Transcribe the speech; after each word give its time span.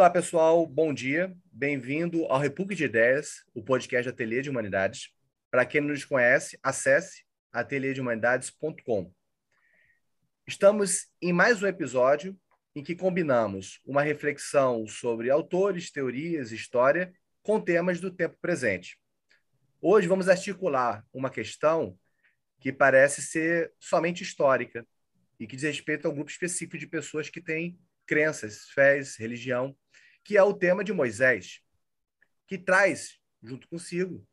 Olá, 0.00 0.08
pessoal. 0.08 0.66
Bom 0.66 0.94
dia. 0.94 1.36
Bem-vindo 1.52 2.24
ao 2.24 2.40
República 2.40 2.74
de 2.74 2.84
Ideias, 2.84 3.44
o 3.52 3.62
podcast 3.62 4.08
Ateliê 4.08 4.40
de 4.40 4.48
Humanidades. 4.48 5.10
Para 5.50 5.66
quem 5.66 5.82
não 5.82 5.88
nos 5.88 6.06
conhece, 6.06 6.58
acesse 6.62 7.22
ateliêdehumanidades.com. 7.52 9.12
Estamos 10.46 11.06
em 11.20 11.34
mais 11.34 11.62
um 11.62 11.66
episódio 11.66 12.34
em 12.74 12.82
que 12.82 12.96
combinamos 12.96 13.78
uma 13.84 14.00
reflexão 14.00 14.86
sobre 14.86 15.28
autores, 15.28 15.92
teorias, 15.92 16.50
história 16.50 17.12
com 17.42 17.60
temas 17.60 18.00
do 18.00 18.10
tempo 18.10 18.38
presente. 18.40 18.98
Hoje 19.82 20.08
vamos 20.08 20.30
articular 20.30 21.04
uma 21.12 21.28
questão 21.28 21.94
que 22.58 22.72
parece 22.72 23.20
ser 23.20 23.70
somente 23.78 24.22
histórica 24.22 24.86
e 25.38 25.46
que 25.46 25.56
diz 25.56 25.64
respeito 25.64 26.08
a 26.08 26.10
um 26.10 26.14
grupo 26.14 26.30
específico 26.30 26.78
de 26.78 26.86
pessoas 26.86 27.28
que 27.28 27.42
têm 27.42 27.78
crenças, 28.10 28.64
fés, 28.70 29.14
religião, 29.16 29.76
que 30.24 30.36
é 30.36 30.42
o 30.42 30.54
tema 30.54 30.84
de 30.84 30.92
Moisés, 30.92 31.60
que 32.46 32.58
traz, 32.58 33.18
junto 33.42 33.68
consigo, 33.68 34.26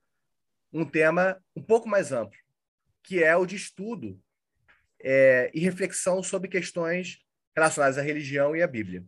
um 0.71 0.85
tema 0.85 1.41
um 1.55 1.61
pouco 1.61 1.87
mais 1.87 2.11
amplo, 2.11 2.37
que 3.03 3.23
é 3.23 3.35
o 3.35 3.45
de 3.45 3.55
estudo 3.55 4.21
é, 4.99 5.51
e 5.53 5.59
reflexão 5.59 6.21
sobre 6.21 6.49
questões 6.49 7.19
relacionadas 7.55 7.97
à 7.97 8.01
religião 8.01 8.55
e 8.55 8.61
à 8.61 8.67
Bíblia. 8.67 9.05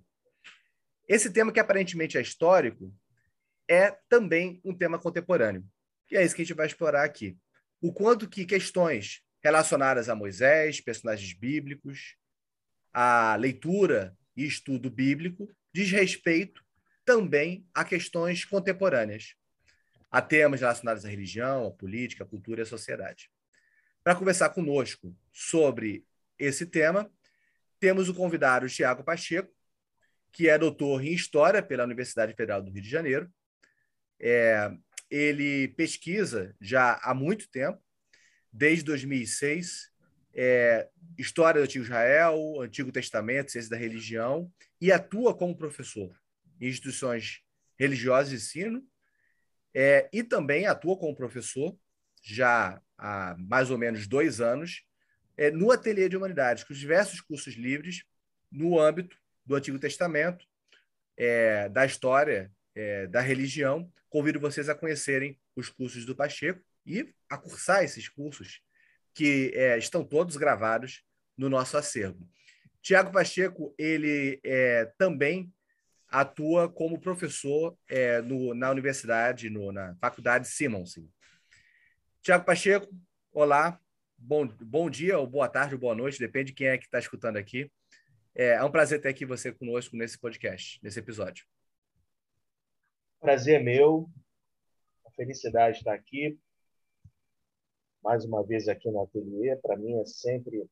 Esse 1.08 1.32
tema, 1.32 1.52
que 1.52 1.60
aparentemente 1.60 2.18
é 2.18 2.22
histórico, 2.22 2.94
é 3.68 3.92
também 4.08 4.62
um 4.64 4.74
tema 4.74 5.00
contemporâneo. 5.00 5.66
E 6.10 6.18
é 6.18 6.24
isso 6.24 6.36
que 6.36 6.42
a 6.42 6.46
gente 6.46 6.56
vai 6.56 6.68
explorar 6.68 7.04
aqui. 7.04 7.38
O 7.82 7.94
quanto 7.94 8.30
que 8.30 8.46
questões 8.46 9.22
relacionadas 9.44 10.10
a 10.10 10.16
Moisés, 10.16 10.82
personagens 10.82 11.34
bíblicos, 11.34 12.16
a 12.94 13.36
leitura 13.36 14.16
e 14.36 14.46
estudo 14.46 14.90
bíblico 14.90 15.48
diz 15.74 15.92
respeito 15.92 16.64
também 17.10 17.68
a 17.74 17.84
questões 17.84 18.46
contemporâneas, 18.46 19.34
a 20.12 20.22
temas 20.22 20.60
relacionados 20.60 21.04
à 21.04 21.10
religião, 21.10 21.66
à 21.66 21.72
política, 21.72 22.24
à 22.24 22.28
cultura 22.28 22.62
e 22.62 22.64
à 22.64 22.66
sociedade. 22.68 23.32
Para 24.04 24.14
conversar 24.14 24.52
conosco 24.52 25.18
sobre 25.34 26.06
esse 26.38 26.68
tema, 26.68 27.12
temos 27.80 28.10
o 28.10 28.14
convidado 28.14 28.70
Tiago 28.70 29.04
Pacheco, 29.04 29.52
que 30.32 30.48
é 30.48 30.56
doutor 30.56 31.04
em 31.04 31.12
História 31.12 31.64
pela 31.64 31.84
Universidade 31.84 32.36
Federal 32.36 32.62
do 32.62 32.70
Rio 32.70 32.84
de 32.84 32.90
Janeiro. 32.92 33.28
É, 34.20 34.72
ele 35.10 35.70
pesquisa 35.70 36.56
já 36.62 37.00
há 37.02 37.16
muito 37.16 37.50
tempo, 37.50 37.82
desde 38.54 38.84
2006, 38.84 39.92
é, 40.36 40.88
história 41.18 41.60
do 41.60 41.66
Antigo 41.66 41.86
Israel, 41.86 42.62
Antigo 42.62 42.92
Testamento, 42.92 43.52
ciência 43.52 43.72
da 43.72 43.78
religião, 43.78 44.54
e 44.80 44.92
atua 44.92 45.36
como 45.36 45.58
professor 45.58 46.16
instituições 46.68 47.42
religiosas 47.78 48.30
de 48.30 48.36
ensino, 48.36 48.84
é, 49.74 50.10
e 50.12 50.24
também 50.24 50.66
atua 50.66 50.98
como 50.98 51.16
professor 51.16 51.78
já 52.22 52.82
há 52.98 53.36
mais 53.38 53.72
ou 53.72 53.78
menos 53.78 54.08
dois 54.08 54.42
anos 54.42 54.84
é, 55.38 55.50
no 55.50 55.72
Ateliê 55.72 56.10
de 56.10 56.18
Humanidades, 56.18 56.64
com 56.64 56.74
diversos 56.74 57.22
cursos 57.22 57.56
livres 57.56 58.04
no 58.52 58.80
âmbito 58.80 59.18
do 59.46 59.56
Antigo 59.56 59.80
Testamento, 59.80 60.46
é, 61.16 61.70
da 61.70 61.86
história, 61.86 62.52
é, 62.76 63.08
da 63.08 63.22
religião. 63.22 63.92
Convido 64.10 64.40
vocês 64.40 64.68
a 64.68 64.76
conhecerem 64.76 65.40
os 65.56 65.70
cursos 65.70 66.06
do 66.06 66.16
Pacheco 66.16 66.62
e 66.86 67.14
a 67.30 67.38
cursar 67.38 67.84
esses 67.84 68.10
cursos 68.10 68.62
que 69.14 69.52
é, 69.54 69.78
estão 69.78 70.04
todos 70.04 70.36
gravados 70.36 71.04
no 71.38 71.50
nosso 71.50 71.78
acervo. 71.78 72.28
Tiago 72.82 73.12
Pacheco, 73.12 73.74
ele 73.78 74.40
é, 74.44 74.92
também 74.98 75.54
atua 76.10 76.68
como 76.68 77.00
professor 77.00 77.78
é, 77.88 78.22
no, 78.22 78.54
na 78.54 78.72
universidade, 78.72 79.50
no, 79.50 79.72
na 79.72 79.96
Faculdade 79.96 80.48
Simonsen. 80.48 81.10
Tiago 82.22 82.46
Pacheco, 82.46 82.88
olá, 83.32 83.80
bom, 84.18 84.48
bom 84.48 84.90
dia, 84.90 85.18
ou 85.18 85.28
boa 85.28 85.48
tarde, 85.48 85.76
ou 85.76 85.80
boa 85.80 85.96
noite, 85.96 86.20
depende 86.20 86.48
de 86.48 86.54
quem 86.54 86.68
é 86.68 86.78
que 86.78 86.86
está 86.86 87.00
escutando 87.00 87.38
aqui. 87.38 87.72
É, 88.36 88.56
é 88.56 88.64
um 88.64 88.72
prazer 88.72 89.02
ter 89.02 89.10
aqui 89.10 89.26
você 89.26 89.52
conosco 89.52 89.96
nesse 89.96 90.18
podcast, 90.18 90.80
nesse 90.84 91.00
episódio. 91.00 91.46
Prazer 93.20 93.64
meu, 93.64 94.10
a 95.06 95.12
felicidade 95.12 95.78
estar 95.78 95.94
aqui 95.94 96.38
mais 98.04 98.26
uma 98.26 98.44
vez 98.44 98.68
aqui 98.68 98.90
no 98.90 99.04
ateliê. 99.04 99.56
Para 99.58 99.78
mim 99.78 100.00
é 100.00 100.06
sempre 100.06 100.66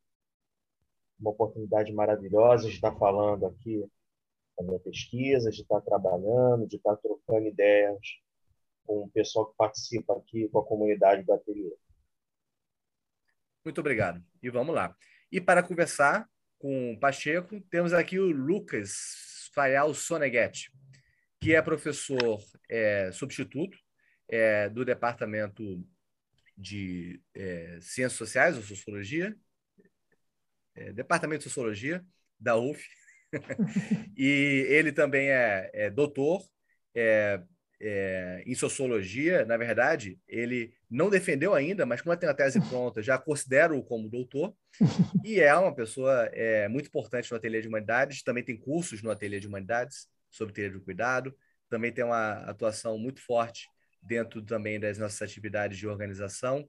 uma 1.19 1.31
oportunidade 1.31 1.93
maravilhosa 1.93 2.67
de 2.67 2.75
estar 2.75 2.95
falando 2.95 3.45
aqui 3.45 3.83
da 4.57 4.63
minha 4.65 4.79
pesquisa, 4.79 5.51
de 5.51 5.61
estar 5.61 5.81
trabalhando, 5.81 6.67
de 6.67 6.77
estar 6.77 6.95
trocando 6.97 7.47
ideias 7.47 7.99
com 8.85 9.03
o 9.03 9.09
pessoal 9.09 9.47
que 9.47 9.57
participa 9.57 10.17
aqui, 10.17 10.47
com 10.49 10.59
a 10.59 10.65
comunidade 10.65 11.23
do 11.23 11.33
ateliê. 11.33 11.75
Muito 13.63 13.79
obrigado. 13.79 14.23
E 14.41 14.49
vamos 14.49 14.73
lá. 14.73 14.95
E 15.31 15.41
para 15.41 15.61
conversar 15.61 16.27
com 16.57 16.93
o 16.93 16.99
Pacheco, 16.99 17.59
temos 17.69 17.93
aqui 17.93 18.17
o 18.17 18.31
Lucas 18.31 19.49
Fayal 19.53 19.93
Soneghetti, 19.93 20.71
que 21.41 21.53
é 21.53 21.61
professor 21.61 22.41
é, 22.69 23.11
substituto 23.11 23.77
é, 24.27 24.69
do 24.69 24.85
Departamento 24.85 25.85
de 26.57 27.21
é, 27.35 27.77
Ciências 27.81 28.13
Sociais 28.13 28.55
ou 28.55 28.63
Sociologia, 28.63 29.35
é, 30.73 30.91
Departamento 30.93 31.39
de 31.39 31.49
Sociologia 31.49 32.03
da 32.39 32.55
UF, 32.55 32.87
e 34.15 34.65
ele 34.69 34.91
também 34.91 35.29
é, 35.29 35.69
é 35.73 35.89
doutor 35.89 36.43
é, 36.95 37.41
é, 37.79 38.43
em 38.45 38.55
Sociologia. 38.55 39.45
Na 39.45 39.57
verdade, 39.57 40.19
ele 40.27 40.73
não 40.89 41.09
defendeu 41.09 41.53
ainda, 41.53 41.85
mas 41.85 42.01
como 42.01 42.15
tem 42.17 42.29
a 42.29 42.33
tese 42.33 42.59
pronta, 42.69 43.01
já 43.01 43.17
considero-o 43.17 43.83
como 43.83 44.09
doutor, 44.09 44.55
e 45.23 45.39
é 45.39 45.55
uma 45.55 45.73
pessoa 45.73 46.29
é, 46.33 46.67
muito 46.67 46.87
importante 46.87 47.29
no 47.31 47.37
Ateliê 47.37 47.61
de 47.61 47.67
Humanidades, 47.67 48.23
também 48.23 48.43
tem 48.43 48.57
cursos 48.57 49.01
no 49.01 49.11
Ateliê 49.11 49.39
de 49.39 49.47
Humanidades 49.47 50.07
sobre 50.29 50.53
teoria 50.53 50.77
do 50.77 50.83
cuidado, 50.83 51.35
também 51.69 51.91
tem 51.91 52.03
uma 52.03 52.33
atuação 52.49 52.97
muito 52.97 53.21
forte 53.21 53.67
dentro 54.01 54.41
também 54.41 54.79
das 54.79 54.97
nossas 54.97 55.21
atividades 55.21 55.77
de 55.77 55.87
organização. 55.87 56.67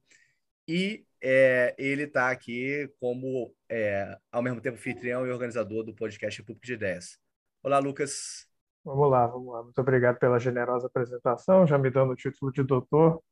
E 0.69 1.03
é, 1.23 1.75
ele 1.79 2.03
está 2.03 2.31
aqui 2.31 2.93
como, 3.01 3.51
é, 3.71 4.15
ao 4.31 4.43
mesmo 4.43 4.61
tempo, 4.61 4.77
anfitrião 4.77 5.27
e 5.27 5.31
organizador 5.31 5.83
do 5.83 5.95
podcast 5.95 6.39
República 6.43 6.67
de 6.67 6.75
Ideias. 6.75 7.19
Olá, 7.63 7.79
Lucas. 7.79 8.47
Vamos 8.85 9.11
lá, 9.11 9.27
vamos 9.27 9.51
lá. 9.51 9.63
Muito 9.63 9.81
obrigado 9.81 10.19
pela 10.19 10.39
generosa 10.39 10.87
apresentação, 10.87 11.67
já 11.67 11.79
me 11.79 11.89
dando 11.89 12.13
o 12.13 12.17
título 12.17 12.53
de 12.53 12.63
doutor. 12.63 13.23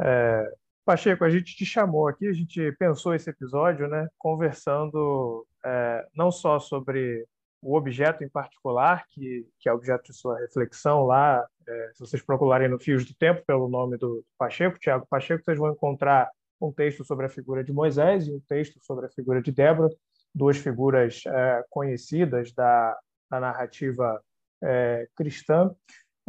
É, 0.00 0.50
Pacheco, 0.82 1.24
a 1.24 1.28
gente 1.28 1.54
te 1.54 1.66
chamou 1.66 2.08
aqui, 2.08 2.26
a 2.26 2.32
gente 2.32 2.72
pensou 2.78 3.14
esse 3.14 3.28
episódio, 3.28 3.86
né, 3.86 4.08
conversando 4.16 5.46
é, 5.62 6.06
não 6.14 6.30
só 6.30 6.58
sobre 6.58 7.26
o 7.60 7.76
objeto 7.76 8.24
em 8.24 8.30
particular, 8.30 9.04
que, 9.10 9.46
que 9.60 9.68
é 9.68 9.72
objeto 9.74 10.04
de 10.04 10.16
sua 10.16 10.38
reflexão 10.38 11.04
lá, 11.04 11.46
é, 11.66 11.90
se 11.92 12.00
vocês 12.00 12.22
procurarem 12.22 12.68
no 12.68 12.78
Fios 12.78 13.04
do 13.04 13.14
Tempo, 13.14 13.44
pelo 13.46 13.68
nome 13.68 13.98
do 13.98 14.24
Pacheco, 14.38 14.78
Tiago 14.78 15.06
Pacheco, 15.10 15.44
vocês 15.44 15.58
vão 15.58 15.70
encontrar 15.70 16.30
um 16.60 16.72
texto 16.72 17.04
sobre 17.04 17.26
a 17.26 17.28
figura 17.28 17.62
de 17.62 17.72
Moisés 17.72 18.26
e 18.26 18.32
um 18.32 18.40
texto 18.40 18.78
sobre 18.82 19.06
a 19.06 19.10
figura 19.10 19.40
de 19.40 19.52
Débora, 19.52 19.88
duas 20.34 20.56
figuras 20.56 21.22
é, 21.26 21.64
conhecidas 21.70 22.52
da, 22.52 22.98
da 23.30 23.40
narrativa 23.40 24.22
é, 24.62 25.08
cristã, 25.16 25.74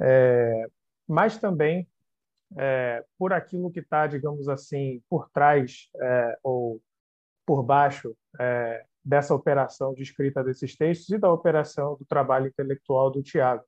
é, 0.01 0.65
mas 1.07 1.37
também 1.37 1.87
por 3.15 3.31
aquilo 3.31 3.69
que 3.69 3.79
está, 3.79 4.07
digamos 4.07 4.49
assim, 4.49 5.03
por 5.07 5.29
trás 5.29 5.87
ou 6.41 6.81
por 7.45 7.61
baixo 7.61 8.17
dessa 9.05 9.35
operação 9.35 9.93
de 9.93 10.01
escrita 10.01 10.43
desses 10.43 10.75
textos 10.75 11.09
e 11.11 11.19
da 11.19 11.31
operação 11.31 11.95
do 11.95 12.05
trabalho 12.05 12.47
intelectual 12.47 13.11
do 13.11 13.21
Tiago. 13.21 13.63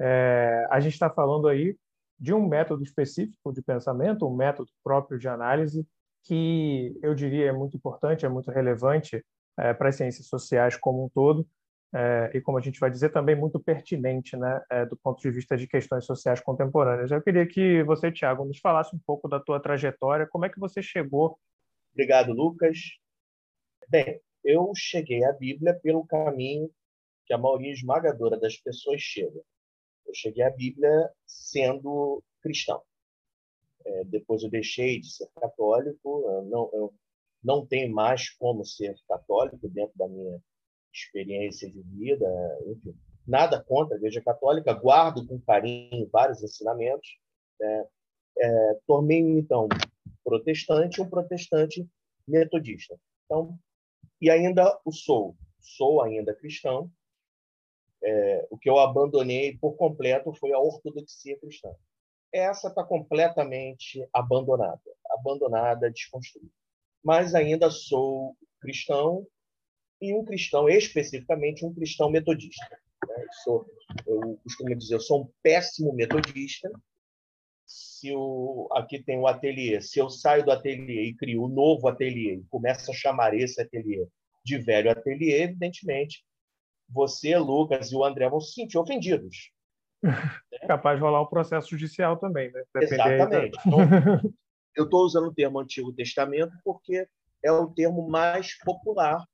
Né? 0.00 0.66
A 0.70 0.80
gente 0.80 0.94
está 0.94 1.10
falando 1.10 1.48
aí 1.48 1.76
de 2.18 2.32
um 2.32 2.46
método 2.46 2.82
específico 2.82 3.52
de 3.52 3.62
pensamento, 3.62 4.26
um 4.26 4.34
método 4.34 4.70
próprio 4.82 5.18
de 5.18 5.28
análise, 5.28 5.86
que 6.24 6.98
eu 7.02 7.14
diria 7.14 7.48
é 7.48 7.52
muito 7.52 7.76
importante, 7.76 8.24
é 8.24 8.28
muito 8.28 8.50
relevante 8.50 9.24
é, 9.58 9.74
para 9.74 9.88
as 9.88 9.96
ciências 9.96 10.26
sociais 10.26 10.76
como 10.76 11.04
um 11.04 11.08
todo, 11.08 11.46
é, 11.94 12.32
e 12.34 12.40
como 12.40 12.58
a 12.58 12.60
gente 12.60 12.80
vai 12.80 12.90
dizer, 12.90 13.10
também 13.10 13.36
muito 13.36 13.60
pertinente 13.60 14.36
né, 14.36 14.60
é, 14.70 14.84
do 14.84 14.96
ponto 14.96 15.20
de 15.20 15.30
vista 15.30 15.56
de 15.56 15.66
questões 15.68 16.04
sociais 16.04 16.40
contemporâneas. 16.40 17.10
Eu 17.10 17.22
queria 17.22 17.46
que 17.46 17.84
você, 17.84 18.10
Tiago, 18.10 18.44
nos 18.44 18.58
falasse 18.58 18.94
um 18.96 19.00
pouco 19.06 19.28
da 19.28 19.38
tua 19.38 19.60
trajetória, 19.60 20.26
como 20.26 20.44
é 20.44 20.48
que 20.48 20.58
você 20.58 20.82
chegou. 20.82 21.38
Obrigado, 21.92 22.32
Lucas. 22.32 22.78
Bem, 23.88 24.20
eu 24.42 24.72
cheguei 24.74 25.24
à 25.24 25.32
Bíblia 25.32 25.78
pelo 25.80 26.04
caminho 26.04 26.68
que 27.26 27.32
a 27.32 27.38
maioria 27.38 27.72
esmagadora 27.72 28.38
das 28.38 28.56
pessoas 28.56 29.00
chega. 29.00 29.40
Eu 30.06 30.14
cheguei 30.14 30.44
à 30.44 30.50
Bíblia 30.50 31.10
sendo 31.26 32.22
cristão. 32.42 32.82
É, 33.84 34.04
depois 34.04 34.42
eu 34.42 34.50
deixei 34.50 35.00
de 35.00 35.10
ser 35.10 35.28
católico, 35.38 36.24
eu 36.26 36.42
não, 36.44 36.70
eu 36.72 36.94
não 37.42 37.66
tenho 37.66 37.92
mais 37.92 38.30
como 38.30 38.64
ser 38.64 38.94
católico 39.06 39.68
dentro 39.68 39.96
da 39.96 40.08
minha 40.08 40.40
experiência 40.92 41.70
de 41.70 41.82
vida, 41.82 42.26
enfim. 42.66 42.94
nada 43.26 43.62
contra 43.62 43.96
a 43.96 43.98
Igreja 43.98 44.22
Católica, 44.22 44.72
guardo 44.72 45.26
com 45.26 45.40
carinho 45.40 46.08
vários 46.10 46.42
ensinamentos. 46.42 47.18
Né? 47.60 47.86
É, 48.38 48.78
Tornei-me, 48.86 49.38
então, 49.38 49.68
protestante, 50.22 51.02
um 51.02 51.08
protestante 51.08 51.86
metodista. 52.26 52.98
Então, 53.24 53.58
e 54.20 54.30
ainda 54.30 54.80
o 54.84 54.92
sou, 54.92 55.36
sou 55.60 56.02
ainda 56.02 56.34
cristão. 56.34 56.90
É, 58.06 58.46
o 58.50 58.58
que 58.58 58.68
eu 58.68 58.78
abandonei 58.78 59.56
por 59.56 59.76
completo 59.76 60.32
foi 60.34 60.52
a 60.52 60.58
ortodoxia 60.58 61.38
cristã. 61.38 61.70
Essa 62.32 62.68
está 62.68 62.84
completamente 62.84 64.06
abandonada, 64.12 64.80
abandonada, 65.10 65.90
desconstruída. 65.90 66.52
Mas 67.02 67.34
ainda 67.34 67.70
sou 67.70 68.36
cristão 68.60 69.26
e 70.00 70.14
um 70.14 70.24
cristão, 70.24 70.68
especificamente 70.68 71.64
um 71.64 71.72
cristão 71.72 72.10
metodista. 72.10 72.78
Né? 73.08 73.22
Eu, 73.22 73.32
sou, 73.42 73.66
eu 74.06 74.40
costumo 74.42 74.74
dizer, 74.74 74.94
eu 74.96 75.00
sou 75.00 75.22
um 75.22 75.30
péssimo 75.42 75.92
metodista. 75.94 76.70
Se 77.66 78.12
o, 78.14 78.68
aqui 78.72 79.02
tem 79.02 79.18
o 79.18 79.26
ateliê, 79.26 79.80
se 79.80 79.98
eu 79.98 80.10
saio 80.10 80.44
do 80.44 80.50
ateliê 80.50 81.04
e 81.04 81.14
crio 81.14 81.44
um 81.44 81.48
novo 81.48 81.88
ateliê 81.88 82.34
e 82.34 82.44
começo 82.50 82.90
a 82.90 82.94
chamar 82.94 83.32
esse 83.34 83.60
ateliê 83.60 84.06
de 84.44 84.58
velho 84.58 84.90
ateliê, 84.90 85.42
evidentemente, 85.42 86.22
você, 86.94 87.36
Lucas 87.36 87.90
e 87.90 87.96
o 87.96 88.04
André 88.04 88.28
vão 88.28 88.40
se 88.40 88.52
sentir 88.52 88.78
ofendidos. 88.78 89.50
Capaz 90.68 90.98
de 90.98 91.02
rolar 91.02 91.22
um 91.22 91.26
processo 91.26 91.70
judicial 91.70 92.16
também, 92.16 92.50
né? 92.52 92.62
Depender 92.74 93.14
Exatamente. 93.14 93.58
Então, 94.74 94.82
eu 94.82 94.84
estou 94.86 95.04
usando 95.04 95.28
o 95.28 95.34
termo 95.34 95.60
Antigo 95.60 95.92
Testamento 95.92 96.52
porque 96.64 97.06
é 97.44 97.52
o 97.52 97.68
termo 97.68 98.08
mais 98.08 98.58
popular 98.58 99.24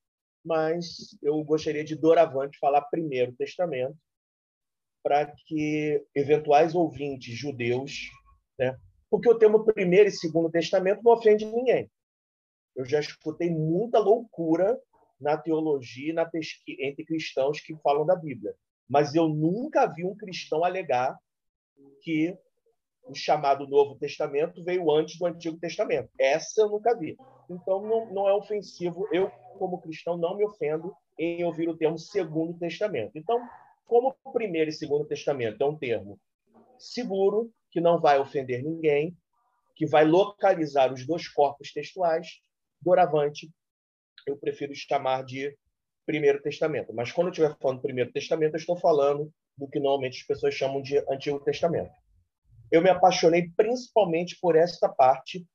mas 0.45 1.17
eu 1.23 1.43
gostaria 1.45 1.85
de 1.85 1.95
doravante 1.95 2.59
falar 2.59 2.83
primeiro 2.83 3.33
Testamento, 3.33 3.97
para 5.03 5.27
que 5.47 6.05
eventuais 6.15 6.75
ouvintes 6.75 7.37
judeus, 7.37 8.11
né? 8.59 8.77
porque 9.11 9.29
o 9.29 9.39
termo 9.39 9.65
primeiro 9.65 10.09
e 10.09 10.13
segundo 10.13 10.51
Testamento 10.51 11.03
não 11.03 11.13
ofende 11.13 11.45
ninguém. 11.45 11.91
Eu 12.77 12.85
já 12.85 13.01
escutei 13.01 13.51
muita 13.51 13.99
loucura 13.99 14.79
na 15.21 15.37
teologia 15.37 16.15
na 16.15 16.25
pesquisa 16.25 16.83
entre 16.83 17.05
cristãos 17.05 17.61
que 17.61 17.77
falam 17.83 18.07
da 18.07 18.17
Bíblia, 18.17 18.55
mas 18.89 19.15
eu 19.15 19.29
nunca 19.29 19.87
vi 19.87 20.05
um 20.05 20.17
cristão 20.17 20.65
alegar 20.65 21.17
que 22.03 22.37
o 23.05 23.15
chamado 23.15 23.67
Novo 23.67 23.97
Testamento 23.97 24.63
veio 24.63 24.91
antes 24.91 25.19
do 25.19 25.27
Antigo 25.27 25.59
Testamento. 25.59 26.11
Essa 26.19 26.63
eu 26.63 26.69
nunca 26.69 26.97
vi. 26.97 27.17
Então 27.49 27.83
não, 27.83 28.13
não 28.13 28.29
é 28.29 28.33
ofensivo. 28.35 29.09
Eu 29.13 29.31
como 29.61 29.79
cristão, 29.79 30.17
não 30.17 30.39
me 30.39 30.45
ofendo 30.45 30.97
em 31.19 31.45
ouvir 31.45 31.69
o 31.69 31.77
termo 31.77 31.99
Segundo 31.99 32.59
Testamento. 32.59 33.13
Então, 33.15 33.39
como 33.87 34.17
Primeiro 34.33 34.71
e 34.71 34.73
Segundo 34.73 35.05
Testamento 35.05 35.63
é 35.63 35.67
um 35.67 35.77
termo 35.77 36.19
seguro, 36.79 37.53
que 37.71 37.79
não 37.79 38.01
vai 38.01 38.19
ofender 38.19 38.65
ninguém, 38.65 39.15
que 39.77 39.87
vai 39.87 40.07
localizar 40.07 40.91
os 40.91 41.07
dois 41.07 41.29
corpos 41.29 41.73
textuais, 41.75 42.41
doravante, 42.81 43.51
eu 44.31 44.37
prefiro 44.37 44.75
chamar 44.75 45.25
de 45.25 45.57
Primeiro 46.07 46.43
Testamento. 46.43 46.93
Mas 46.95 47.13
quando 47.13 47.29
eu 47.29 47.33
estiver 47.33 47.57
falando 47.61 47.79
do 47.79 47.83
Primeiro 47.83 48.13
Testamento, 48.13 48.55
eu 48.55 48.59
estou 48.59 48.77
falando 48.77 49.33
do 49.57 49.69
que 49.69 49.79
normalmente 49.79 50.21
as 50.21 50.27
pessoas 50.27 50.55
chamam 50.55 50.81
de 50.83 50.99
Antigo 51.11 51.41
Testamento. 51.41 51.93
Eu 52.71 52.83
me 52.83 52.91
apaixonei 52.91 53.51
principalmente 53.57 54.39
por 54.41 54.57
esta 54.57 54.89
parte 54.89 55.47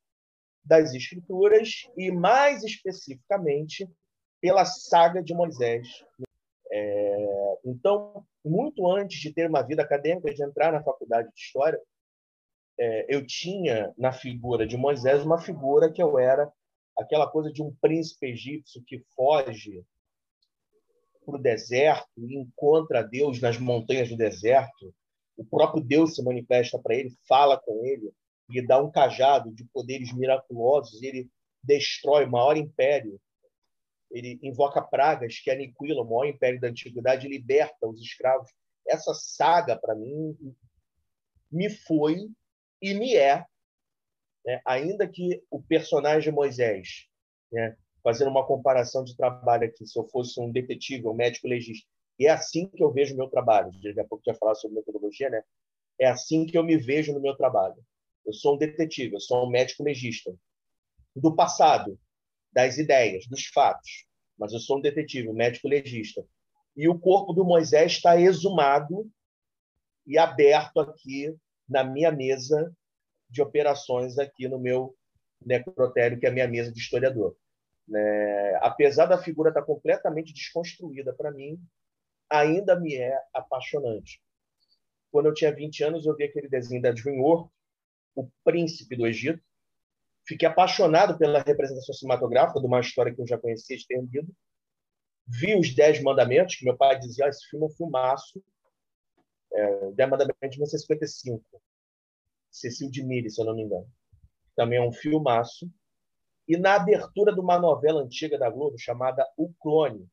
das 0.64 0.94
Escrituras 0.94 1.88
e, 1.96 2.10
mais 2.10 2.62
especificamente, 2.62 3.88
pela 4.40 4.64
saga 4.64 5.22
de 5.22 5.34
Moisés. 5.34 5.86
É, 6.70 7.58
então, 7.64 8.24
muito 8.44 8.86
antes 8.90 9.20
de 9.20 9.32
ter 9.32 9.48
uma 9.48 9.62
vida 9.62 9.82
acadêmica, 9.82 10.32
de 10.32 10.42
entrar 10.42 10.72
na 10.72 10.82
faculdade 10.82 11.28
de 11.32 11.40
História, 11.40 11.80
é, 12.78 13.14
eu 13.14 13.26
tinha 13.26 13.94
na 13.96 14.12
figura 14.12 14.66
de 14.66 14.76
Moisés 14.76 15.24
uma 15.24 15.40
figura 15.40 15.90
que 15.90 16.02
eu 16.02 16.18
era 16.18 16.52
aquela 16.98 17.26
coisa 17.26 17.52
de 17.52 17.62
um 17.62 17.74
príncipe 17.80 18.28
egípcio 18.28 18.82
que 18.86 19.04
foge 19.14 19.84
para 21.24 21.36
o 21.36 21.42
deserto 21.42 22.08
e 22.16 22.36
encontra 22.36 23.02
Deus 23.02 23.40
nas 23.40 23.58
montanhas 23.58 24.08
do 24.08 24.16
deserto. 24.16 24.94
O 25.36 25.44
próprio 25.44 25.82
Deus 25.82 26.14
se 26.14 26.22
manifesta 26.22 26.78
para 26.78 26.94
ele, 26.94 27.14
fala 27.28 27.58
com 27.58 27.84
ele, 27.84 28.12
lhe 28.48 28.64
dá 28.64 28.82
um 28.82 28.90
cajado 28.90 29.52
de 29.52 29.64
poderes 29.64 30.12
miraculosos, 30.12 31.02
ele 31.02 31.28
destrói 31.62 32.24
o 32.24 32.30
maior 32.30 32.56
império, 32.56 33.20
ele 34.10 34.38
invoca 34.42 34.80
pragas 34.80 35.38
que 35.40 35.50
aniquilam 35.50 36.04
o 36.04 36.08
maior 36.08 36.26
império 36.26 36.60
da 36.60 36.68
antiguidade 36.68 37.26
e 37.26 37.30
liberta 37.30 37.86
os 37.86 38.00
escravos. 38.00 38.50
Essa 38.86 39.12
saga, 39.12 39.76
para 39.76 39.96
mim, 39.96 40.36
me 41.50 41.68
foi 41.68 42.28
e 42.80 42.94
me 42.94 43.16
é, 43.16 43.44
né? 44.46 44.60
ainda 44.64 45.08
que 45.08 45.42
o 45.50 45.60
personagem 45.60 46.32
Moisés, 46.32 47.08
né? 47.52 47.76
fazendo 48.02 48.30
uma 48.30 48.46
comparação 48.46 49.02
de 49.02 49.16
trabalho 49.16 49.64
aqui, 49.64 49.84
se 49.84 49.98
eu 49.98 50.06
fosse 50.08 50.40
um 50.40 50.50
detetive, 50.50 51.08
um 51.08 51.14
médico 51.14 51.48
legista, 51.48 51.86
e 52.18 52.26
é 52.26 52.30
assim 52.30 52.68
que 52.68 52.82
eu 52.82 52.92
vejo 52.92 53.14
o 53.14 53.16
meu 53.16 53.28
trabalho, 53.28 53.70
daqui 53.82 54.00
a 54.00 54.04
pouco 54.04 54.24
já 54.24 54.32
falar 54.34 54.54
sobre 54.54 54.76
metodologia, 54.76 55.28
né? 55.28 55.42
É 55.98 56.06
assim 56.06 56.46
que 56.46 56.56
eu 56.56 56.62
me 56.62 56.76
vejo 56.76 57.12
no 57.12 57.20
meu 57.20 57.36
trabalho. 57.36 57.76
Eu 58.24 58.32
sou 58.32 58.54
um 58.54 58.58
detetive, 58.58 59.14
eu 59.14 59.20
sou 59.20 59.46
um 59.46 59.50
médico 59.50 59.82
legista. 59.82 60.34
Do 61.14 61.34
passado, 61.34 61.98
das 62.52 62.78
ideias, 62.78 63.26
dos 63.26 63.46
fatos. 63.46 64.06
Mas 64.38 64.52
eu 64.52 64.58
sou 64.58 64.78
um 64.78 64.80
detetive, 64.80 65.28
um 65.28 65.34
médico 65.34 65.68
legista. 65.68 66.24
E 66.76 66.88
o 66.88 66.98
corpo 66.98 67.32
do 67.32 67.44
Moisés 67.44 67.92
está 67.92 68.20
exumado 68.20 69.10
e 70.06 70.18
aberto 70.18 70.80
aqui 70.80 71.34
na 71.68 71.82
minha 71.82 72.12
mesa 72.12 72.74
de 73.28 73.42
operações, 73.42 74.18
aqui 74.18 74.48
no 74.48 74.58
meu 74.58 74.96
necrotério, 75.44 76.18
que 76.18 76.26
é 76.26 76.28
a 76.28 76.32
minha 76.32 76.48
mesa 76.48 76.72
de 76.72 76.78
historiador. 76.78 77.36
É, 77.94 78.58
apesar 78.62 79.06
da 79.06 79.18
figura 79.18 79.50
estar 79.50 79.62
completamente 79.62 80.32
desconstruída 80.32 81.14
para 81.14 81.30
mim, 81.30 81.60
ainda 82.30 82.78
me 82.78 82.94
é 82.96 83.18
apaixonante. 83.32 84.20
Quando 85.10 85.26
eu 85.26 85.34
tinha 85.34 85.54
20 85.54 85.84
anos, 85.84 86.06
eu 86.06 86.16
vi 86.16 86.24
aquele 86.24 86.48
desenho 86.48 86.82
da 86.82 86.90
Dreamworks, 86.90 87.50
o 88.14 88.28
príncipe 88.44 88.96
do 88.96 89.06
Egito. 89.06 89.42
Fiquei 90.26 90.48
apaixonado 90.48 91.16
pela 91.16 91.40
representação 91.40 91.94
cinematográfica 91.94 92.60
de 92.60 92.66
uma 92.66 92.80
história 92.80 93.14
que 93.14 93.20
eu 93.20 93.26
já 93.26 93.38
conhecia 93.38 93.76
lido. 94.12 94.34
Vi 95.26 95.56
os 95.56 95.74
Dez 95.74 96.02
Mandamentos, 96.02 96.56
que 96.56 96.64
meu 96.64 96.76
pai 96.76 96.98
dizia: 96.98 97.26
ah, 97.26 97.28
esse 97.28 97.48
filme 97.48 97.66
é 97.66 97.68
um 97.68 97.72
filmaço. 97.72 98.42
É, 99.52 99.90
Dez 99.92 100.10
Mandamentos 100.10 100.50
de 100.50 100.58
1955. 100.58 101.62
Cecil 102.56 102.90
de 102.90 103.04
Mille, 103.04 103.30
se 103.30 103.40
eu 103.40 103.44
não 103.44 103.54
me 103.54 103.62
engano. 103.62 103.86
Também 104.54 104.78
é 104.78 104.82
um 104.82 104.92
filmaço. 104.92 105.70
E 106.48 106.56
na 106.56 106.76
abertura 106.76 107.32
de 107.32 107.40
uma 107.40 107.58
novela 107.58 108.02
antiga 108.02 108.38
da 108.38 108.48
Globo 108.48 108.78
chamada 108.78 109.26
O 109.36 109.52
Clone. 109.60 110.08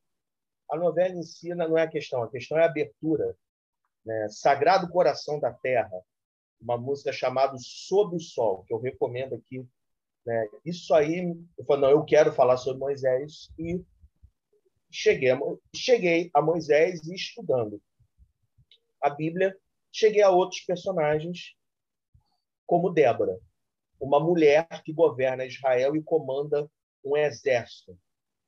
A 0.69 0.77
novela 0.77 1.13
em 1.15 1.23
si 1.23 1.53
não 1.53 1.77
é 1.77 1.83
a 1.83 1.87
questão, 1.87 2.23
a 2.23 2.29
questão 2.29 2.57
é 2.57 2.63
a 2.63 2.65
abertura. 2.65 3.35
Né? 4.05 4.27
Sagrado 4.29 4.89
Coração 4.89 5.39
da 5.39 5.53
Terra, 5.53 6.01
uma 6.59 6.77
música 6.77 7.11
chamada 7.11 7.55
Sob 7.59 8.15
o 8.15 8.19
Sol, 8.19 8.63
que 8.63 8.73
eu 8.73 8.79
recomendo 8.79 9.35
aqui. 9.35 9.65
Né? 10.25 10.47
Isso 10.65 10.93
aí, 10.93 11.35
eu 11.57 11.65
falei, 11.65 11.81
não, 11.81 11.89
eu 11.91 12.03
quero 12.03 12.33
falar 12.33 12.57
sobre 12.57 12.79
Moisés 12.79 13.49
e 13.57 13.81
cheguei 14.91 15.29
a, 15.31 15.39
cheguei 15.75 16.29
a 16.33 16.41
Moisés 16.41 17.03
e 17.07 17.13
estudando 17.13 17.81
a 19.01 19.09
Bíblia, 19.09 19.55
cheguei 19.91 20.21
a 20.21 20.29
outros 20.29 20.61
personagens, 20.61 21.55
como 22.73 22.89
Débora, 22.89 23.37
uma 24.01 24.19
mulher 24.19 24.67
que 24.83 24.91
governa 24.91 25.45
Israel 25.45 25.95
e 25.95 26.01
comanda 26.01 26.67
um 27.05 27.15
exército. 27.15 27.95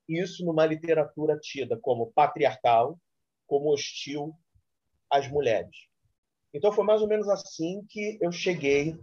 Isso 0.10 0.44
numa 0.44 0.66
literatura 0.66 1.38
tida 1.38 1.78
como 1.80 2.12
patriarcal, 2.12 2.98
como 3.46 3.72
hostil 3.72 4.34
às 5.12 5.28
mulheres. 5.28 5.76
Então, 6.52 6.72
foi 6.72 6.84
mais 6.84 7.04
ou 7.04 7.08
menos 7.08 7.30
assim 7.30 7.86
que 7.88 8.18
eu 8.20 8.32
cheguei 8.32 8.98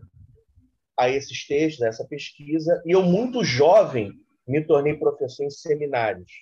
a 0.99 1.09
esses 1.09 1.47
textos, 1.47 1.85
a 1.85 1.87
essa 1.87 2.05
pesquisa. 2.05 2.83
E 2.85 2.91
eu, 2.91 3.05
muito 3.05 3.45
jovem, 3.45 4.11
me 4.45 4.61
tornei 4.61 4.97
professor 4.97 5.45
em 5.45 5.51
seminários. 5.51 6.33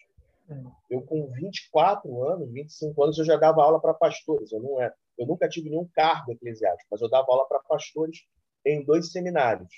Eu, 0.89 1.03
com 1.03 1.31
24 1.33 2.25
anos, 2.25 2.51
25 2.51 3.05
anos, 3.05 3.19
eu 3.19 3.27
já 3.27 3.37
dava 3.37 3.63
aula 3.63 3.79
para 3.79 3.93
pastores. 3.93 4.51
Eu, 4.51 4.63
não 4.63 4.81
é, 4.81 4.91
eu 5.19 5.27
nunca 5.27 5.51
tive 5.51 5.69
nenhum 5.69 5.87
cargo 5.93 6.33
eclesiástico, 6.33 6.89
mas 6.91 7.03
eu 7.03 7.11
dava 7.11 7.27
aula 7.29 7.47
para 7.47 7.59
pastores 7.59 8.21
em 8.65 8.85
dois 8.85 9.13
seminários 9.13 9.73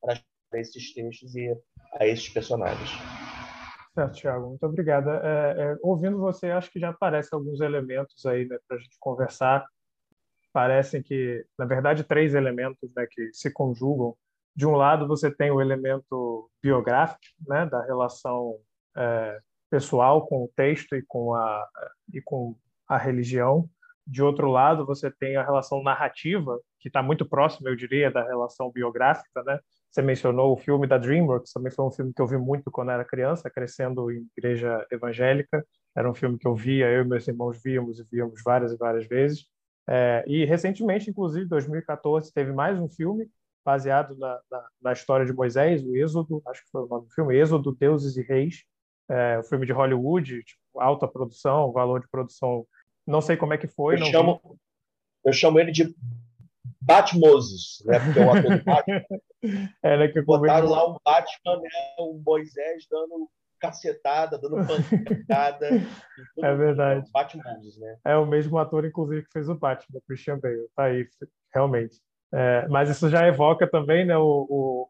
para 0.00 0.20
esses 0.54 0.92
textos 0.92 1.34
e 1.34 1.54
a 1.94 2.06
esses 2.06 2.28
personagens. 2.28 2.90
Certo, 3.94 4.14
Thiago, 4.14 4.48
muito 4.48 4.64
obrigada. 4.64 5.20
É, 5.22 5.62
é, 5.62 5.76
ouvindo 5.82 6.18
você, 6.18 6.50
acho 6.50 6.70
que 6.70 6.80
já 6.80 6.90
aparecem 6.90 7.30
alguns 7.32 7.60
elementos 7.60 8.24
aí 8.24 8.46
né, 8.46 8.58
para 8.66 8.76
a 8.76 8.80
gente 8.80 8.96
conversar 8.98 9.66
parecem 10.52 11.02
que, 11.02 11.44
na 11.58 11.64
verdade, 11.64 12.04
três 12.04 12.34
elementos 12.34 12.92
né, 12.94 13.06
que 13.10 13.32
se 13.32 13.50
conjugam. 13.50 14.14
De 14.54 14.66
um 14.66 14.72
lado, 14.72 15.08
você 15.08 15.30
tem 15.30 15.50
o 15.50 15.60
elemento 15.60 16.50
biográfico, 16.62 17.20
né, 17.48 17.66
da 17.66 17.82
relação 17.84 18.58
é, 18.94 19.40
pessoal 19.70 20.26
com 20.26 20.44
o 20.44 20.52
texto 20.54 20.94
e 20.94 21.02
com 21.02 21.34
a, 21.34 21.66
e 22.12 22.20
com 22.20 22.54
a 22.86 22.98
religião. 22.98 23.68
De 24.06 24.22
outro 24.22 24.50
lado, 24.50 24.84
você 24.84 25.10
tem 25.10 25.36
a 25.36 25.44
relação 25.44 25.82
narrativa, 25.82 26.60
que 26.82 26.88
está 26.88 27.00
muito 27.00 27.24
próxima, 27.24 27.70
eu 27.70 27.76
diria, 27.76 28.10
da 28.10 28.24
relação 28.24 28.70
biográfica, 28.70 29.42
né? 29.44 29.60
Você 29.88 30.02
mencionou 30.02 30.52
o 30.52 30.56
filme 30.56 30.86
da 30.86 30.98
DreamWorks, 30.98 31.52
também 31.52 31.70
foi 31.70 31.84
um 31.84 31.92
filme 31.92 32.12
que 32.12 32.20
eu 32.20 32.26
vi 32.26 32.36
muito 32.36 32.70
quando 32.72 32.90
era 32.90 33.04
criança, 33.04 33.48
crescendo 33.48 34.10
em 34.10 34.26
igreja 34.36 34.84
evangélica. 34.90 35.64
Era 35.94 36.10
um 36.10 36.14
filme 36.14 36.36
que 36.38 36.46
eu 36.46 36.56
via, 36.56 36.90
eu 36.90 37.02
e 37.02 37.08
meus 37.08 37.28
irmãos 37.28 37.60
víamos 37.62 38.00
e 38.00 38.04
víamos 38.10 38.42
várias 38.44 38.72
e 38.72 38.76
várias 38.76 39.06
vezes. 39.06 39.46
É, 39.88 40.24
e 40.26 40.44
recentemente, 40.44 41.08
inclusive, 41.08 41.44
em 41.44 41.48
2014, 41.48 42.32
teve 42.32 42.52
mais 42.52 42.80
um 42.80 42.88
filme 42.88 43.28
baseado 43.64 44.16
na, 44.18 44.40
na, 44.50 44.66
na, 44.82 44.92
história 44.92 45.24
de 45.24 45.32
Moisés, 45.32 45.84
o 45.84 45.94
Êxodo, 45.94 46.42
acho 46.48 46.64
que 46.64 46.70
foi 46.70 46.82
o 46.82 46.88
nome 46.88 47.06
do 47.06 47.14
filme, 47.14 47.36
Êxodo, 47.36 47.72
Deuses 47.72 48.16
e 48.16 48.22
Reis, 48.22 48.64
é, 49.08 49.38
um 49.38 49.44
filme 49.44 49.66
de 49.66 49.72
Hollywood, 49.72 50.42
tipo, 50.42 50.80
alta 50.80 51.06
produção, 51.06 51.70
valor 51.70 52.00
de 52.00 52.08
produção, 52.08 52.66
não 53.06 53.20
sei 53.20 53.36
como 53.36 53.52
é 53.52 53.58
que 53.58 53.68
foi. 53.68 53.94
Eu, 54.00 54.06
chamo, 54.06 54.58
eu 55.24 55.32
chamo 55.32 55.60
ele 55.60 55.70
de 55.70 55.94
Batmoses, 56.84 57.82
né? 57.86 57.98
Porque 58.00 58.18
é 58.18 58.26
o 58.26 58.30
ator 58.30 58.58
do 58.58 58.64
Batman. 58.64 59.02
é, 59.82 59.96
né, 59.96 60.08
que 60.08 60.22
Botaram 60.22 60.68
lá 60.68 60.84
o 60.86 61.00
Batman, 61.04 61.60
né? 61.60 61.70
o 61.98 62.20
Moisés 62.24 62.86
dando 62.90 63.28
cacetada, 63.60 64.38
dando 64.38 64.56
pancada. 64.66 65.68
é 66.42 66.54
verdade. 66.54 67.08
Batmoses, 67.12 67.78
né? 67.78 67.96
É 68.04 68.16
o 68.16 68.26
mesmo 68.26 68.58
ator, 68.58 68.84
inclusive, 68.84 69.22
que 69.22 69.32
fez 69.32 69.48
o 69.48 69.54
Batman, 69.54 70.00
Christian 70.06 70.38
Bale. 70.38 70.68
Tá 70.74 70.84
aí, 70.84 71.06
realmente. 71.54 72.00
É, 72.34 72.66
mas 72.68 72.88
isso 72.88 73.08
já 73.08 73.26
evoca 73.26 73.70
também 73.70 74.06
né, 74.06 74.16
o, 74.16 74.46
o, 74.48 74.88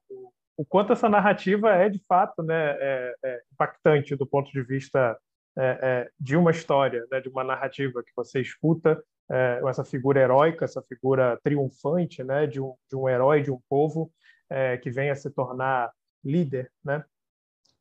o 0.57 0.65
quanto 0.65 0.93
essa 0.93 1.09
narrativa 1.09 1.75
é, 1.75 1.89
de 1.89 1.99
fato, 2.07 2.43
né, 2.43 2.77
é, 2.79 3.15
é 3.25 3.41
impactante 3.53 4.15
do 4.15 4.27
ponto 4.27 4.51
de 4.53 4.63
vista 4.63 5.19
é, 5.59 5.79
é, 5.83 6.11
de 6.19 6.37
uma 6.37 6.53
história, 6.53 7.05
né, 7.11 7.21
de 7.21 7.29
uma 7.29 7.45
narrativa 7.45 8.03
que 8.03 8.13
você 8.17 8.41
escuta 8.41 9.03
é, 9.33 9.63
essa 9.67 9.83
figura 9.83 10.21
heróica, 10.21 10.67
essa 10.67 10.83
figura 10.83 11.41
triunfante, 11.43 12.23
né, 12.23 12.47
de 12.47 12.61
um, 12.61 12.75
de 12.89 12.95
um 12.95 13.09
herói 13.09 13.41
de 13.41 13.51
um 13.51 13.59
povo 13.67 14.13
é, 14.51 14.77
que 14.77 14.91
vem 14.91 15.11
a 15.11 15.17
se 15.17 15.31
tornar 15.31 15.91
líder, 16.23 16.71
né? 16.85 17.03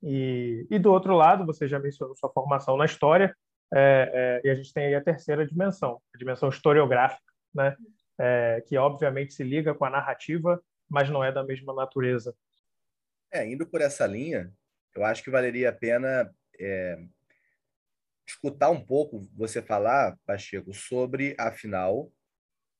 E, 0.01 0.65
e 0.71 0.79
do 0.79 0.91
outro 0.91 1.13
lado, 1.13 1.45
você 1.45 1.67
já 1.67 1.77
mencionou 1.77 2.15
sua 2.15 2.31
formação 2.31 2.77
na 2.77 2.85
história, 2.85 3.35
é, 3.73 4.41
é, 4.43 4.47
e 4.47 4.49
a 4.49 4.55
gente 4.55 4.73
tem 4.73 4.85
aí 4.85 4.95
a 4.95 5.03
terceira 5.03 5.45
dimensão, 5.45 6.01
a 6.15 6.17
dimensão 6.17 6.47
historiográfica, 6.49 7.21
né? 7.53 7.75
É, 8.17 8.63
que 8.67 8.77
obviamente 8.77 9.33
se 9.33 9.43
liga 9.43 9.73
com 9.73 9.83
a 9.83 9.89
narrativa, 9.89 10.61
mas 10.89 11.09
não 11.09 11.23
é 11.23 11.31
da 11.31 11.43
mesma 11.43 11.73
natureza. 11.73 12.33
É, 13.31 13.45
indo 13.45 13.65
por 13.65 13.81
essa 13.81 14.05
linha, 14.05 14.51
eu 14.95 15.03
acho 15.03 15.23
que 15.23 15.29
valeria 15.29 15.69
a 15.69 15.73
pena 15.73 16.33
é, 16.59 16.97
escutar 18.31 18.69
um 18.69 18.83
pouco 18.83 19.21
você 19.33 19.61
falar, 19.61 20.17
Pacheco, 20.25 20.73
sobre, 20.73 21.35
afinal, 21.37 22.11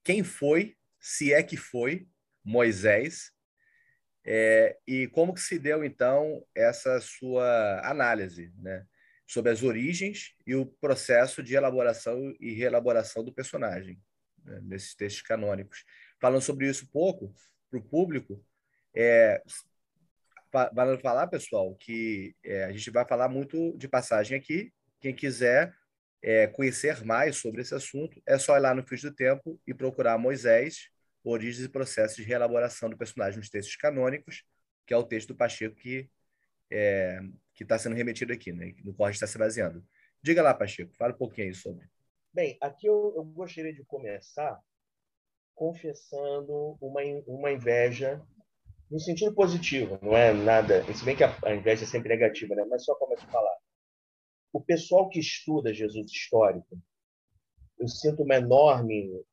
quem 0.03 0.24
foi, 0.24 0.75
se 1.00 1.34
é 1.34 1.43
que 1.43 1.58
foi, 1.58 2.08
Moisés, 2.43 3.31
é, 4.24 4.77
e 4.88 5.08
como 5.08 5.34
que 5.34 5.41
se 5.41 5.58
deu, 5.58 5.84
então, 5.84 6.46
essa 6.55 7.00
sua 7.01 7.81
análise 7.84 8.53
né, 8.58 8.86
sobre 9.27 9.51
as 9.51 9.63
origens 9.63 10.36
e 10.46 10.55
o 10.55 10.65
processo 10.65 11.41
de 11.41 11.55
elaboração 11.55 12.34
e 12.39 12.53
reelaboração 12.53 13.24
do 13.24 13.34
personagem 13.34 14.00
né, 14.43 14.60
nesses 14.63 14.96
textos 14.96 15.24
canônicos. 15.24 15.84
Falando 16.20 16.41
sobre 16.41 16.70
isso 16.70 16.88
pouco 16.91 17.34
para 17.70 17.79
o 17.79 17.84
público, 17.84 18.43
é, 18.96 19.41
falar, 21.01 21.27
pessoal, 21.27 21.75
que 21.75 22.36
é, 22.43 22.65
a 22.65 22.72
gente 22.72 22.91
vai 22.91 23.08
falar 23.08 23.29
muito 23.29 23.75
de 23.77 23.88
passagem 23.88 24.38
aqui, 24.38 24.72
quem 25.01 25.15
quiser 25.15 25.75
é, 26.22 26.48
conhecer 26.48 27.03
mais 27.03 27.38
sobre 27.38 27.62
esse 27.62 27.74
assunto, 27.74 28.22
é 28.25 28.38
só 28.38 28.55
ir 28.55 28.60
lá 28.60 28.74
no 28.74 28.84
Fio 28.84 29.01
do 29.01 29.13
Tempo 29.13 29.60
e 29.65 29.74
procurar 29.74 30.17
Moisés, 30.17 30.89
Origens 31.24 31.65
e 31.65 31.70
Processos 31.70 32.15
de 32.15 32.24
Reelaboração 32.24 32.89
do 32.89 32.98
Personagem 32.98 33.39
nos 33.39 33.50
Textos 33.50 33.75
Canônicos, 33.75 34.43
que 34.86 34.93
é 34.93 34.98
o 34.98 35.03
texto 35.03 35.29
do 35.29 35.36
Pacheco 35.36 35.75
que 35.75 36.10
é, 36.72 37.20
está 37.60 37.77
sendo 37.77 37.96
remetido 37.96 38.31
aqui, 38.31 38.51
né, 38.51 38.74
no 38.84 38.93
qual 38.93 39.08
a 39.08 39.12
gente 39.12 39.17
está 39.17 39.27
se 39.27 39.38
baseando. 39.38 39.84
Diga 40.22 40.41
lá, 40.41 40.53
Pacheco, 40.53 40.96
fala 40.96 41.13
um 41.13 41.17
pouquinho 41.17 41.48
aí 41.48 41.53
sobre. 41.53 41.86
Bem, 42.34 42.58
aqui 42.62 42.88
eu, 42.88 43.13
eu 43.15 43.24
gostaria 43.24 43.74
de 43.74 43.84
começar 43.84 44.60
confessando 45.53 46.77
uma, 46.79 47.01
uma 47.27 47.51
inveja 47.51 48.22
no 48.89 49.00
sentido 49.00 49.34
positivo, 49.34 50.00
não 50.01 50.15
é 50.15 50.34
nada. 50.34 50.84
Se 50.93 51.03
bem 51.03 51.15
que 51.15 51.24
a, 51.24 51.36
a 51.46 51.53
inveja 51.53 51.84
é 51.84 51.88
sempre 51.88 52.10
negativa, 52.10 52.55
né? 52.55 52.65
mas 52.70 52.84
só 52.84 52.96
começo 52.96 53.25
a 53.25 53.31
falar 53.31 53.60
o 54.53 54.62
pessoal 54.62 55.10
que 55.10 55.20
estuda 55.20 55.74
Jesus 55.74 56.12
histórico, 56.12 56.77
eu 57.79 57.88
sinto 57.88 58.24
uma 58.24 58.36
enorme 58.36 59.24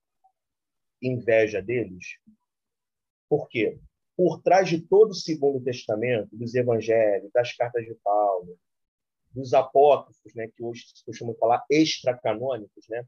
inveja 1.03 1.61
deles. 1.61 2.19
Por 3.29 3.49
quê? 3.49 3.79
Por 4.17 4.41
trás 4.43 4.69
de 4.69 4.81
todo 4.81 5.11
o 5.11 5.15
Segundo 5.15 5.63
Testamento, 5.63 6.35
dos 6.37 6.55
Evangelhos, 6.55 7.31
das 7.33 7.53
cartas 7.53 7.85
de 7.85 7.95
Paulo, 7.97 8.59
dos 9.31 9.53
apócrifos, 9.55 10.35
né, 10.35 10.49
que 10.49 10.63
hoje 10.63 10.85
se 10.95 11.05
costuma 11.05 11.35
falar 11.35 11.65
extracanônicos, 11.71 12.89
né? 12.89 13.07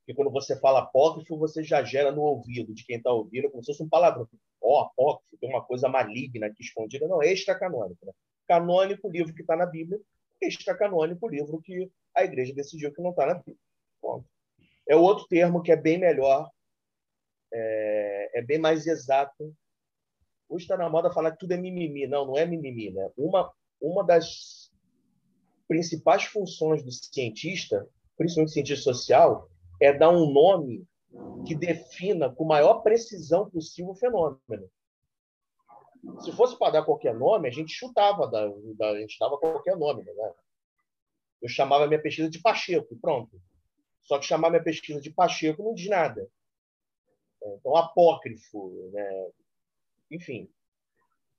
Porque 0.00 0.14
quando 0.14 0.32
você 0.32 0.58
fala 0.58 0.80
apócrifo, 0.80 1.38
você 1.38 1.62
já 1.62 1.82
gera 1.82 2.10
no 2.10 2.22
ouvido 2.22 2.74
de 2.74 2.84
quem 2.84 2.96
está 2.96 3.12
ouvindo 3.12 3.50
como 3.50 3.62
se 3.62 3.72
fosse 3.72 3.82
um 3.84 3.88
palavrão. 3.88 4.28
Ó, 4.60 4.80
oh, 4.80 4.84
apócrifo, 4.84 5.36
tem 5.40 5.48
uma 5.48 5.64
coisa 5.64 5.88
maligna 5.88 6.46
aqui 6.46 6.62
escondida. 6.62 7.06
Não, 7.06 7.22
é 7.22 7.32
extracanônico. 7.32 8.04
Né? 8.04 8.12
Canônico, 8.48 9.08
livro 9.08 9.32
que 9.32 9.42
está 9.42 9.56
na 9.56 9.64
Bíblia, 9.64 10.00
extracanônico, 10.46 11.26
o 11.26 11.30
livro 11.30 11.60
que 11.62 11.90
a 12.14 12.24
igreja 12.24 12.54
decidiu 12.54 12.92
que 12.92 13.02
não 13.02 13.10
está 13.10 13.26
na 13.26 13.34
Bíblia. 13.34 13.56
É 14.88 14.96
outro 14.96 15.26
termo 15.28 15.62
que 15.62 15.72
é 15.72 15.76
bem 15.76 15.98
melhor, 15.98 16.50
é, 17.52 18.38
é 18.38 18.42
bem 18.42 18.58
mais 18.58 18.86
exato. 18.86 19.54
Hoje 20.48 20.64
está 20.64 20.76
na 20.76 20.88
moda 20.88 21.12
falar 21.12 21.32
que 21.32 21.38
tudo 21.38 21.52
é 21.52 21.56
mimimi. 21.56 22.06
Não, 22.06 22.26
não 22.26 22.36
é 22.36 22.44
mimimi. 22.44 22.90
Né? 22.90 23.10
Uma, 23.16 23.52
uma 23.80 24.04
das 24.04 24.70
principais 25.68 26.24
funções 26.24 26.82
do 26.82 26.90
cientista, 26.90 27.88
principalmente 28.16 28.52
cientista 28.52 28.82
social, 28.92 29.48
é 29.80 29.92
dar 29.92 30.10
um 30.10 30.30
nome 30.30 30.84
que 31.46 31.54
defina 31.54 32.30
com 32.30 32.44
maior 32.44 32.82
precisão 32.82 33.48
possível 33.48 33.92
o 33.92 33.94
fenômeno. 33.94 34.68
Se 36.20 36.32
fosse 36.32 36.58
para 36.58 36.72
dar 36.72 36.84
qualquer 36.84 37.14
nome, 37.14 37.48
a 37.48 37.50
gente 37.50 37.72
chutava, 37.72 38.26
da, 38.28 38.46
da, 38.76 38.90
a 38.90 39.00
gente 39.00 39.18
dava 39.18 39.38
qualquer 39.38 39.76
nome. 39.76 40.02
Né? 40.04 40.32
Eu 41.40 41.48
chamava 41.48 41.86
minha 41.86 42.02
pesquisa 42.02 42.28
de 42.28 42.40
Pacheco, 42.40 42.96
pronto. 43.00 43.40
Só 44.02 44.18
que 44.18 44.24
chamar 44.24 44.50
minha 44.50 44.62
pesquisa 44.62 45.00
de 45.00 45.10
Pacheco 45.10 45.62
não 45.62 45.74
diz 45.74 45.88
nada. 45.88 46.28
Então, 47.44 47.76
apócrifo, 47.76 48.90
né? 48.92 49.30
enfim. 50.10 50.48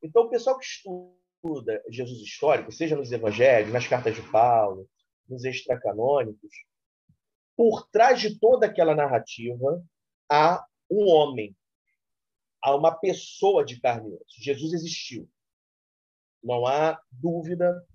Então, 0.01 0.23
o 0.23 0.29
pessoal 0.29 0.57
que 0.57 0.65
estuda 0.65 1.83
Jesus 1.89 2.21
histórico, 2.21 2.71
seja 2.71 2.95
nos 2.95 3.11
evangelhos, 3.11 3.71
nas 3.71 3.87
cartas 3.87 4.15
de 4.15 4.21
Paulo, 4.29 4.89
nos 5.27 5.43
extracanônicos, 5.43 6.53
por 7.55 7.87
trás 7.89 8.19
de 8.19 8.39
toda 8.39 8.65
aquela 8.65 8.95
narrativa 8.95 9.83
há 10.29 10.65
um 10.89 11.07
homem 11.07 11.55
a 12.63 12.73
uma 12.73 12.95
pessoa 12.95 13.65
de 13.65 13.79
carne 13.81 14.09
e 14.09 14.13
osso. 14.13 14.41
Jesus 14.41 14.71
existiu. 14.71 15.29
Não 16.41 16.65
há 16.65 16.97
dúvida. 17.11 17.85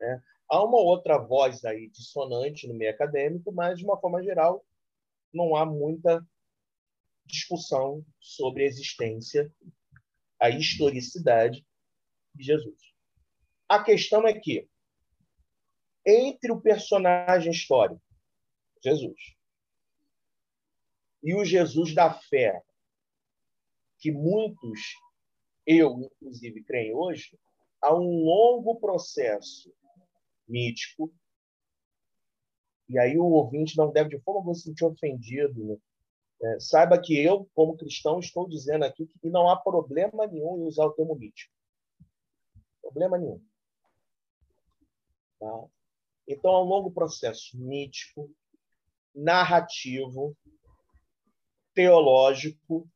Né? 0.00 0.22
Há 0.48 0.64
uma 0.64 0.78
outra 0.78 1.18
voz 1.18 1.62
aí 1.66 1.90
dissonante 1.90 2.66
no 2.66 2.74
meio 2.74 2.90
acadêmico, 2.90 3.52
mas, 3.52 3.78
de 3.78 3.84
uma 3.84 4.00
forma 4.00 4.22
geral, 4.22 4.64
não 5.32 5.54
há 5.54 5.66
muita 5.66 6.26
discussão 7.26 8.04
sobre 8.18 8.64
a 8.64 8.66
existência, 8.66 9.52
a 10.40 10.48
historicidade 10.48 11.64
de 12.34 12.44
Jesus. 12.44 12.94
A 13.68 13.82
questão 13.82 14.26
é 14.26 14.32
que, 14.32 14.68
entre 16.04 16.50
o 16.50 16.60
personagem 16.60 17.52
histórico, 17.52 18.02
Jesus, 18.82 19.36
e 21.22 21.34
o 21.34 21.44
Jesus 21.44 21.94
da 21.94 22.12
fé, 22.12 22.62
que 24.02 24.10
muitos, 24.10 24.80
eu 25.64 26.10
inclusive, 26.20 26.64
creem 26.64 26.92
hoje, 26.92 27.38
há 27.80 27.94
um 27.94 28.24
longo 28.24 28.80
processo 28.80 29.72
mítico. 30.48 31.14
E 32.88 32.98
aí 32.98 33.16
o 33.16 33.24
ouvinte 33.24 33.78
não 33.78 33.92
deve 33.92 34.10
de 34.10 34.22
forma 34.22 34.40
alguma 34.40 34.54
se 34.56 34.64
sentir 34.64 34.84
ofendido. 34.84 35.64
Né? 35.64 35.76
É, 36.42 36.60
saiba 36.60 37.00
que 37.00 37.16
eu, 37.16 37.48
como 37.54 37.76
cristão, 37.76 38.18
estou 38.18 38.48
dizendo 38.48 38.84
aqui 38.84 39.06
que 39.06 39.30
não 39.30 39.48
há 39.48 39.56
problema 39.56 40.26
nenhum 40.26 40.58
em 40.58 40.66
usar 40.66 40.86
o 40.86 40.92
termo 40.92 41.14
mítico. 41.14 41.54
Problema 42.82 43.16
nenhum. 43.16 43.40
Tá? 45.38 45.64
Então, 46.26 46.52
é 46.52 46.58
um 46.58 46.64
longo 46.64 46.90
processo 46.90 47.56
mítico, 47.56 48.28
narrativo, 49.14 50.36
teológico, 51.72 52.88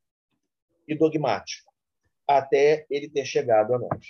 e 0.87 0.97
dogmático, 0.97 1.73
até 2.27 2.87
ele 2.91 3.09
ter 3.09 3.25
chegado 3.25 3.75
a 3.75 3.79
nós. 3.79 4.07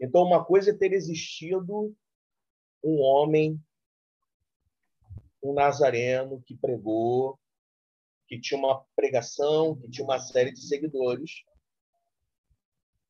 Então, 0.00 0.22
uma 0.22 0.44
coisa 0.44 0.70
é 0.70 0.76
ter 0.76 0.92
existido 0.92 1.94
um 2.82 3.00
homem 3.00 3.60
um 5.42 5.52
nazareno 5.52 6.42
que 6.44 6.56
pregou, 6.56 7.38
que 8.26 8.40
tinha 8.40 8.58
uma 8.58 8.84
pregação, 8.94 9.76
que 9.76 9.88
tinha 9.88 10.04
uma 10.04 10.18
série 10.18 10.52
de 10.52 10.60
seguidores. 10.60 11.42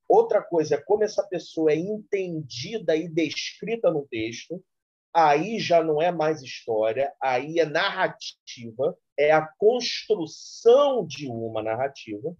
Outra 0.09 0.43
coisa 0.43 0.77
é 0.77 0.81
como 0.81 1.05
essa 1.05 1.27
pessoa 1.27 1.73
é 1.73 1.77
entendida 1.77 2.97
e 2.97 3.09
descrita 3.09 3.91
no 3.91 4.07
texto. 4.07 4.65
Aí 5.13 5.59
já 5.59 5.83
não 5.83 6.01
é 6.01 6.13
mais 6.13 6.43
história, 6.43 7.13
aí 7.21 7.59
é 7.59 7.65
narrativa, 7.65 8.97
é 9.19 9.33
a 9.33 9.47
construção 9.59 11.05
de 11.05 11.27
uma 11.27 11.63
narrativa. 11.63 12.37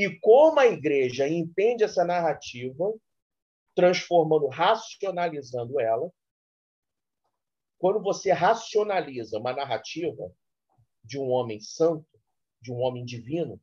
E 0.00 0.18
como 0.20 0.58
a 0.58 0.66
igreja 0.66 1.28
entende 1.28 1.84
essa 1.84 2.02
narrativa, 2.06 2.90
transformando, 3.74 4.46
racionalizando 4.46 5.78
ela, 5.78 6.10
quando 7.78 8.02
você 8.02 8.32
racionaliza 8.32 9.38
uma 9.38 9.52
narrativa 9.52 10.34
de 11.04 11.18
um 11.18 11.28
homem 11.28 11.60
santo, 11.60 12.08
de 12.62 12.72
um 12.72 12.80
homem 12.80 13.04
divino, 13.04 13.60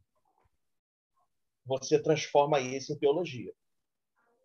você 1.65 1.99
transforma 1.99 2.59
isso 2.59 2.93
em 2.93 2.99
teologia. 2.99 3.51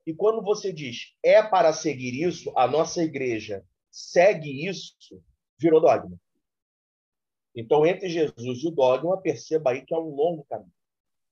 E 0.06 0.14
quando 0.14 0.40
você 0.40 0.72
diz 0.72 1.14
é 1.22 1.42
para 1.42 1.74
seguir 1.74 2.26
isso, 2.26 2.54
a 2.56 2.66
nossa 2.66 3.02
igreja 3.02 3.62
segue 3.90 4.66
isso, 4.66 5.22
virou 5.58 5.78
dogma. 5.78 6.18
Então, 7.54 7.84
entre 7.84 8.08
Jesus 8.08 8.62
e 8.62 8.68
o 8.68 8.70
dogma, 8.70 9.20
perceba 9.20 9.72
aí 9.72 9.84
que 9.84 9.92
é 9.92 9.98
um 9.98 10.08
longo 10.08 10.42
caminho. 10.44 10.72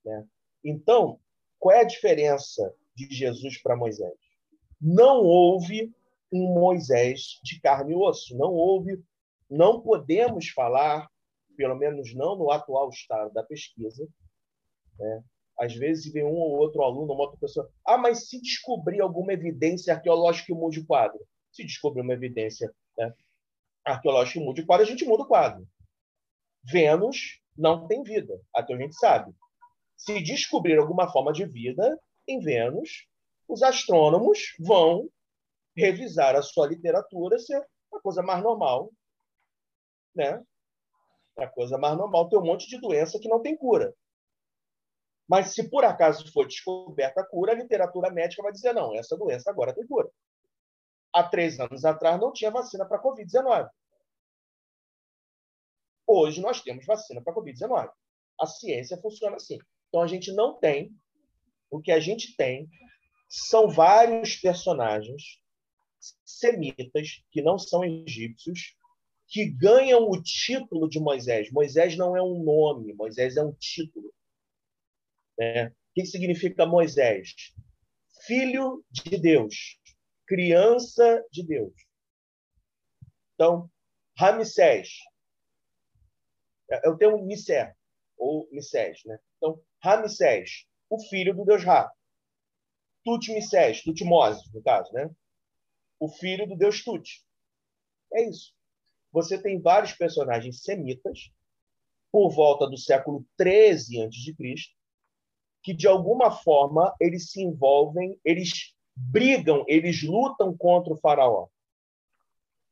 Né? 0.05 0.27
Então, 0.63 1.19
qual 1.59 1.75
é 1.75 1.81
a 1.81 1.85
diferença 1.85 2.73
de 2.95 3.07
Jesus 3.13 3.61
para 3.61 3.75
Moisés? 3.75 4.13
Não 4.79 5.23
houve 5.23 5.93
um 6.31 6.53
Moisés 6.53 7.39
de 7.43 7.59
carne 7.59 7.93
e 7.93 7.95
osso. 7.95 8.35
Não 8.37 8.51
houve, 8.53 9.03
não 9.49 9.81
podemos 9.81 10.49
falar, 10.49 11.09
pelo 11.57 11.75
menos 11.75 12.15
não 12.15 12.35
no 12.35 12.51
atual 12.51 12.89
estado 12.89 13.33
da 13.33 13.43
pesquisa. 13.43 14.07
Né? 14.97 15.23
Às 15.59 15.75
vezes 15.75 16.11
vem 16.11 16.23
um 16.23 16.33
ou 16.33 16.57
outro 16.57 16.81
aluno, 16.81 17.13
uma 17.13 17.23
outra 17.23 17.39
pessoa. 17.39 17.69
Ah, 17.85 17.97
mas 17.97 18.29
se 18.29 18.41
descobrir 18.41 19.01
alguma 19.01 19.33
evidência 19.33 19.93
arqueológica 19.93 20.47
que 20.47 20.53
mude 20.53 20.79
o 20.79 20.85
quadro? 20.85 21.19
Se 21.51 21.63
descobrir 21.63 22.01
uma 22.01 22.13
evidência 22.13 22.73
né, 22.97 23.13
arqueológica 23.85 24.39
que 24.39 24.45
mude 24.45 24.61
o 24.61 24.65
quadro, 24.65 24.85
a 24.85 24.89
gente 24.89 25.05
muda 25.05 25.23
o 25.23 25.27
quadro. 25.27 25.67
Vênus 26.63 27.41
não 27.57 27.87
tem 27.87 28.01
vida, 28.01 28.39
até 28.55 28.73
a 28.73 28.77
gente 28.77 28.95
sabe. 28.95 29.33
Se 30.01 30.19
descobrir 30.19 30.79
alguma 30.79 31.11
forma 31.11 31.31
de 31.31 31.45
vida 31.45 31.99
em 32.27 32.39
Vênus, 32.39 33.07
os 33.47 33.61
astrônomos 33.61 34.55
vão 34.59 35.07
revisar 35.77 36.35
a 36.35 36.41
sua 36.41 36.65
literatura 36.65 37.37
ser 37.37 37.63
a 37.93 37.99
coisa 37.99 38.23
mais 38.23 38.41
normal, 38.41 38.91
né? 40.15 40.43
A 41.37 41.47
coisa 41.47 41.77
mais 41.77 41.95
normal 41.95 42.27
ter 42.29 42.37
um 42.37 42.43
monte 42.43 42.67
de 42.67 42.81
doença 42.81 43.19
que 43.19 43.29
não 43.29 43.43
tem 43.43 43.55
cura. 43.55 43.93
Mas 45.27 45.53
se 45.53 45.69
por 45.69 45.85
acaso 45.85 46.33
for 46.33 46.47
descoberta 46.47 47.21
a 47.21 47.25
cura, 47.25 47.51
a 47.51 47.55
literatura 47.55 48.09
médica 48.09 48.41
vai 48.41 48.51
dizer 48.51 48.73
não, 48.73 48.95
essa 48.95 49.15
doença 49.15 49.51
agora 49.51 49.73
tem 49.73 49.85
cura. 49.85 50.09
Há 51.13 51.23
três 51.29 51.59
anos 51.59 51.85
atrás 51.85 52.19
não 52.19 52.33
tinha 52.33 52.49
vacina 52.49 52.87
para 52.87 53.01
Covid-19. 53.01 53.69
Hoje 56.07 56.41
nós 56.41 56.59
temos 56.61 56.87
vacina 56.87 57.21
para 57.21 57.35
Covid-19. 57.35 57.91
A 58.39 58.47
ciência 58.47 58.97
funciona 58.97 59.35
assim. 59.35 59.59
Então 59.91 60.01
a 60.01 60.07
gente 60.07 60.31
não 60.31 60.57
tem. 60.57 60.95
O 61.69 61.81
que 61.81 61.91
a 61.91 61.99
gente 61.99 62.35
tem 62.37 62.69
são 63.27 63.69
vários 63.69 64.37
personagens 64.37 65.41
semitas, 66.25 67.21
que 67.29 67.41
não 67.41 67.59
são 67.59 67.83
egípcios, 67.83 68.75
que 69.27 69.45
ganham 69.45 70.09
o 70.09 70.21
título 70.21 70.89
de 70.89 70.99
Moisés. 70.99 71.51
Moisés 71.51 71.97
não 71.97 72.15
é 72.15 72.23
um 72.23 72.41
nome, 72.41 72.93
Moisés 72.93 73.35
é 73.35 73.43
um 73.43 73.53
título. 73.53 74.13
É. 75.39 75.67
O 75.67 75.73
que 75.93 76.05
significa 76.05 76.65
Moisés? 76.65 77.35
Filho 78.25 78.83
de 78.89 79.17
Deus, 79.17 79.77
criança 80.25 81.23
de 81.29 81.45
Deus. 81.45 81.73
Então, 83.33 83.69
Ramsés, 84.17 84.89
eu 86.83 86.97
tenho 86.97 87.17
Misé, 87.25 87.75
ou 88.17 88.47
Missés, 88.51 89.01
né? 89.05 89.19
Então, 89.37 89.61
Ramsés, 89.83 90.65
o 90.89 90.99
filho 91.09 91.35
do 91.35 91.45
deus 91.45 91.63
Ra. 91.63 91.91
Tutmissés, 93.03 93.81
Tutmoses, 93.81 94.51
no 94.53 94.61
caso, 94.61 94.91
né? 94.93 95.09
o 96.01 96.09
filho 96.09 96.47
do 96.47 96.57
deus 96.57 96.83
Tut. 96.83 97.23
É 98.11 98.27
isso. 98.27 98.53
Você 99.11 99.39
tem 99.39 99.61
vários 99.61 99.93
personagens 99.93 100.63
semitas, 100.63 101.31
por 102.11 102.31
volta 102.31 102.67
do 102.67 102.75
século 102.75 103.23
13 103.37 104.01
a.C., 104.01 104.55
que 105.61 105.75
de 105.75 105.87
alguma 105.87 106.31
forma 106.31 106.93
eles 106.99 107.29
se 107.29 107.43
envolvem, 107.43 108.19
eles 108.25 108.73
brigam, 108.95 109.63
eles 109.67 110.01
lutam 110.01 110.57
contra 110.57 110.91
o 110.91 110.97
faraó. 110.97 111.47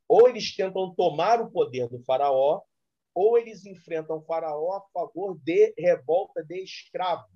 Ou 0.08 0.28
eles 0.28 0.56
tentam 0.56 0.94
tomar 0.96 1.40
o 1.40 1.52
poder 1.52 1.88
do 1.88 2.04
faraó, 2.04 2.64
ou 3.20 3.38
eles 3.38 3.66
enfrentam 3.66 4.22
faraó 4.22 4.78
a 4.78 4.82
favor 4.94 5.38
de 5.44 5.74
revolta 5.78 6.42
de 6.42 6.64
escravos. 6.64 7.28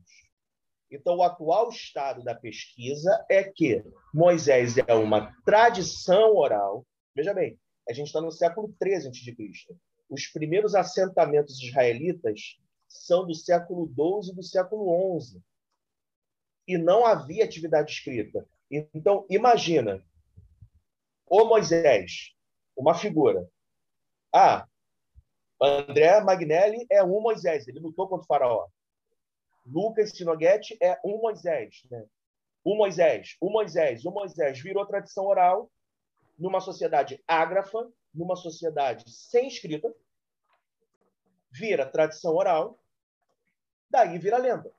Então, 0.89 1.17
o 1.17 1.23
atual 1.23 1.67
estado 1.67 2.23
da 2.23 2.33
pesquisa 2.33 3.25
é 3.29 3.43
que 3.43 3.83
Moisés 4.13 4.77
é 4.77 4.93
uma 4.93 5.35
tradição 5.43 6.37
oral. 6.37 6.87
Veja 7.13 7.33
bem, 7.33 7.59
a 7.89 7.91
gente 7.91 8.07
está 8.07 8.21
no 8.21 8.31
século 8.31 8.73
13 8.79 9.09
a.C. 9.09 9.75
Os 10.09 10.27
primeiros 10.27 10.73
assentamentos 10.73 11.61
israelitas 11.61 12.57
são 12.87 13.27
do 13.27 13.35
século 13.35 13.85
12 13.87 14.31
e 14.31 14.35
do 14.35 14.43
século 14.43 14.89
11. 15.17 15.43
E 16.65 16.77
não 16.77 17.05
havia 17.05 17.43
atividade 17.43 17.91
escrita. 17.91 18.47
Então, 18.71 19.25
imagina, 19.29 20.01
o 21.25 21.43
Moisés, 21.43 22.33
uma 22.73 22.95
figura. 22.95 23.45
Ah, 24.33 24.65
André 25.63 26.21
Magnelli 26.21 26.85
é 26.91 27.03
um 27.03 27.21
Moisés, 27.21 27.67
ele 27.67 27.79
lutou 27.79 28.07
contra 28.07 28.23
o 28.23 28.27
faraó. 28.27 28.67
Lucas 29.65 30.11
Sinoguete 30.11 30.77
é 30.81 30.99
um 31.05 31.21
Moisés. 31.21 31.83
Né? 31.89 32.05
O 32.63 32.75
Moisés, 32.75 33.37
o 33.39 33.49
Moisés, 33.49 34.05
o 34.05 34.11
Moisés 34.11 34.59
virou 34.59 34.85
tradição 34.85 35.25
oral 35.25 35.69
numa 36.37 36.59
sociedade 36.59 37.23
ágrafa, 37.27 37.87
numa 38.13 38.35
sociedade 38.35 39.09
sem 39.09 39.47
escrita, 39.47 39.93
vira 41.51 41.85
tradição 41.85 42.35
oral, 42.35 42.77
daí 43.89 44.17
vira 44.17 44.37
lenda. 44.37 44.71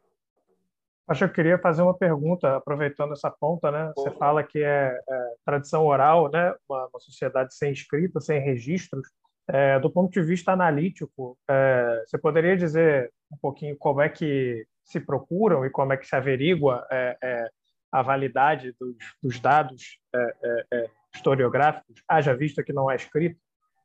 Acho 1.07 1.20
que 1.20 1.25
eu 1.25 1.35
queria 1.35 1.59
fazer 1.59 1.83
uma 1.83 1.97
pergunta, 1.97 2.57
aproveitando 2.57 3.12
essa 3.12 3.31
ponta, 3.31 3.70
né? 3.70 3.92
Você 3.94 4.11
fala 4.12 4.42
que 4.42 4.62
é, 4.62 4.99
é 5.07 5.35
tradição 5.44 5.85
oral, 5.85 6.31
né? 6.31 6.55
Uma, 6.66 6.87
uma, 6.87 7.01
sociedade 7.01 7.55
sem 7.55 7.73
escrita, 7.73 8.20
sem 8.20 8.40
registros. 8.40 9.07
É, 9.46 9.78
do 9.78 9.90
ponto 9.90 10.11
de 10.11 10.22
vista 10.22 10.52
analítico, 10.52 11.38
é, 11.48 12.02
você 12.07 12.16
poderia 12.16 12.57
dizer 12.57 13.12
um 13.30 13.37
pouquinho 13.37 13.76
como 13.76 14.00
é 14.00 14.09
que 14.09 14.66
se 14.83 15.00
procuram 15.00 15.66
e 15.66 15.70
como 15.70 15.92
é 15.92 15.96
que 15.96 16.07
se 16.07 16.16
averigua 16.16 16.87
é, 16.90 17.18
é, 17.22 17.50
a 17.92 18.02
validade 18.02 18.74
dos, 18.78 18.96
dos 19.22 19.40
dados 19.40 19.98
é, 20.14 20.66
é, 20.72 20.90
historiográficos, 21.14 22.02
haja 22.09 22.35
visto 22.35 22.64
que 22.64 22.72
não 22.72 22.90
é 22.90 22.96
escrito? 22.96 23.38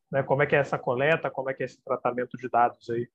Né? 0.10 0.24
Como 0.24 0.42
é 0.42 0.48
que 0.48 0.56
é 0.56 0.60
essa 0.60 0.78
coleta, 0.78 1.30
como 1.30 1.50
é 1.50 1.54
que 1.54 1.64
é 1.64 1.66
esse 1.66 1.84
tratamento 1.84 2.38
de 2.38 2.50
dados 2.50 2.90
aí? 2.90 3.08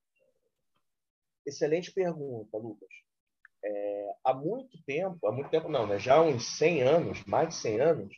Excelente 1.46 1.92
pergunta, 1.92 2.56
Lucas. 2.56 2.88
Há 4.22 4.34
muito 4.34 4.82
tempo, 4.84 5.26
há 5.26 5.32
muito 5.32 5.50
tempo 5.50 5.68
não, 5.70 5.86
né? 5.86 5.98
já 5.98 6.16
há 6.16 6.22
uns 6.22 6.56
100 6.58 6.82
anos, 6.82 7.24
mais 7.24 7.48
de 7.48 7.54
100 7.54 7.80
anos, 7.80 8.14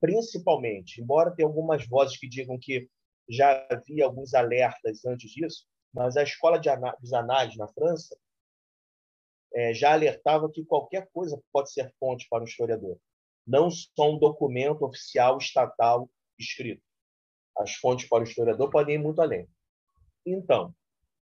principalmente, 0.00 1.00
embora 1.00 1.32
tenha 1.32 1.48
algumas 1.48 1.86
vozes 1.86 2.16
que 2.16 2.28
digam 2.28 2.58
que 2.60 2.88
já 3.28 3.66
havia 3.70 4.04
alguns 4.04 4.34
alertas 4.34 5.04
antes 5.04 5.30
disso, 5.30 5.66
mas 5.92 6.16
a 6.16 6.22
escola 6.22 6.60
dos 7.00 7.12
anais 7.12 7.56
na 7.56 7.66
França 7.68 8.16
é, 9.54 9.72
já 9.72 9.92
alertava 9.92 10.50
que 10.50 10.64
qualquer 10.64 11.08
coisa 11.12 11.40
pode 11.52 11.72
ser 11.72 11.92
fonte 11.98 12.26
para 12.28 12.44
o 12.44 12.46
historiador, 12.46 12.98
não 13.46 13.70
só 13.70 14.10
um 14.10 14.18
documento 14.18 14.84
oficial 14.84 15.38
estatal 15.38 16.10
escrito. 16.38 16.82
As 17.56 17.74
fontes 17.74 18.06
para 18.08 18.22
o 18.22 18.26
historiador 18.26 18.70
podem 18.70 18.96
ir 18.96 18.98
muito 18.98 19.22
além. 19.22 19.48
Então, 20.26 20.74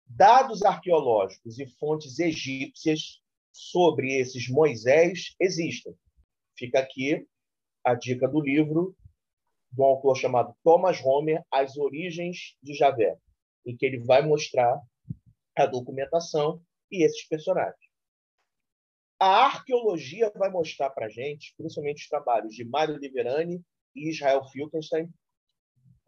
dados 0.04 0.62
arqueológicos 0.62 1.58
e 1.58 1.66
fontes 1.78 2.18
egípcias 2.18 3.20
sobre 3.52 4.18
esses 4.18 4.48
Moisés 4.48 5.34
existem. 5.40 5.96
Fica 6.56 6.80
aqui 6.80 7.26
a 7.82 7.94
dica 7.94 8.28
do 8.28 8.40
livro 8.40 8.94
de 9.70 9.80
um 9.80 9.84
autor 9.84 10.16
chamado 10.16 10.54
Thomas 10.62 11.00
Homer, 11.04 11.42
As 11.50 11.76
Origens 11.76 12.56
de 12.62 12.74
Javé, 12.74 13.16
em 13.66 13.76
que 13.76 13.84
ele 13.84 13.98
vai 13.98 14.22
mostrar 14.22 14.80
a 15.56 15.66
documentação 15.66 16.62
e 16.90 17.04
esses 17.04 17.26
personagens. 17.26 17.76
A 19.20 19.46
arqueologia 19.46 20.30
vai 20.36 20.48
mostrar 20.48 20.90
para 20.90 21.06
a 21.06 21.08
gente, 21.08 21.52
principalmente 21.56 22.02
os 22.02 22.08
trabalhos 22.08 22.54
de 22.54 22.64
Mário 22.64 22.96
Liverani 22.96 23.60
e 23.94 24.10
Israel 24.10 24.44
Filkenstein, 24.44 25.12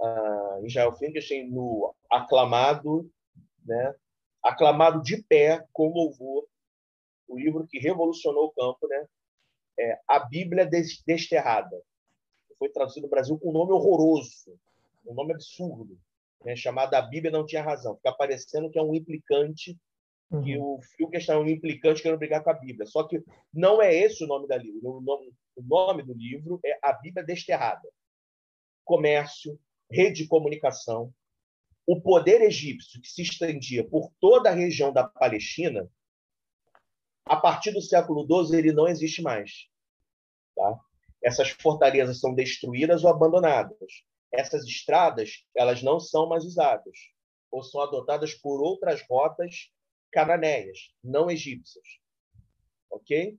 uh, 0.01 0.65
Israel 0.65 0.95
Finkelstein 0.97 1.51
no 1.51 1.95
aclamado, 2.11 3.11
né, 3.65 3.95
aclamado 4.43 5.03
de 5.03 5.23
pé 5.25 5.67
com 5.73 5.89
louvor, 5.89 6.47
o 7.29 7.37
livro 7.37 7.67
que 7.69 7.79
revolucionou 7.79 8.47
o 8.47 8.53
campo, 8.53 8.87
né, 8.89 9.07
é 9.79 10.01
A 10.09 10.21
Bíblia 10.21 10.69
Desterrada. 11.07 11.83
Foi 12.61 12.69
traduzido 12.69 13.07
no 13.07 13.11
Brasil 13.11 13.39
com 13.39 13.49
um 13.49 13.53
nome 13.53 13.73
horroroso, 13.73 14.55
um 15.07 15.15
nome 15.15 15.33
absurdo, 15.33 15.99
né, 16.45 16.55
chamado 16.55 16.93
A 16.93 17.01
Bíblia 17.01 17.33
Não 17.33 17.47
Tinha 17.47 17.63
Razão. 17.63 17.97
Fica 17.97 18.13
parecendo 18.13 18.71
que 18.71 18.79
é 18.79 18.83
um 18.83 18.95
implicante, 18.95 19.79
uhum. 20.31 20.43
que 20.43 20.59
o 20.59 20.79
Finkelstein 20.95 21.37
é 21.37 21.39
um 21.39 21.49
implicante 21.49 22.03
querendo 22.03 22.19
brigar 22.19 22.45
com 22.45 22.51
a 22.51 22.55
Bíblia. 22.55 22.87
Só 22.87 23.03
que 23.05 23.25
não 23.53 23.81
é 23.81 23.95
esse 23.95 24.23
o 24.23 24.27
nome 24.27 24.47
da 24.47 24.59
livro. 24.59 24.99
O 24.99 25.01
nome, 25.01 25.33
o 25.57 25.63
nome 25.63 26.03
do 26.03 26.13
livro 26.13 26.61
é 26.63 26.79
A 26.83 26.93
Bíblia 26.93 27.25
Desterrada. 27.25 27.89
Comércio, 28.85 29.59
rede 29.91 30.25
de 30.25 30.29
comunicação, 30.29 31.13
o 31.87 31.99
poder 31.99 32.43
egípcio, 32.43 33.01
que 33.01 33.09
se 33.09 33.23
estendia 33.23 33.89
por 33.89 34.13
toda 34.21 34.51
a 34.51 34.55
região 34.55 34.93
da 34.93 35.03
Palestina, 35.03 35.91
a 37.25 37.37
partir 37.37 37.73
do 37.73 37.81
século 37.81 38.27
XII, 38.47 38.59
ele 38.59 38.73
não 38.73 38.87
existe 38.87 39.23
mais. 39.23 39.67
Tá? 40.55 40.79
Essas 41.23 41.51
fortalezas 41.51 42.21
são 42.21 42.35
destruídas 42.35 43.05
ou 43.05 43.11
abandonadas. 43.11 44.05
Essas 44.33 44.65
estradas 44.65 45.45
elas 45.55 45.83
não 45.83 45.99
são 45.99 46.29
mais 46.29 46.45
usadas 46.45 46.97
ou 47.51 47.63
são 47.63 47.81
adotadas 47.81 48.35
por 48.35 48.63
outras 48.63 49.05
rotas 49.09 49.71
cananeias, 50.13 50.93
não 51.03 51.31
egípcias. 51.31 51.87
Ok? 52.91 53.37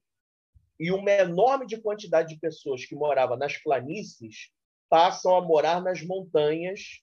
E 0.80 0.92
uma 0.92 1.12
enorme 1.12 1.66
de 1.66 1.80
quantidade 1.80 2.34
de 2.34 2.40
pessoas 2.40 2.86
que 2.86 2.96
moravam 2.96 3.38
nas 3.38 3.58
planícies 3.58 4.52
passam 4.90 5.36
a 5.36 5.42
morar 5.42 5.82
nas 5.82 6.02
montanhas, 6.02 7.02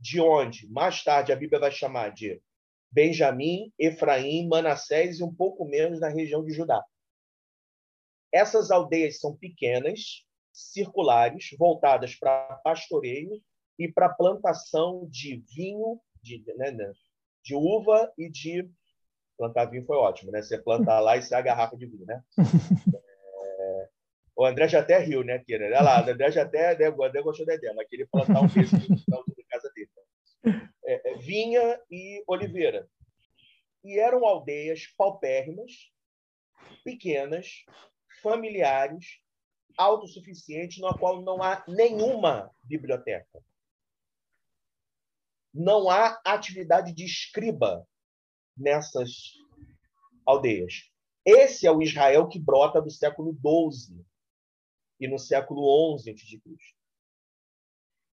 de 0.00 0.20
onde 0.20 0.66
mais 0.70 1.02
tarde 1.02 1.32
a 1.32 1.36
Bíblia 1.36 1.58
vai 1.58 1.72
chamar 1.72 2.12
de 2.12 2.40
Benjamim, 2.90 3.72
Efraim, 3.78 4.48
Manassés 4.48 5.18
e 5.18 5.24
um 5.24 5.34
pouco 5.34 5.64
menos 5.66 6.00
na 6.00 6.08
região 6.08 6.44
de 6.44 6.52
Judá. 6.52 6.82
Essas 8.32 8.70
aldeias 8.70 9.18
são 9.18 9.36
pequenas, 9.36 10.24
circulares, 10.52 11.50
voltadas 11.58 12.14
para 12.14 12.60
pastoreio 12.64 13.40
e 13.78 13.90
para 13.90 14.08
plantação 14.08 15.06
de 15.10 15.42
vinho, 15.54 16.00
de, 16.22 16.42
né, 16.56 16.70
né, 16.70 16.92
de 17.42 17.54
uva 17.54 18.12
e 18.18 18.28
de. 18.28 18.68
Plantar 19.36 19.66
vinho 19.66 19.86
foi 19.86 19.96
ótimo, 19.96 20.32
né? 20.32 20.42
Você 20.42 20.58
planta 20.58 20.98
lá 20.98 21.16
e 21.16 21.22
sai 21.22 21.38
a 21.38 21.42
garrafa 21.42 21.76
de 21.76 21.86
vinho, 21.86 22.04
né? 22.04 22.20
O 24.38 24.44
André 24.44 24.68
já 24.68 24.78
até 24.78 24.98
riu, 24.98 25.24
né, 25.24 25.40
Kira? 25.40 25.66
Olha 25.66 25.80
lá, 25.80 26.06
o 26.06 26.10
André 26.10 26.30
já 26.30 26.42
até, 26.42 26.78
né, 26.78 26.88
o 26.90 27.02
André 27.02 27.20
gostou 27.22 27.44
da 27.44 27.56
ideia, 27.56 27.74
mas 27.74 27.88
queria 27.88 28.06
plantar 28.06 28.40
um 28.40 28.48
peixe 28.48 28.72
na 28.76 29.18
casa 29.50 29.72
dele. 29.74 29.90
É, 30.86 31.10
é, 31.10 31.14
vinha 31.16 31.80
e 31.90 32.22
oliveira. 32.24 32.88
E 33.84 33.98
eram 33.98 34.24
aldeias 34.24 34.86
paupérrimas, 34.96 35.72
pequenas, 36.84 37.64
familiares, 38.20 39.20
autossuficientes, 39.76 40.78
na 40.78 40.92
qual 40.92 41.22
não 41.22 41.42
há 41.42 41.64
nenhuma 41.68 42.50
biblioteca. 42.64 43.42
Não 45.54 45.88
há 45.88 46.20
atividade 46.24 46.92
de 46.92 47.04
escriba 47.04 47.86
nessas 48.56 49.34
aldeias. 50.26 50.90
Esse 51.24 51.66
é 51.66 51.70
o 51.70 51.82
Israel 51.82 52.28
que 52.28 52.38
brota 52.38 52.80
do 52.80 52.90
século 52.90 53.32
XII, 53.32 54.04
e 55.00 55.06
no 55.06 55.18
século 55.18 55.98
XI 55.98 56.10
a.C. 56.10 56.40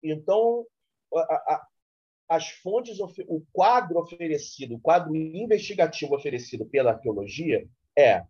Então, 0.03 0.67
a, 1.15 1.21
a, 1.21 1.69
as 2.31 2.49
fontes, 2.49 2.99
o 3.01 3.45
quadro 3.53 3.99
oferecido, 3.99 4.77
o 4.77 4.81
quadro 4.81 5.15
investigativo 5.15 6.15
oferecido 6.15 6.65
pela 6.65 6.93
arqueologia 6.93 7.69
é 7.97 8.25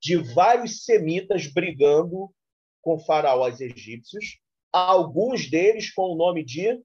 de 0.00 0.16
vários 0.16 0.84
semitas 0.84 1.46
brigando 1.46 2.32
com 2.80 2.98
faraós 2.98 3.60
egípcios, 3.60 4.38
alguns 4.72 5.50
deles 5.50 5.92
com 5.92 6.12
o 6.12 6.16
nome 6.16 6.44
de 6.44 6.80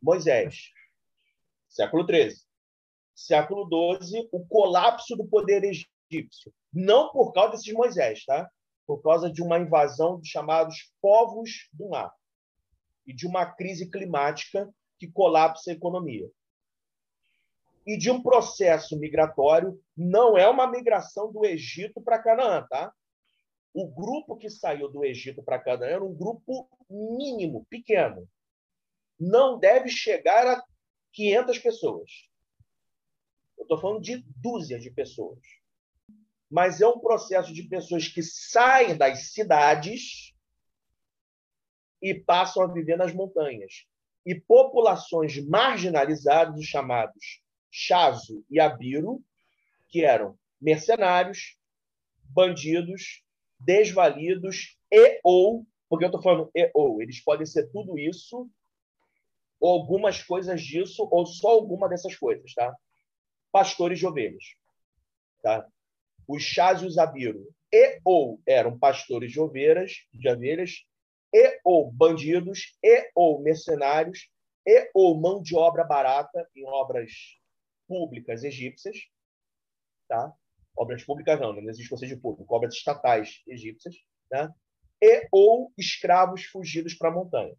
Moisés. 0.00 0.70
Século 1.68 2.04
XIII. 2.04 2.36
Século 3.14 3.68
XII, 4.02 4.28
o 4.32 4.46
colapso 4.46 5.16
do 5.16 5.26
poder 5.26 5.62
egípcio. 5.64 6.52
Não 6.72 7.10
por 7.10 7.32
causa 7.32 7.52
desses 7.52 7.72
Moisés, 7.72 8.24
tá? 8.24 8.50
por 8.90 9.02
causa 9.02 9.30
de 9.30 9.40
uma 9.40 9.56
invasão 9.56 10.18
dos 10.18 10.26
chamados 10.26 10.90
povos 11.00 11.68
do 11.72 11.90
mar 11.90 12.12
e 13.06 13.14
de 13.14 13.24
uma 13.24 13.46
crise 13.46 13.88
climática 13.88 14.68
que 14.98 15.06
colapsa 15.06 15.70
a 15.70 15.74
economia. 15.74 16.28
E 17.86 17.96
de 17.96 18.10
um 18.10 18.22
processo 18.22 18.98
migratório, 18.98 19.80
não 19.96 20.36
é 20.36 20.48
uma 20.48 20.70
migração 20.70 21.32
do 21.32 21.44
Egito 21.44 22.00
para 22.00 22.22
Canaã, 22.22 22.66
tá? 22.68 22.92
O 23.72 23.88
grupo 23.88 24.36
que 24.36 24.50
saiu 24.50 24.88
do 24.88 25.04
Egito 25.04 25.42
para 25.42 25.58
Canaã 25.58 25.88
era 25.88 26.04
um 26.04 26.14
grupo 26.14 26.68
mínimo, 26.88 27.66
pequeno. 27.70 28.28
Não 29.18 29.58
deve 29.58 29.88
chegar 29.88 30.46
a 30.46 30.62
500 31.12 31.58
pessoas. 31.58 32.10
Eu 33.56 33.62
estou 33.62 33.78
falando 33.78 34.00
de 34.00 34.24
dúzias 34.36 34.82
de 34.82 34.90
pessoas 34.90 35.40
mas 36.50 36.80
é 36.80 36.88
um 36.88 36.98
processo 36.98 37.54
de 37.54 37.62
pessoas 37.62 38.08
que 38.08 38.22
saem 38.22 38.96
das 38.96 39.30
cidades 39.32 40.34
e 42.02 42.12
passam 42.12 42.64
a 42.64 42.66
viver 42.66 42.96
nas 42.96 43.14
montanhas. 43.14 43.86
E 44.26 44.34
populações 44.34 45.38
marginalizadas, 45.46 46.58
os 46.58 46.66
chamados 46.66 47.40
Chazo 47.70 48.44
e 48.50 48.58
Abiro, 48.58 49.22
que 49.88 50.04
eram 50.04 50.38
mercenários, 50.60 51.56
bandidos, 52.22 53.22
desvalidos 53.58 54.76
e 54.90 55.20
ou, 55.24 55.66
porque 55.88 56.04
eu 56.04 56.08
estou 56.08 56.22
falando 56.22 56.50
e 56.54 56.70
ou, 56.74 57.02
eles 57.02 57.22
podem 57.22 57.46
ser 57.46 57.70
tudo 57.70 57.98
isso, 57.98 58.48
ou 59.58 59.72
algumas 59.72 60.22
coisas 60.22 60.62
disso, 60.62 61.06
ou 61.10 61.26
só 61.26 61.50
alguma 61.50 61.88
dessas 61.88 62.16
coisas, 62.16 62.54
tá? 62.54 62.74
Pastores 63.52 63.98
de 63.98 64.06
ovelhas, 64.06 64.44
tá? 65.42 65.66
os 66.30 66.42
chás 66.44 66.80
e 66.80 66.86
os 66.86 66.96
abiros 66.96 67.44
e 67.72 68.00
ou 68.04 68.40
eram 68.46 68.78
pastores 68.78 69.32
de 69.32 69.40
ovelhas, 69.40 69.92
de 70.12 70.28
ovelhas, 70.28 70.84
e 71.32 71.60
ou 71.64 71.90
bandidos, 71.90 72.76
e 72.82 73.10
ou 73.14 73.40
mercenários, 73.40 74.28
e 74.66 74.90
ou 74.92 75.20
mão 75.20 75.40
de 75.40 75.56
obra 75.56 75.84
barata 75.84 76.48
em 76.54 76.66
obras 76.66 77.10
públicas 77.90 78.44
egípcias, 78.44 78.96
tá? 80.08 80.32
Obras 80.76 81.02
públicas 81.02 81.40
não, 81.40 81.52
não 81.52 81.68
existe 81.68 82.06
de 82.06 82.16
público, 82.16 82.54
obras 82.54 82.72
estatais 82.74 83.42
egípcias, 83.48 83.96
né? 84.30 84.48
E 85.02 85.26
ou 85.32 85.72
escravos 85.76 86.44
fugidos 86.44 86.94
para 86.94 87.08
a 87.08 87.12
montanha. 87.12 87.56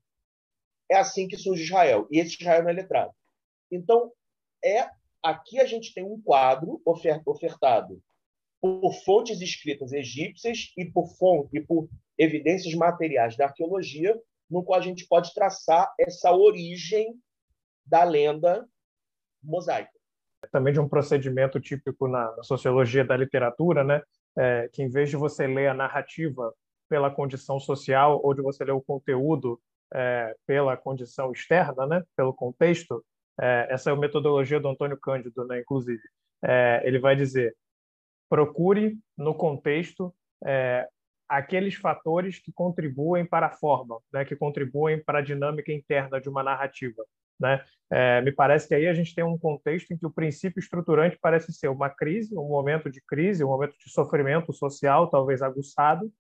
É 0.90 0.96
assim 0.96 1.28
que 1.28 1.36
surge 1.36 1.64
Israel, 1.64 2.08
e 2.10 2.18
esse 2.18 2.38
Israel 2.40 2.64
não 2.64 2.70
é 2.70 2.74
letrado. 2.74 3.14
Então, 3.70 4.14
é 4.64 4.90
aqui 5.22 5.60
a 5.60 5.66
gente 5.66 5.94
tem 5.94 6.04
um 6.04 6.22
quadro 6.22 6.82
ofertado 6.86 8.02
por 8.62 8.94
fontes 9.04 9.42
escritas 9.42 9.92
egípcias 9.92 10.72
e 10.78 10.86
por 10.86 11.10
fonte, 11.18 11.58
e 11.58 11.62
por 11.62 11.90
evidências 12.18 12.74
materiais 12.74 13.36
da 13.36 13.48
arqueologia, 13.48 14.18
no 14.50 14.64
qual 14.64 14.80
a 14.80 14.84
gente 14.84 15.06
pode 15.08 15.34
traçar 15.34 15.94
essa 16.00 16.32
origem 16.32 17.20
da 17.86 18.06
lenda 18.06 18.66
mosaica. 19.44 20.01
Também 20.52 20.74
de 20.74 20.80
um 20.80 20.88
procedimento 20.88 21.60
típico 21.60 22.08
na, 22.08 22.36
na 22.36 22.44
sociologia 22.44 23.04
da 23.04 23.18
literatura, 23.18 23.84
né? 23.84 24.02
É, 24.38 24.70
que 24.72 24.82
em 24.82 24.90
vez 24.90 25.10
de 25.10 25.18
você 25.18 25.46
ler 25.46 25.68
a 25.68 25.74
narrativa 25.74 26.54
pela 26.90 27.12
condição 27.12 27.60
social 27.60 28.22
ou 28.24 28.34
de 28.34 28.42
você 28.42 28.64
ler 28.64 28.72
o 28.72 28.82
conteúdo 28.82 29.60
é, 29.94 30.34
pela 30.48 30.78
condição 30.78 31.32
externa, 31.32 31.86
né? 31.86 32.04
Pelo 32.16 32.34
contexto, 32.34 33.04
é, 33.40 33.68
essa 33.70 33.90
é 33.90 33.94
a 33.94 33.96
metodologia 33.96 34.60
do 34.60 34.70
Antônio 34.70 34.98
Cândido, 34.98 35.46
né? 35.46 35.60
Inclusive, 35.60 36.02
é, 36.44 36.82
ele 36.86 37.00
vai 37.00 37.16
dizer 37.16 37.56
procure 38.32 38.98
no 39.18 39.36
contexto 39.36 40.16
é, 40.46 40.88
aqueles 41.28 41.76
fatores 41.76 42.40
que 42.40 42.50
contribuem 42.54 43.26
para 43.26 43.48
a 43.48 43.52
forma, 43.52 44.00
né, 44.12 44.24
que 44.24 44.38
contribuem 44.38 45.04
para 45.04 45.20
a 45.20 45.22
dinâmica 45.22 45.74
interna 45.74 46.20
de 46.20 46.30
uma 46.30 46.42
narrativa. 46.42 47.04
Né? 47.42 47.64
É, 47.90 48.22
me 48.22 48.32
parece 48.32 48.68
que 48.68 48.76
aí 48.76 48.88
a 48.88 48.94
gente 48.94 49.16
tem 49.16 49.24
um 49.24 49.38
contexto 49.38 49.92
em 49.92 49.98
que 49.98 50.06
o 50.06 50.12
princípio 50.12 50.60
estruturante 50.60 51.18
parece 51.20 51.52
ser 51.52 51.68
uma 51.70 51.90
crise, 51.90 52.38
um 52.38 52.48
momento 52.48 52.90
de 52.90 53.02
crise, 53.02 53.44
um 53.44 53.50
momento 53.50 53.76
de 53.78 53.92
sofrimento 53.92 54.54
social, 54.54 55.10
talvez 55.10 55.42
aguçado, 55.42 56.12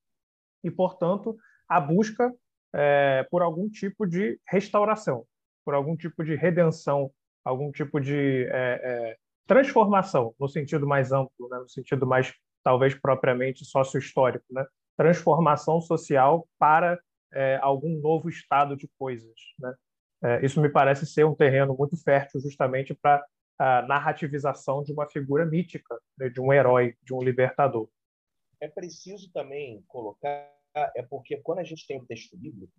e, 0.63 0.71
portanto, 0.71 1.37
a 1.69 1.79
busca 1.79 2.33
é, 2.73 3.25
por 3.29 3.41
algum 3.41 3.69
tipo 3.69 4.05
de 4.05 4.39
restauração, 4.47 5.25
por 5.63 5.73
algum 5.73 5.95
tipo 5.95 6.23
de 6.23 6.35
redenção, 6.35 7.11
algum 7.45 7.71
tipo 7.71 7.99
de 7.99 8.45
é, 8.45 8.81
é 8.83 9.17
transformação, 9.47 10.33
no 10.39 10.47
sentido 10.47 10.87
mais 10.87 11.11
amplo, 11.11 11.49
né? 11.49 11.57
no 11.59 11.69
sentido 11.69 12.07
mais, 12.07 12.33
talvez, 12.63 12.95
propriamente 12.95 13.65
sócio-histórico, 13.65 14.45
né? 14.49 14.65
transformação 14.97 15.81
social 15.81 16.47
para 16.57 16.99
é, 17.33 17.59
algum 17.61 17.99
novo 17.99 18.29
estado 18.29 18.75
de 18.75 18.89
coisas. 18.97 19.33
Né? 19.59 19.73
É, 20.23 20.45
isso 20.45 20.61
me 20.61 20.69
parece 20.69 21.05
ser 21.05 21.25
um 21.25 21.35
terreno 21.35 21.75
muito 21.75 21.97
fértil 21.97 22.39
justamente 22.39 22.93
para 22.93 23.25
a 23.57 23.81
narrativização 23.83 24.83
de 24.83 24.91
uma 24.91 25.09
figura 25.09 25.45
mítica, 25.45 25.99
né, 26.17 26.29
de 26.29 26.39
um 26.39 26.53
herói, 26.53 26.95
de 27.01 27.13
um 27.13 27.21
libertador. 27.21 27.89
É 28.59 28.67
preciso 28.67 29.31
também 29.31 29.83
colocar, 29.87 30.51
é 30.95 31.01
porque 31.03 31.37
quando 31.37 31.59
a 31.59 31.63
gente 31.63 31.85
tem 31.87 31.99
o 31.99 32.05
texto 32.05 32.37
bíblico, 32.37 32.73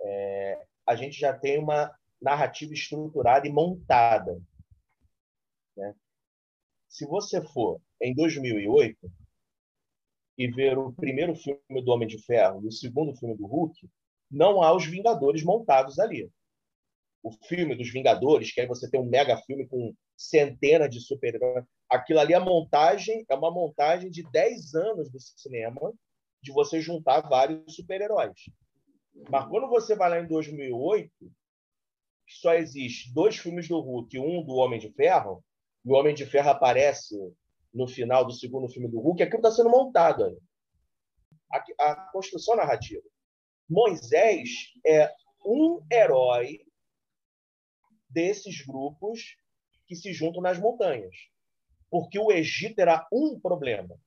é, 0.00 0.66
a 0.86 0.94
gente 0.94 1.18
já 1.18 1.36
tem 1.36 1.58
uma 1.58 1.92
narrativa 2.20 2.72
estruturada 2.72 3.46
e 3.46 3.52
montada. 3.52 4.40
Né? 5.76 5.94
Se 6.88 7.06
você 7.06 7.42
for 7.42 7.80
em 8.00 8.14
2008 8.14 9.10
e 10.38 10.48
ver 10.50 10.78
o 10.78 10.92
primeiro 10.92 11.34
filme 11.34 11.82
do 11.84 11.90
Homem 11.90 12.08
de 12.08 12.22
Ferro 12.24 12.62
e 12.62 12.68
o 12.68 12.72
segundo 12.72 13.16
filme 13.16 13.36
do 13.36 13.46
Hulk, 13.46 13.88
não 14.34 14.62
há 14.62 14.74
os 14.74 14.84
Vingadores 14.84 15.42
montados 15.42 15.98
ali. 15.98 16.30
O 17.22 17.30
filme 17.46 17.74
dos 17.74 17.90
Vingadores, 17.90 18.52
que 18.52 18.60
aí 18.60 18.66
você 18.66 18.90
tem 18.90 19.00
um 19.00 19.08
mega 19.08 19.36
filme 19.38 19.66
com 19.66 19.94
centenas 20.16 20.90
de 20.90 21.00
super-heróis, 21.00 21.64
aquilo 21.88 22.20
ali, 22.20 22.34
a 22.34 22.40
montagem 22.40 23.24
é 23.28 23.34
uma 23.34 23.50
montagem 23.50 24.10
de 24.10 24.28
10 24.30 24.74
anos 24.74 25.10
do 25.10 25.18
cinema, 25.20 25.92
de 26.42 26.52
você 26.52 26.80
juntar 26.80 27.22
vários 27.22 27.74
super-heróis. 27.74 28.50
Mas 29.30 29.46
quando 29.48 29.68
você 29.68 29.94
vai 29.94 30.10
lá 30.10 30.20
em 30.20 30.26
2008, 30.26 31.10
só 32.28 32.54
existe 32.54 33.12
dois 33.14 33.36
filmes 33.36 33.68
do 33.68 33.78
Hulk, 33.80 34.18
um 34.18 34.44
do 34.44 34.54
Homem 34.54 34.78
de 34.78 34.90
Ferro, 34.92 35.42
e 35.84 35.90
o 35.90 35.94
Homem 35.94 36.14
de 36.14 36.26
Ferro 36.26 36.50
aparece 36.50 37.16
no 37.72 37.86
final 37.86 38.24
do 38.24 38.32
segundo 38.32 38.68
filme 38.68 38.88
do 38.88 39.00
Hulk, 39.00 39.22
aquilo 39.22 39.38
está 39.38 39.50
sendo 39.50 39.70
montado 39.70 40.24
aí. 40.24 40.36
A, 41.52 41.92
a 41.92 41.96
construção 42.12 42.56
narrativa. 42.56 43.02
Moisés 43.68 44.72
é 44.86 45.10
um 45.44 45.84
herói 45.90 46.60
desses 48.08 48.64
grupos 48.64 49.36
que 49.86 49.96
se 49.96 50.12
juntam 50.12 50.42
nas 50.42 50.58
montanhas. 50.58 51.14
Porque 51.90 52.18
o 52.18 52.32
Egito 52.32 52.78
era 52.80 53.06
um 53.12 53.38
problema. 53.38 53.98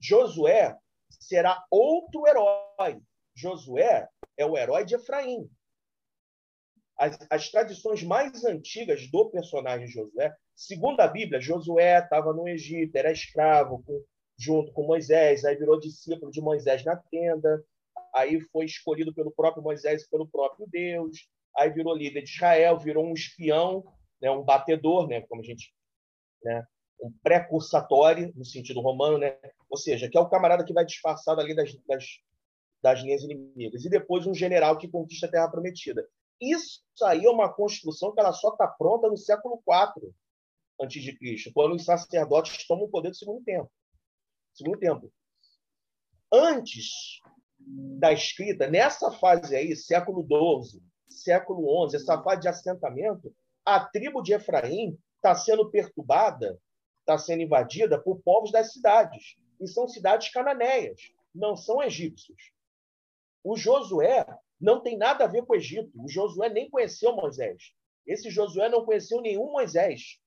Josué 0.00 0.76
será 1.08 1.64
outro 1.70 2.26
herói. 2.26 3.00
Josué 3.34 4.08
é 4.36 4.44
o 4.44 4.56
herói 4.56 4.84
de 4.84 4.94
Efraim. 4.94 5.48
As, 6.96 7.18
as 7.30 7.50
tradições 7.50 8.02
mais 8.02 8.44
antigas 8.44 9.10
do 9.10 9.30
personagem 9.30 9.86
Josué, 9.86 10.34
segundo 10.54 11.00
a 11.00 11.08
Bíblia, 11.08 11.40
Josué 11.40 11.98
estava 11.98 12.32
no 12.32 12.46
Egito, 12.46 12.94
era 12.96 13.10
escravo 13.10 13.82
com, 13.82 14.04
junto 14.38 14.72
com 14.72 14.86
Moisés, 14.86 15.44
aí 15.44 15.56
virou 15.56 15.80
discípulo 15.80 16.30
de 16.30 16.40
Moisés 16.40 16.84
na 16.84 16.96
tenda, 16.96 17.64
aí 18.14 18.40
foi 18.52 18.66
escolhido 18.66 19.14
pelo 19.14 19.32
próprio 19.32 19.62
Moisés 19.62 20.02
e 20.02 20.10
pelo 20.10 20.28
próprio 20.28 20.66
Deus, 20.68 21.28
aí 21.56 21.70
virou 21.70 21.96
líder 21.96 22.22
de 22.22 22.30
Israel, 22.30 22.78
virou 22.78 23.04
um 23.04 23.12
espião, 23.12 23.84
né, 24.20 24.30
um 24.30 24.42
batedor, 24.42 25.08
né, 25.08 25.22
como 25.22 25.40
a 25.40 25.44
gente, 25.44 25.74
né, 26.42 26.66
um 27.00 27.12
precursatório 27.22 28.32
no 28.36 28.44
sentido 28.44 28.80
romano, 28.80 29.18
né, 29.18 29.38
ou 29.68 29.76
seja, 29.76 30.08
que 30.08 30.16
é 30.16 30.20
o 30.20 30.28
camarada 30.28 30.64
que 30.64 30.72
vai 30.72 30.84
disfarçado 30.84 31.40
ali 31.40 31.54
das, 31.54 31.74
das, 31.86 32.04
das 32.82 33.00
linhas 33.00 33.22
inimigas, 33.22 33.84
e 33.84 33.90
depois 33.90 34.26
um 34.26 34.34
general 34.34 34.78
que 34.78 34.88
conquista 34.88 35.26
a 35.26 35.30
Terra 35.30 35.50
Prometida. 35.50 36.06
Isso 36.40 36.82
aí 37.04 37.24
é 37.24 37.30
uma 37.30 37.52
construção 37.52 38.12
que 38.12 38.20
ela 38.20 38.32
só 38.32 38.50
está 38.50 38.66
pronta 38.66 39.08
no 39.08 39.16
século 39.16 39.62
IV 39.68 40.12
antes 40.80 41.02
de 41.02 41.16
Cristo, 41.16 41.52
quando 41.52 41.76
os 41.76 41.84
sacerdotes 41.84 42.66
tomam 42.66 42.86
o 42.86 42.90
poder 42.90 43.10
do 43.10 43.16
segundo 43.16 43.44
tempo. 43.44 43.70
Segundo 44.52 44.78
tempo. 44.78 45.12
Antes 46.32 47.20
da 47.66 48.12
escrita, 48.12 48.68
nessa 48.68 49.10
fase 49.12 49.54
aí, 49.54 49.74
século 49.76 50.22
XII, 50.22 50.82
século 51.08 51.88
XI, 51.88 51.96
essa 51.96 52.22
fase 52.22 52.42
de 52.42 52.48
assentamento, 52.48 53.34
a 53.64 53.80
tribo 53.80 54.22
de 54.22 54.32
Efraim 54.32 54.98
está 55.16 55.34
sendo 55.34 55.70
perturbada, 55.70 56.58
está 57.00 57.16
sendo 57.16 57.42
invadida 57.42 58.00
por 58.00 58.20
povos 58.22 58.50
das 58.50 58.72
cidades. 58.72 59.36
E 59.60 59.68
são 59.68 59.86
cidades 59.86 60.30
cananeias, 60.30 61.00
não 61.32 61.56
são 61.56 61.82
egípcios. 61.82 62.52
O 63.44 63.56
Josué 63.56 64.26
não 64.60 64.80
tem 64.80 64.96
nada 64.96 65.24
a 65.24 65.28
ver 65.28 65.44
com 65.44 65.52
o 65.52 65.56
Egito. 65.56 65.90
O 66.00 66.08
Josué 66.08 66.48
nem 66.48 66.70
conheceu 66.70 67.14
Moisés. 67.14 67.72
Esse 68.06 68.30
Josué 68.30 68.68
não 68.68 68.84
conheceu 68.84 69.20
nenhum 69.20 69.50
Moisés. 69.50 70.20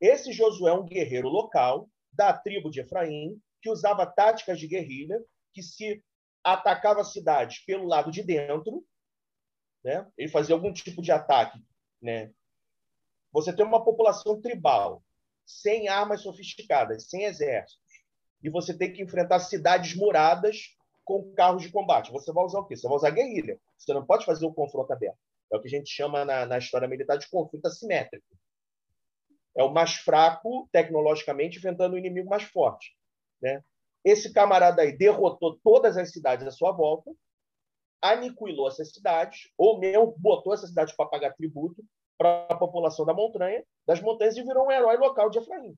Esse 0.00 0.32
Josué 0.32 0.70
é 0.70 0.74
um 0.74 0.84
guerreiro 0.84 1.28
local 1.28 1.88
da 2.12 2.32
tribo 2.32 2.70
de 2.70 2.80
Efraim 2.80 3.40
que 3.60 3.70
usava 3.70 4.06
táticas 4.06 4.58
de 4.58 4.68
guerrilha, 4.68 5.20
que 5.52 5.62
se 5.62 6.02
atacava 6.52 7.04
cidades 7.04 7.58
pelo 7.60 7.86
lado 7.86 8.10
de 8.10 8.22
dentro, 8.22 8.84
né? 9.84 10.06
Ele 10.16 10.28
fazia 10.28 10.54
algum 10.54 10.72
tipo 10.72 11.02
de 11.02 11.12
ataque, 11.12 11.62
né? 12.00 12.32
Você 13.32 13.52
tem 13.52 13.64
uma 13.64 13.84
população 13.84 14.40
tribal, 14.40 15.02
sem 15.44 15.88
armas 15.88 16.22
sofisticadas, 16.22 17.08
sem 17.08 17.24
exércitos, 17.24 17.82
e 18.42 18.50
você 18.50 18.76
tem 18.76 18.92
que 18.92 19.02
enfrentar 19.02 19.40
cidades 19.40 19.94
muradas 19.94 20.76
com 21.04 21.32
carros 21.34 21.62
de 21.62 21.70
combate. 21.70 22.12
Você 22.12 22.32
vai 22.32 22.44
usar 22.44 22.60
o 22.60 22.66
quê? 22.66 22.76
Você 22.76 22.86
vai 22.86 22.96
usar 22.96 23.10
guerrilha. 23.10 23.58
Você 23.78 23.94
não 23.94 24.04
pode 24.04 24.26
fazer 24.26 24.44
o 24.44 24.52
confronto 24.52 24.92
aberto. 24.92 25.18
É 25.50 25.56
o 25.56 25.60
que 25.60 25.66
a 25.66 25.70
gente 25.70 25.88
chama 25.88 26.24
na, 26.24 26.44
na 26.44 26.58
história 26.58 26.86
militar 26.86 27.16
de 27.16 27.28
conflito 27.28 27.66
assimétrico. 27.66 28.26
É 29.56 29.62
o 29.62 29.72
mais 29.72 29.94
fraco, 29.94 30.68
tecnologicamente, 30.70 31.58
enfrentando 31.58 31.94
o 31.94 31.98
inimigo 31.98 32.28
mais 32.28 32.42
forte. 32.42 32.94
Né? 33.40 33.64
Esse 34.04 34.32
camarada 34.32 34.82
aí 34.82 34.96
derrotou 34.96 35.58
todas 35.62 35.96
as 35.96 36.12
cidades 36.12 36.46
à 36.46 36.50
sua 36.50 36.72
volta, 36.72 37.10
aniquilou 38.00 38.68
essas 38.68 38.92
cidades, 38.92 39.50
ou 39.56 39.78
mesmo 39.78 40.14
botou 40.18 40.54
essas 40.54 40.70
cidades 40.70 40.94
para 40.94 41.08
pagar 41.08 41.34
tributo 41.34 41.84
para 42.16 42.46
a 42.48 42.56
população 42.56 43.04
da 43.04 43.14
montanha, 43.14 43.64
das 43.86 44.00
montanhas 44.00 44.36
e 44.36 44.42
virou 44.42 44.66
um 44.66 44.72
herói 44.72 44.96
local 44.96 45.30
de 45.30 45.38
Efraim. 45.38 45.76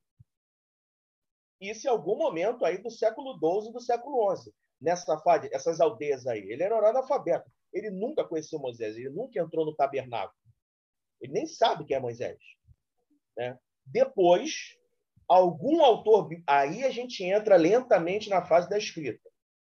Isso 1.61 1.87
em 1.87 1.91
algum 1.91 2.17
momento 2.17 2.65
aí 2.65 2.79
do 2.79 2.91
século 2.91 3.35
XII 3.35 3.73
do 3.73 3.81
século 3.81 4.35
XI 4.35 4.51
nessa 4.81 5.19
fase, 5.19 5.51
essas 5.53 5.81
aldeias 5.81 6.27
aí. 6.27 6.51
Ele 6.51 6.63
era 6.63 6.77
analfabeto. 6.89 7.51
Ele 7.73 7.91
nunca 7.91 8.25
conheceu 8.25 8.59
Moisés, 8.59 8.97
ele 8.97 9.11
nunca 9.11 9.39
entrou 9.39 9.67
no 9.67 9.75
tabernáculo. 9.75 10.41
Ele 11.21 11.35
nem 11.35 11.47
sabe 11.47 11.85
quem 11.85 11.97
é 11.97 12.01
Moisés. 12.01 12.39
Né? 13.37 13.59
Depois, 13.85 14.77
algum 15.31 15.81
autor. 15.81 16.29
Aí 16.45 16.83
a 16.83 16.91
gente 16.91 17.23
entra 17.23 17.55
lentamente 17.55 18.29
na 18.29 18.45
fase 18.45 18.69
da 18.69 18.77
escrita, 18.77 19.31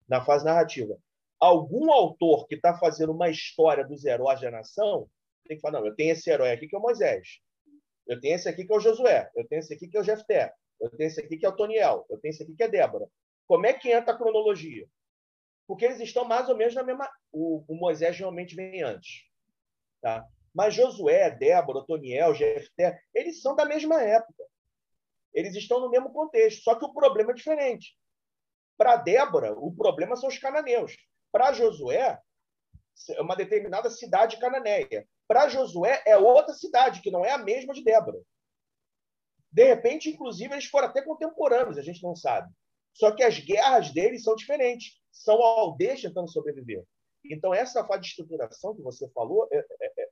na 0.09 0.25
fase 0.25 0.47
narrativa. 0.47 0.99
Algum 1.39 1.93
autor 1.93 2.47
que 2.47 2.55
está 2.55 2.79
fazendo 2.79 3.13
uma 3.13 3.29
história 3.29 3.85
dos 3.85 4.05
heróis 4.05 4.41
da 4.41 4.51
nação 4.51 5.09
tem 5.47 5.57
que 5.57 5.61
falar: 5.61 5.81
não, 5.81 5.87
eu 5.87 5.95
tenho 5.95 6.13
esse 6.13 6.31
herói 6.31 6.53
aqui 6.53 6.67
que 6.67 6.75
é 6.75 6.79
o 6.79 6.83
Moisés. 6.83 7.41
Eu 8.07 8.19
tenho 8.21 8.35
esse 8.35 8.49
aqui 8.49 8.65
que 8.65 8.73
é 8.73 8.77
o 8.77 8.81
Josué. 8.81 9.31
Eu 9.37 9.47
tenho 9.47 9.61
esse 9.61 9.75
aqui 9.75 9.87
que 9.87 9.97
é 9.97 10.01
o 10.01 10.05
Jefté. 10.05 10.53
Eu 10.81 10.91
tenho 10.91 11.09
esse 11.09 11.21
aqui 11.21 11.37
que 11.37 11.45
é 11.45 11.49
o 11.49 11.55
Toniel. 11.55 12.07
Eu 12.09 12.19
tenho 12.19 12.33
esse 12.33 12.43
aqui 12.43 12.55
que 12.55 12.63
é 12.63 12.69
Débora. 12.69 13.07
Como 13.47 13.67
é 13.67 13.73
que 13.75 13.93
entra 13.93 14.15
a 14.15 14.17
cronologia? 14.17 14.87
Porque 15.67 15.85
eles 15.85 16.01
estão 16.01 16.25
mais 16.25 16.49
ou 16.49 16.57
menos 16.57 16.75
na 16.75 16.83
mesma. 16.83 17.09
O, 17.31 17.65
o 17.69 17.75
Moisés 17.75 18.17
realmente 18.17 18.57
vem 18.57 18.83
antes. 18.83 19.25
Tá? 20.01 20.27
Mas 20.55 20.75
Josué, 20.75 21.31
Débora, 21.31 21.79
Otoniel, 21.79 22.35
Jefté, 22.35 23.01
eles 23.15 23.41
são 23.41 23.55
da 23.55 23.65
mesma 23.65 24.03
época. 24.03 24.45
Eles 25.33 25.55
estão 25.55 25.81
no 25.81 25.91
mesmo 25.91 26.13
contexto, 26.13 26.63
só 26.63 26.75
que 26.75 26.85
o 26.85 26.93
problema 26.93 27.33
é 27.33 27.35
diferente. 27.35 27.97
Para 28.77 28.97
Débora, 28.97 29.53
o 29.53 29.75
problema 29.75 30.17
são 30.17 30.29
os 30.29 30.39
cananeus. 30.39 30.97
Para 31.31 31.53
Josué, 31.53 32.19
uma 33.19 33.35
determinada 33.35 33.91
cidade 33.91 34.39
cananeia. 34.39 35.09
Para 35.27 35.49
Josué, 35.49 36.03
é 36.07 36.17
outra 36.17 36.55
cidade, 36.55 37.01
que 37.01 37.11
não 37.11 37.25
é 37.25 37.31
a 37.31 37.39
mesma 37.39 37.73
de 37.73 37.83
Débora. 37.83 38.21
De 39.51 39.65
repente, 39.65 40.11
inclusive, 40.11 40.53
eles 40.53 40.67
foram 40.67 40.89
até 40.89 41.03
contemporâneos, 41.03 41.79
a 41.79 41.83
gente 41.83 42.03
não 42.03 42.17
sabe. 42.17 42.53
Só 42.95 43.11
que 43.13 43.23
as 43.23 43.39
guerras 43.39 43.93
deles 43.93 44.23
são 44.23 44.35
diferentes. 44.35 45.01
São 45.11 45.43
aldeias 45.43 46.01
tentando 46.01 46.31
sobreviver. 46.31 46.85
Então, 47.25 47.55
essa 47.55 47.85
fase 47.87 48.03
de 48.03 48.09
estruturação 48.09 48.75
que 48.75 48.83
você 48.83 49.09
falou, 49.11 49.47
é, 49.53 49.59
é, 49.59 50.03
é, 50.03 50.09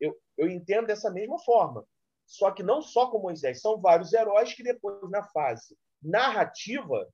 eu, 0.00 0.16
eu 0.38 0.48
entendo 0.48 0.86
dessa 0.86 1.10
mesma 1.10 1.38
forma. 1.40 1.86
Só 2.26 2.50
que 2.50 2.62
não 2.62 2.82
só 2.82 3.10
com 3.10 3.20
Moisés, 3.20 3.60
são 3.60 3.80
vários 3.80 4.12
heróis 4.12 4.52
que 4.52 4.62
depois, 4.62 4.98
na 5.10 5.22
fase 5.22 5.76
narrativa, 6.02 7.08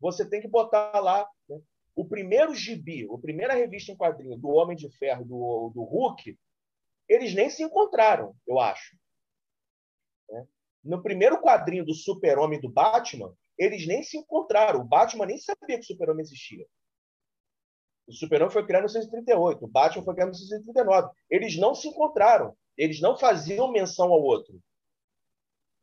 você 0.00 0.28
tem 0.28 0.40
que 0.40 0.48
botar 0.48 0.98
lá 1.00 1.28
né? 1.48 1.60
o 1.94 2.04
primeiro 2.04 2.54
gibi, 2.54 3.06
a 3.12 3.18
primeira 3.18 3.54
revista 3.54 3.92
em 3.92 3.96
quadrinho 3.96 4.36
do 4.36 4.48
Homem 4.48 4.76
de 4.76 4.90
Ferro, 4.98 5.24
do, 5.24 5.70
do 5.74 5.82
Hulk, 5.82 6.38
eles 7.08 7.34
nem 7.34 7.48
se 7.48 7.62
encontraram, 7.62 8.34
eu 8.46 8.58
acho. 8.58 8.96
Né? 10.28 10.46
No 10.84 11.02
primeiro 11.02 11.40
quadrinho 11.40 11.84
do 11.84 11.94
Super-Homem 11.94 12.60
do 12.60 12.68
Batman, 12.68 13.34
eles 13.58 13.86
nem 13.86 14.02
se 14.02 14.18
encontraram. 14.18 14.80
O 14.80 14.84
Batman 14.84 15.26
nem 15.26 15.38
sabia 15.38 15.78
que 15.78 15.84
o 15.84 15.86
Super-Homem 15.86 16.22
existia. 16.22 16.66
O 18.06 18.12
Super-Homem 18.12 18.52
foi 18.52 18.64
criado 18.64 18.82
em 18.82 18.86
1938, 18.86 19.64
o 19.64 19.68
Batman 19.68 20.04
foi 20.04 20.14
criado 20.14 20.28
em 20.28 20.38
1939. 20.38 21.08
Eles 21.30 21.56
não 21.56 21.74
se 21.74 21.88
encontraram. 21.88 22.56
Eles 22.76 23.00
não 23.00 23.16
faziam 23.16 23.70
menção 23.70 24.12
ao 24.12 24.22
outro. 24.22 24.60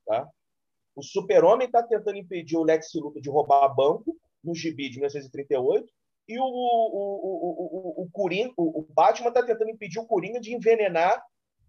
Tá? 0.06 0.30
O 0.96 1.02
Super-Homem 1.02 1.68
está 1.68 1.82
tentando 1.82 2.18
impedir 2.18 2.58
o 2.58 2.64
Lex 2.64 2.94
Luthor 2.94 3.22
de 3.22 3.30
roubar 3.30 3.74
banco 3.74 4.16
no 4.44 4.54
gibi 4.54 4.90
de 4.90 4.98
1938 4.98 5.92
e 6.28 6.40
o, 6.40 6.44
o, 6.44 8.00
o, 8.00 8.04
o, 8.04 8.10
Coringa, 8.12 8.54
o, 8.58 8.86
Batman 8.90 9.30
está 9.30 9.44
tentando 9.44 9.72
impedir 9.72 10.00
o 10.00 10.06
Coringa 10.06 10.40
de 10.40 10.54
envenenar 10.54 11.22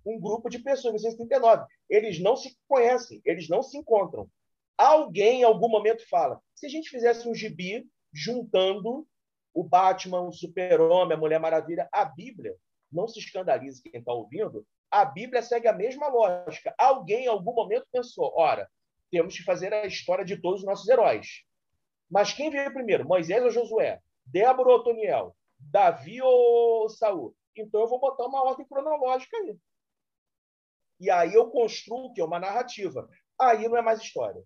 um 0.07 0.21
grupo 0.21 0.49
de 0.49 0.59
pessoas, 0.59 0.95
1939. 0.95 1.67
Eles 1.89 2.21
não 2.21 2.37
se 2.37 2.57
conhecem, 2.69 3.21
eles 3.25 3.49
não 3.49 3.63
se 3.63 3.77
encontram. 3.79 4.29
Alguém, 4.77 5.41
em 5.41 5.45
algum 5.45 5.69
momento, 5.69 6.07
fala: 6.09 6.41
se 6.55 6.67
a 6.67 6.69
gente 6.69 6.91
fizesse 6.91 7.29
um 7.29 7.35
gibi 7.35 7.87
juntando 8.13 9.07
o 9.53 9.65
Batman, 9.65 10.23
o 10.23 10.33
Super-Homem, 10.33 11.17
a 11.17 11.21
Mulher 11.21 11.41
Maravilha, 11.41 11.89
a 11.93 12.05
Bíblia, 12.05 12.57
não 12.93 13.09
se 13.09 13.19
escandalize 13.19 13.83
quem 13.83 13.99
está 13.99 14.13
ouvindo, 14.13 14.65
a 14.95 15.05
Bíblia 15.05 15.43
segue 15.43 15.67
a 15.67 15.73
mesma 15.73 16.07
lógica. 16.07 16.73
Alguém, 16.79 17.25
em 17.25 17.29
algum 17.29 17.53
momento, 17.53 17.85
pensou: 17.91 18.33
ora, 18.37 18.71
temos 19.11 19.37
que 19.37 19.43
fazer 19.43 19.75
a 19.75 19.87
história 19.87 20.25
de 20.25 20.41
todos 20.41 20.61
os 20.61 20.67
nossos 20.67 20.89
heróis. 20.89 21.43
Mas 22.09 22.33
quem 22.33 22.49
veio 22.49 22.73
primeiro, 22.73 23.05
Moisés 23.05 23.43
ou 23.43 23.51
Josué? 23.51 24.01
Débora 24.25 24.69
ou 24.69 24.77
Otoniel? 24.77 25.37
Davi 25.59 26.23
ou 26.23 26.89
Saul? 26.89 27.35
Então 27.57 27.81
eu 27.81 27.89
vou 27.89 27.99
botar 27.99 28.27
uma 28.27 28.45
ordem 28.45 28.65
cronológica 28.67 29.37
aí. 29.37 29.59
E 31.01 31.11
aí 31.11 31.35
eu 31.35 31.51
construo 31.51 32.13
que 32.13 32.21
é 32.21 32.25
uma 32.25 32.39
narrativa. 32.39 33.09
Aí 33.41 33.67
não 33.67 33.77
é 33.77 33.83
mais 33.83 34.01
história. 34.01 34.45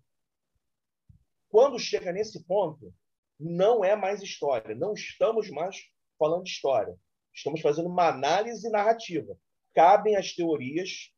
Quando 1.49 1.77
chega 1.77 2.11
nesse 2.11 2.43
ponto, 2.45 2.91
não 3.39 3.85
é 3.85 3.95
mais 3.95 4.23
história. 4.23 4.73
Não 4.73 4.93
estamos 4.93 5.47
mais 5.51 5.77
falando 6.17 6.43
de 6.43 6.49
história. 6.49 6.97
Estamos 7.31 7.61
fazendo 7.61 7.87
uma 7.87 8.07
análise 8.07 8.67
narrativa. 8.71 9.37
Cabem 9.73 10.15
as 10.15 10.33
teorias 10.33 11.11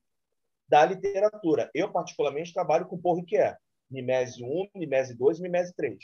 da 0.68 0.86
literatura. 0.86 1.70
Eu, 1.74 1.92
particularmente, 1.92 2.54
trabalho 2.54 2.88
com 2.88 3.02
Paul 3.02 3.18
Ricoeur. 3.18 3.58
Mimese 3.90 4.44
1, 4.44 4.70
Mimese 4.76 5.16
2 5.16 5.40
e 5.40 5.42
Mimese 5.42 5.76
3. 5.76 5.98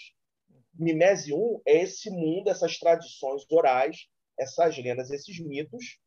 Mimese 0.73 1.33
1 1.33 1.61
é 1.65 1.77
esse 1.77 2.09
mundo, 2.09 2.49
essas 2.49 2.77
tradições 2.77 3.43
orais, 3.49 4.07
essas 4.37 4.77
lendas, 4.77 5.09
esses 5.09 5.39
mitos 5.39 5.99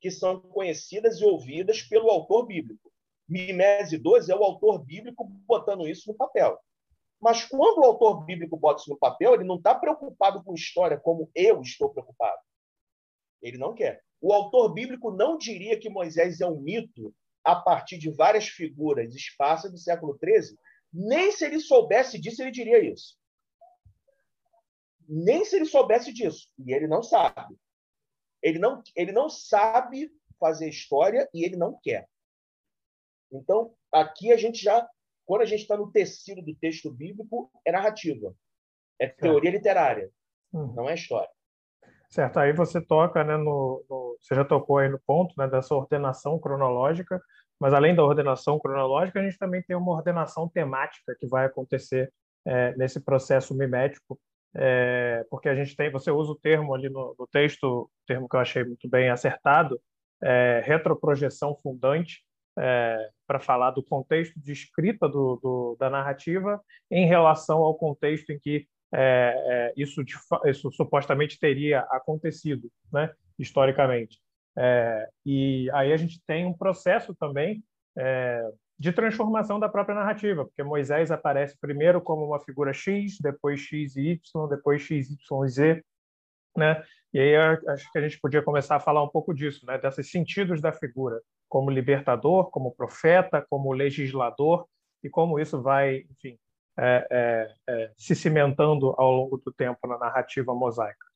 que 0.00 0.10
são 0.10 0.40
conhecidas 0.40 1.18
e 1.20 1.24
ouvidas 1.24 1.82
pelo 1.82 2.10
autor 2.10 2.46
bíblico. 2.46 2.92
Mimese 3.28 3.98
2 3.98 4.28
é 4.28 4.34
o 4.34 4.44
autor 4.44 4.84
bíblico 4.84 5.24
botando 5.24 5.88
isso 5.88 6.10
no 6.10 6.16
papel. 6.16 6.58
Mas 7.20 7.44
quando 7.44 7.78
o 7.78 7.84
autor 7.84 8.24
bíblico 8.24 8.56
bota 8.56 8.80
isso 8.80 8.90
no 8.90 8.98
papel, 8.98 9.34
ele 9.34 9.44
não 9.44 9.56
está 9.56 9.74
preocupado 9.74 10.42
com 10.44 10.54
história 10.54 10.98
como 10.98 11.30
eu 11.34 11.60
estou 11.60 11.90
preocupado. 11.90 12.40
Ele 13.42 13.58
não 13.58 13.74
quer. 13.74 14.02
O 14.20 14.32
autor 14.32 14.72
bíblico 14.72 15.10
não 15.10 15.38
diria 15.38 15.78
que 15.78 15.88
Moisés 15.88 16.40
é 16.40 16.46
um 16.46 16.60
mito 16.60 17.14
a 17.44 17.56
partir 17.56 17.98
de 17.98 18.10
várias 18.10 18.48
figuras 18.48 19.14
esparsas 19.14 19.70
do 19.70 19.78
século 19.78 20.18
XIII. 20.22 20.58
Nem 20.92 21.30
se 21.32 21.44
ele 21.44 21.60
soubesse 21.60 22.18
disso, 22.18 22.42
ele 22.42 22.50
diria 22.50 22.78
isso. 22.78 23.16
Nem 25.08 25.44
se 25.44 25.56
ele 25.56 25.66
soubesse 25.66 26.12
disso. 26.12 26.48
E 26.58 26.72
ele 26.72 26.86
não 26.86 27.02
sabe. 27.02 27.56
Ele 28.42 28.58
não, 28.58 28.82
ele 28.94 29.12
não 29.12 29.28
sabe 29.28 30.10
fazer 30.38 30.68
história 30.68 31.28
e 31.32 31.44
ele 31.44 31.56
não 31.56 31.78
quer. 31.80 32.08
Então, 33.30 33.74
aqui 33.92 34.32
a 34.32 34.36
gente 34.36 34.62
já, 34.62 34.88
quando 35.24 35.42
a 35.42 35.46
gente 35.46 35.62
está 35.62 35.76
no 35.76 35.90
tecido 35.90 36.42
do 36.42 36.54
texto 36.54 36.90
bíblico, 36.90 37.50
é 37.64 37.72
narrativa, 37.72 38.34
é 38.98 39.06
teoria 39.06 39.50
literária, 39.50 40.10
uhum. 40.52 40.72
não 40.74 40.88
é 40.88 40.94
história. 40.94 41.30
Certo, 42.08 42.38
aí 42.38 42.52
você 42.52 42.80
toca, 42.80 43.22
né, 43.22 43.36
no, 43.36 43.84
no, 43.88 44.16
você 44.20 44.34
já 44.34 44.44
tocou 44.44 44.78
aí 44.78 44.88
no 44.88 44.98
ponto, 45.06 45.34
né, 45.36 45.46
dessa 45.46 45.74
ordenação 45.74 46.38
cronológica, 46.38 47.20
mas 47.60 47.74
além 47.74 47.94
da 47.94 48.02
ordenação 48.02 48.58
cronológica, 48.58 49.20
a 49.20 49.22
gente 49.22 49.36
também 49.36 49.62
tem 49.62 49.76
uma 49.76 49.92
ordenação 49.92 50.48
temática 50.48 51.14
que 51.18 51.26
vai 51.26 51.44
acontecer 51.44 52.10
é, 52.46 52.74
nesse 52.76 53.00
processo 53.00 53.54
mimético 53.54 54.18
é, 54.54 55.24
porque 55.30 55.48
a 55.48 55.54
gente 55.54 55.76
tem, 55.76 55.90
você 55.90 56.10
usa 56.10 56.32
o 56.32 56.38
termo 56.38 56.74
ali 56.74 56.88
no, 56.88 57.14
no 57.18 57.26
texto, 57.26 57.90
termo 58.06 58.28
que 58.28 58.36
eu 58.36 58.40
achei 58.40 58.64
muito 58.64 58.88
bem 58.88 59.10
acertado, 59.10 59.80
é, 60.22 60.62
retroprojeção 60.64 61.56
fundante, 61.62 62.22
é, 62.58 63.10
para 63.26 63.38
falar 63.38 63.70
do 63.70 63.84
contexto 63.84 64.34
de 64.40 64.52
escrita 64.52 65.08
do, 65.08 65.38
do, 65.40 65.76
da 65.78 65.88
narrativa 65.88 66.60
em 66.90 67.06
relação 67.06 67.58
ao 67.58 67.76
contexto 67.76 68.30
em 68.30 68.38
que 68.38 68.66
é, 68.92 69.34
é, 69.46 69.72
isso, 69.76 70.02
isso, 70.46 70.70
supostamente 70.72 71.38
teria 71.38 71.80
acontecido, 71.90 72.70
né, 72.92 73.10
historicamente. 73.38 74.18
É, 74.56 75.08
e 75.24 75.70
aí 75.72 75.92
a 75.92 75.96
gente 75.96 76.20
tem 76.26 76.44
um 76.46 76.52
processo 76.52 77.14
também 77.14 77.62
de 78.78 78.92
transformação 78.92 79.58
da 79.58 79.68
própria 79.68 79.96
narrativa, 79.96 80.44
porque 80.44 80.62
Moisés 80.62 81.10
aparece 81.10 81.58
primeiro 81.58 82.00
como 82.00 82.24
uma 82.24 82.38
figura 82.38 82.72
X, 82.72 83.18
depois 83.20 83.60
X 83.60 83.96
e 83.96 84.12
Y, 84.12 84.48
depois 84.48 84.82
X, 84.82 85.10
Y 85.10 85.44
e 85.44 85.48
Z, 85.48 85.84
né? 86.56 86.84
E 87.12 87.18
aí 87.18 87.36
acho 87.36 87.90
que 87.90 87.98
a 87.98 88.02
gente 88.02 88.20
podia 88.20 88.42
começar 88.42 88.76
a 88.76 88.80
falar 88.80 89.02
um 89.02 89.08
pouco 89.08 89.34
disso, 89.34 89.66
né? 89.66 89.78
Desses 89.78 90.10
sentidos 90.10 90.60
da 90.60 90.72
figura, 90.72 91.20
como 91.48 91.70
libertador, 91.70 92.50
como 92.50 92.74
profeta, 92.74 93.44
como 93.50 93.72
legislador 93.72 94.66
e 95.02 95.10
como 95.10 95.40
isso 95.40 95.60
vai, 95.60 96.04
enfim, 96.10 96.38
é, 96.78 97.06
é, 97.10 97.54
é, 97.68 97.92
se 97.96 98.14
cimentando 98.14 98.94
ao 98.96 99.10
longo 99.10 99.36
do 99.38 99.52
tempo 99.52 99.86
na 99.86 99.98
narrativa 99.98 100.54
mosaica. 100.54 101.06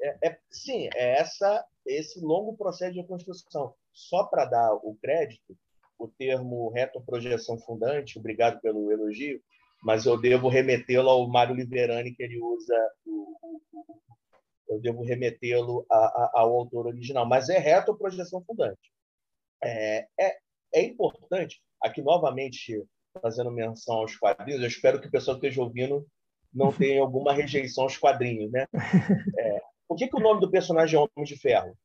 É, 0.00 0.28
é, 0.28 0.38
sim, 0.50 0.88
é 0.94 1.18
essa 1.18 1.64
esse 1.84 2.20
longo 2.20 2.56
processo 2.56 2.94
de 2.94 3.04
construção. 3.04 3.74
Só 3.92 4.24
para 4.24 4.44
dar 4.44 4.74
o 4.74 4.96
crédito, 5.00 5.56
o 5.98 6.06
termo 6.06 6.70
retroprojeção 6.70 7.58
fundante, 7.58 8.18
obrigado 8.18 8.60
pelo 8.60 8.92
elogio, 8.92 9.42
mas 9.82 10.06
eu 10.06 10.20
devo 10.20 10.48
remetê-lo 10.48 11.08
ao 11.08 11.28
Mário 11.28 11.54
Liverani, 11.54 12.14
que 12.14 12.22
ele 12.22 12.40
usa, 12.40 12.90
eu 14.68 14.78
devo 14.80 15.02
remetê-lo 15.02 15.84
ao 15.88 16.54
autor 16.54 16.86
original, 16.86 17.26
mas 17.26 17.48
é 17.48 17.58
retroprojeção 17.58 18.44
fundante. 18.44 18.92
É, 19.62 20.06
é, 20.20 20.38
é 20.74 20.82
importante, 20.82 21.60
aqui 21.82 22.02
novamente 22.02 22.86
fazendo 23.20 23.50
menção 23.50 23.96
aos 23.96 24.16
quadrinhos, 24.16 24.60
eu 24.60 24.68
espero 24.68 25.00
que 25.00 25.08
o 25.08 25.10
pessoal 25.10 25.38
que 25.38 25.46
esteja 25.46 25.62
ouvindo 25.62 26.06
não 26.52 26.72
tenha 26.72 27.00
alguma 27.02 27.32
rejeição 27.32 27.84
aos 27.84 27.96
quadrinhos, 27.96 28.50
né? 28.50 28.66
É, 29.38 29.60
por 29.86 29.96
que, 29.96 30.08
que 30.08 30.16
o 30.16 30.20
nome 30.20 30.40
do 30.40 30.50
personagem 30.50 30.98
é 30.98 30.98
Homem 30.98 31.24
de 31.24 31.36
Ferro? 31.38 31.76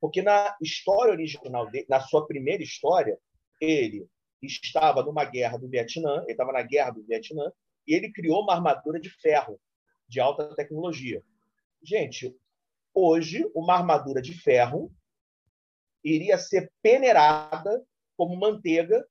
Porque 0.00 0.20
na 0.20 0.56
história 0.60 1.12
original 1.12 1.70
dele, 1.70 1.86
na 1.88 2.00
sua 2.00 2.26
primeira 2.26 2.62
história, 2.62 3.18
ele 3.60 4.06
estava 4.42 5.02
numa 5.02 5.24
guerra 5.24 5.56
do 5.56 5.68
Vietnã, 5.68 6.22
ele 6.22 6.32
estava 6.32 6.52
na 6.52 6.62
guerra 6.62 6.90
do 6.90 7.04
Vietnã, 7.04 7.52
e 7.86 7.94
ele 7.94 8.12
criou 8.12 8.42
uma 8.42 8.54
armadura 8.54 9.00
de 9.00 9.08
ferro, 9.08 9.60
de 10.08 10.20
alta 10.20 10.54
tecnologia. 10.54 11.22
Gente, 11.82 12.36
hoje, 12.92 13.48
uma 13.54 13.74
armadura 13.74 14.20
de 14.20 14.34
ferro 14.34 14.92
iria 16.04 16.36
ser 16.36 16.70
peneirada 16.82 17.84
como 18.16 18.36
manteiga, 18.36 19.06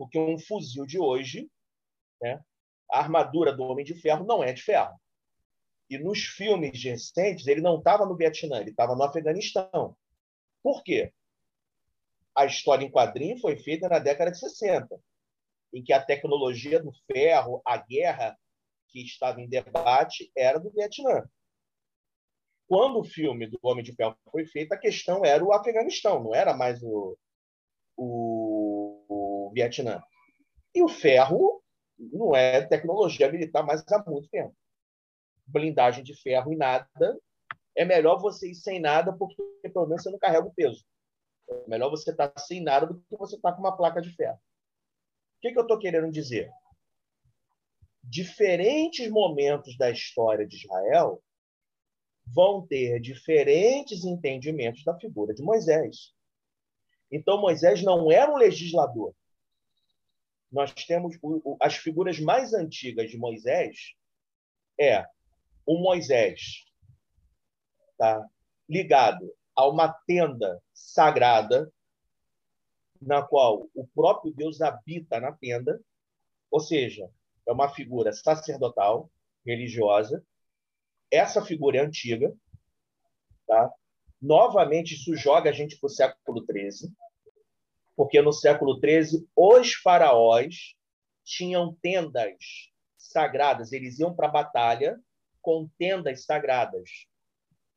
porque 0.00 0.18
um 0.18 0.38
fuzil 0.38 0.86
de 0.86 0.98
hoje, 0.98 1.46
né, 2.22 2.42
a 2.90 3.00
armadura 3.00 3.54
do 3.54 3.62
Homem 3.62 3.84
de 3.84 3.94
Ferro 3.94 4.24
não 4.24 4.42
é 4.42 4.50
de 4.50 4.62
ferro. 4.62 4.98
E 5.90 5.98
nos 5.98 6.20
filmes 6.20 6.82
recentes, 6.82 7.46
ele 7.46 7.60
não 7.60 7.76
estava 7.76 8.06
no 8.06 8.16
Vietnã, 8.16 8.60
ele 8.62 8.70
estava 8.70 8.96
no 8.96 9.02
Afeganistão. 9.02 9.94
Por 10.62 10.82
quê? 10.82 11.12
A 12.34 12.46
história 12.46 12.82
em 12.82 12.90
quadrinho 12.90 13.38
foi 13.40 13.58
feita 13.58 13.90
na 13.90 13.98
década 13.98 14.30
de 14.30 14.38
60, 14.38 14.98
em 15.74 15.84
que 15.84 15.92
a 15.92 16.02
tecnologia 16.02 16.82
do 16.82 16.92
ferro, 17.12 17.60
a 17.62 17.76
guerra 17.76 18.38
que 18.88 19.04
estava 19.04 19.42
em 19.42 19.50
debate, 19.50 20.32
era 20.34 20.58
do 20.58 20.70
Vietnã. 20.70 21.28
Quando 22.66 23.00
o 23.00 23.04
filme 23.04 23.46
do 23.46 23.58
Homem 23.62 23.84
de 23.84 23.94
Ferro 23.94 24.16
foi 24.32 24.46
feito, 24.46 24.72
a 24.72 24.78
questão 24.78 25.26
era 25.26 25.44
o 25.44 25.52
Afeganistão, 25.52 26.24
não 26.24 26.34
era 26.34 26.56
mais 26.56 26.82
o, 26.82 27.18
o, 27.98 28.39
Vietnã. 29.52 30.02
E 30.74 30.82
o 30.82 30.88
ferro 30.88 31.62
não 31.98 32.34
é 32.34 32.62
tecnologia 32.62 33.30
militar 33.30 33.62
mais 33.62 33.82
há 33.92 34.04
muito 34.06 34.28
tempo 34.28 34.54
blindagem 35.50 36.02
de 36.02 36.14
ferro 36.14 36.52
e 36.52 36.56
nada, 36.56 36.88
é 37.76 37.84
melhor 37.84 38.18
você 38.20 38.50
ir 38.50 38.54
sem 38.54 38.80
nada, 38.80 39.12
porque 39.12 39.42
pelo 39.62 39.86
menos 39.86 40.02
você 40.02 40.10
não 40.10 40.18
carrega 40.18 40.46
o 40.46 40.54
peso. 40.54 40.84
É 41.48 41.68
melhor 41.68 41.90
você 41.90 42.10
estar 42.10 42.28
tá 42.28 42.40
sem 42.40 42.62
nada 42.62 42.86
do 42.86 43.00
que 43.00 43.16
você 43.16 43.36
estar 43.36 43.50
tá 43.50 43.56
com 43.56 43.62
uma 43.62 43.76
placa 43.76 44.00
de 44.00 44.14
ferro. 44.14 44.36
O 44.36 45.40
que, 45.40 45.52
que 45.52 45.58
eu 45.58 45.62
estou 45.62 45.78
querendo 45.78 46.10
dizer? 46.10 46.50
Diferentes 48.02 49.10
momentos 49.10 49.76
da 49.76 49.90
história 49.90 50.46
de 50.46 50.56
Israel 50.56 51.22
vão 52.26 52.66
ter 52.66 53.00
diferentes 53.00 54.04
entendimentos 54.04 54.84
da 54.84 54.98
figura 54.98 55.34
de 55.34 55.42
Moisés. 55.42 56.14
Então, 57.10 57.40
Moisés 57.40 57.82
não 57.82 58.10
era 58.12 58.30
um 58.30 58.36
legislador. 58.36 59.14
Nós 60.50 60.72
temos 60.72 61.16
as 61.60 61.76
figuras 61.76 62.18
mais 62.18 62.52
antigas 62.52 63.10
de 63.10 63.16
Moisés 63.16 63.94
é 64.78 65.06
o 65.66 65.78
Moisés 65.78 66.64
tá, 68.00 68.26
ligado 68.68 69.30
a 69.54 69.68
uma 69.68 69.92
tenda 70.06 70.60
sagrada, 70.72 71.70
na 73.00 73.22
qual 73.22 73.68
o 73.74 73.86
próprio 73.88 74.32
Deus 74.32 74.60
habita 74.60 75.20
na 75.20 75.32
tenda, 75.32 75.80
ou 76.50 76.60
seja, 76.60 77.10
é 77.46 77.52
uma 77.52 77.68
figura 77.68 78.12
sacerdotal, 78.12 79.10
religiosa, 79.44 80.24
essa 81.10 81.44
figura 81.44 81.78
é 81.78 81.80
antiga, 81.80 82.34
tá? 83.46 83.70
Novamente, 84.20 84.94
isso 84.94 85.16
joga 85.16 85.50
a 85.50 85.52
gente 85.52 85.78
para 85.78 85.86
o 85.86 85.90
século 85.90 86.44
XIII, 86.44 86.92
porque 88.00 88.22
no 88.22 88.32
século 88.32 88.80
XIII 88.80 89.28
os 89.36 89.74
faraós 89.74 90.74
tinham 91.22 91.76
tendas 91.82 92.72
sagradas, 92.96 93.72
eles 93.72 93.98
iam 93.98 94.16
para 94.16 94.26
a 94.26 94.30
batalha 94.30 94.98
com 95.42 95.68
tendas 95.76 96.24
sagradas. 96.24 96.88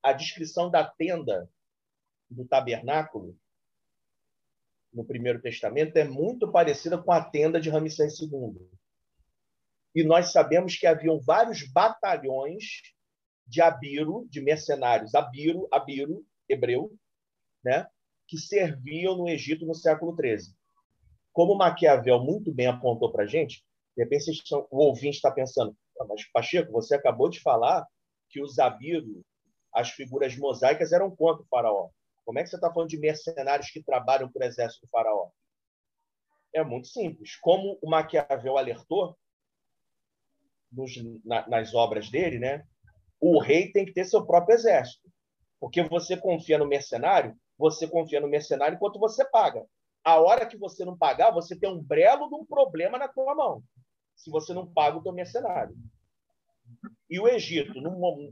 A 0.01 0.13
descrição 0.13 0.71
da 0.71 0.85
tenda 0.85 1.51
do 2.29 2.45
tabernáculo 2.45 3.37
no 4.93 5.03
Primeiro 5.03 5.41
Testamento 5.41 5.97
é 5.97 6.05
muito 6.05 6.49
parecida 6.49 6.97
com 6.97 7.11
a 7.11 7.21
tenda 7.21 7.59
de 7.59 7.69
Ramsés 7.69 8.17
II. 8.21 8.65
E 9.93 10.05
nós 10.05 10.31
sabemos 10.31 10.77
que 10.77 10.87
haviam 10.87 11.19
vários 11.19 11.69
batalhões 11.69 12.63
de 13.45 13.61
Abiro, 13.61 14.25
de 14.29 14.39
mercenários, 14.39 15.15
Abiro, 15.15 15.67
Abiro, 15.69 16.25
hebreu, 16.47 16.97
né, 17.61 17.85
que 18.33 18.39
serviam 18.39 19.15
no 19.15 19.29
Egito 19.29 19.63
no 19.63 19.75
século 19.75 20.15
XIII. 20.15 20.55
Como 21.31 21.55
Maquiavel 21.55 22.19
muito 22.19 22.51
bem 22.51 22.65
apontou 22.65 23.11
para 23.11 23.25
a 23.25 23.27
gente, 23.27 23.63
de 23.95 24.03
repente 24.03 24.31
o 24.49 24.77
ouvinte 24.85 25.17
está 25.17 25.29
pensando, 25.29 25.77
ah, 25.99 26.05
mas 26.09 26.25
Pacheco, 26.31 26.71
você 26.71 26.95
acabou 26.95 27.29
de 27.29 27.39
falar 27.39 27.85
que 28.29 28.41
os 28.41 28.57
Abiro, 28.57 29.23
as 29.71 29.91
figuras 29.91 30.35
mosaicas, 30.35 30.91
eram 30.91 31.15
contra 31.15 31.43
o 31.43 31.47
faraó. 31.47 31.89
Como 32.25 32.39
é 32.39 32.43
que 32.43 32.49
você 32.49 32.55
está 32.55 32.73
falando 32.73 32.89
de 32.89 32.97
mercenários 32.97 33.69
que 33.69 33.83
trabalham 33.83 34.31
para 34.31 34.45
o 34.45 34.47
exército 34.47 34.87
do 34.87 34.89
faraó? 34.89 35.29
É 36.51 36.63
muito 36.63 36.87
simples. 36.87 37.35
Como 37.35 37.77
o 37.83 37.89
Maquiavel 37.89 38.57
alertou 38.57 39.15
nos, 40.71 40.91
na, 41.23 41.47
nas 41.47 41.75
obras 41.75 42.09
dele, 42.09 42.39
né? 42.39 42.65
o 43.19 43.39
rei 43.39 43.71
tem 43.71 43.85
que 43.85 43.93
ter 43.93 44.05
seu 44.05 44.25
próprio 44.25 44.55
exército. 44.55 45.07
Porque 45.59 45.83
você 45.83 46.17
confia 46.17 46.57
no 46.57 46.67
mercenário, 46.67 47.37
você 47.57 47.87
confia 47.87 48.19
no 48.19 48.27
mercenário 48.27 48.75
enquanto 48.75 48.99
você 48.99 49.23
paga. 49.25 49.65
A 50.03 50.19
hora 50.19 50.45
que 50.45 50.57
você 50.57 50.83
não 50.83 50.97
pagar, 50.97 51.31
você 51.31 51.57
tem 51.57 51.69
um 51.69 51.81
brelo 51.81 52.27
de 52.27 52.35
um 52.35 52.45
problema 52.45 52.97
na 52.97 53.07
tua 53.07 53.33
mão. 53.33 53.63
Se 54.15 54.29
você 54.29 54.53
não 54.53 54.71
paga 54.71 54.97
o 54.97 55.03
teu 55.03 55.13
mercenário. 55.13 55.75
E 57.09 57.19
o 57.19 57.27
Egito, 57.27 57.77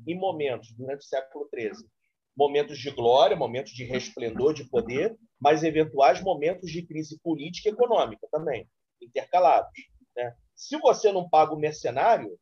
em 0.07 0.15
momentos 0.15 0.73
durante 0.73 1.01
o 1.01 1.07
século 1.07 1.47
XIII, 1.53 1.87
momentos 2.35 2.77
de 2.77 2.89
glória, 2.91 3.35
momentos 3.35 3.71
de 3.71 3.83
resplendor, 3.83 4.53
de 4.53 4.67
poder, 4.69 5.17
mas 5.39 5.63
eventuais 5.63 6.21
momentos 6.21 6.71
de 6.71 6.85
crise 6.85 7.19
política 7.19 7.69
e 7.69 7.71
econômica 7.71 8.27
também, 8.31 8.69
intercalados. 9.01 9.71
Né? 10.15 10.35
Se 10.55 10.77
você 10.77 11.11
não 11.11 11.29
paga 11.29 11.53
o 11.53 11.59
mercenário, 11.59 12.37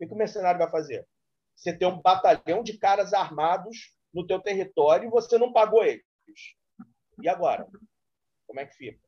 o 0.00 0.06
que 0.06 0.12
o 0.12 0.16
mercenário 0.16 0.58
vai 0.58 0.70
fazer? 0.70 1.06
Você 1.54 1.76
tem 1.76 1.88
um 1.88 2.00
batalhão 2.00 2.62
de 2.62 2.76
caras 2.78 3.12
armados 3.12 3.95
no 4.16 4.26
teu 4.26 4.40
território 4.40 5.08
e 5.08 5.10
você 5.10 5.36
não 5.36 5.52
pagou 5.52 5.84
eles. 5.84 6.02
E 7.22 7.28
agora? 7.28 7.68
Como 8.46 8.58
é 8.58 8.64
que 8.64 8.74
fica? 8.74 8.98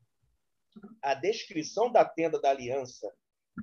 A 1.03 1.15
descrição 1.15 1.91
da 1.91 2.05
tenda 2.05 2.39
da 2.39 2.51
aliança 2.51 3.11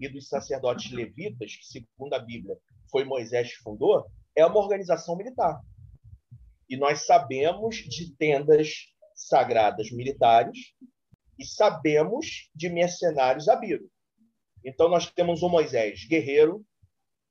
e 0.02 0.10
dos 0.10 0.28
sacerdotes 0.28 0.92
levitas, 0.92 1.56
que 1.56 1.66
segundo 1.66 2.16
a 2.16 2.20
Bíblia 2.20 2.58
foi 2.90 3.06
Moisés 3.06 3.56
que 3.56 3.62
fundou, 3.62 4.10
é 4.36 4.44
uma 4.44 4.58
organização 4.58 5.16
militar. 5.16 5.62
E 6.68 6.76
nós 6.76 7.06
sabemos 7.06 7.76
de 7.76 8.16
tendas 8.16 8.92
sagradas 9.14 9.92
militares 9.92 10.74
e 11.38 11.46
sabemos 11.46 12.50
de 12.56 12.70
mercenários 12.70 13.48
abiros. 13.48 13.88
Então 14.64 14.90
nós 14.90 15.12
temos 15.12 15.44
o 15.44 15.50
Moisés 15.50 16.08
guerreiro, 16.08 16.66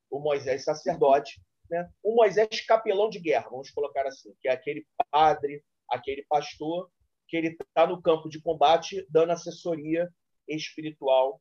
o 0.09 0.21
Moisés 0.21 0.63
sacerdote, 0.63 1.43
né? 1.71 1.89
o 2.03 2.15
Moisés 2.15 2.61
capelão 2.67 3.09
de 3.09 3.19
guerra, 3.19 3.49
vamos 3.51 3.71
colocar 3.71 4.07
assim, 4.07 4.35
que 4.41 4.49
é 4.49 4.53
aquele 4.53 4.87
padre, 5.11 5.63
aquele 5.91 6.25
pastor 6.29 6.91
que 7.29 7.37
ele 7.37 7.49
está 7.49 7.87
no 7.87 8.01
campo 8.03 8.29
de 8.29 8.41
combate 8.41 9.07
dando 9.11 9.33
assessoria 9.33 10.09
espiritual 10.49 11.41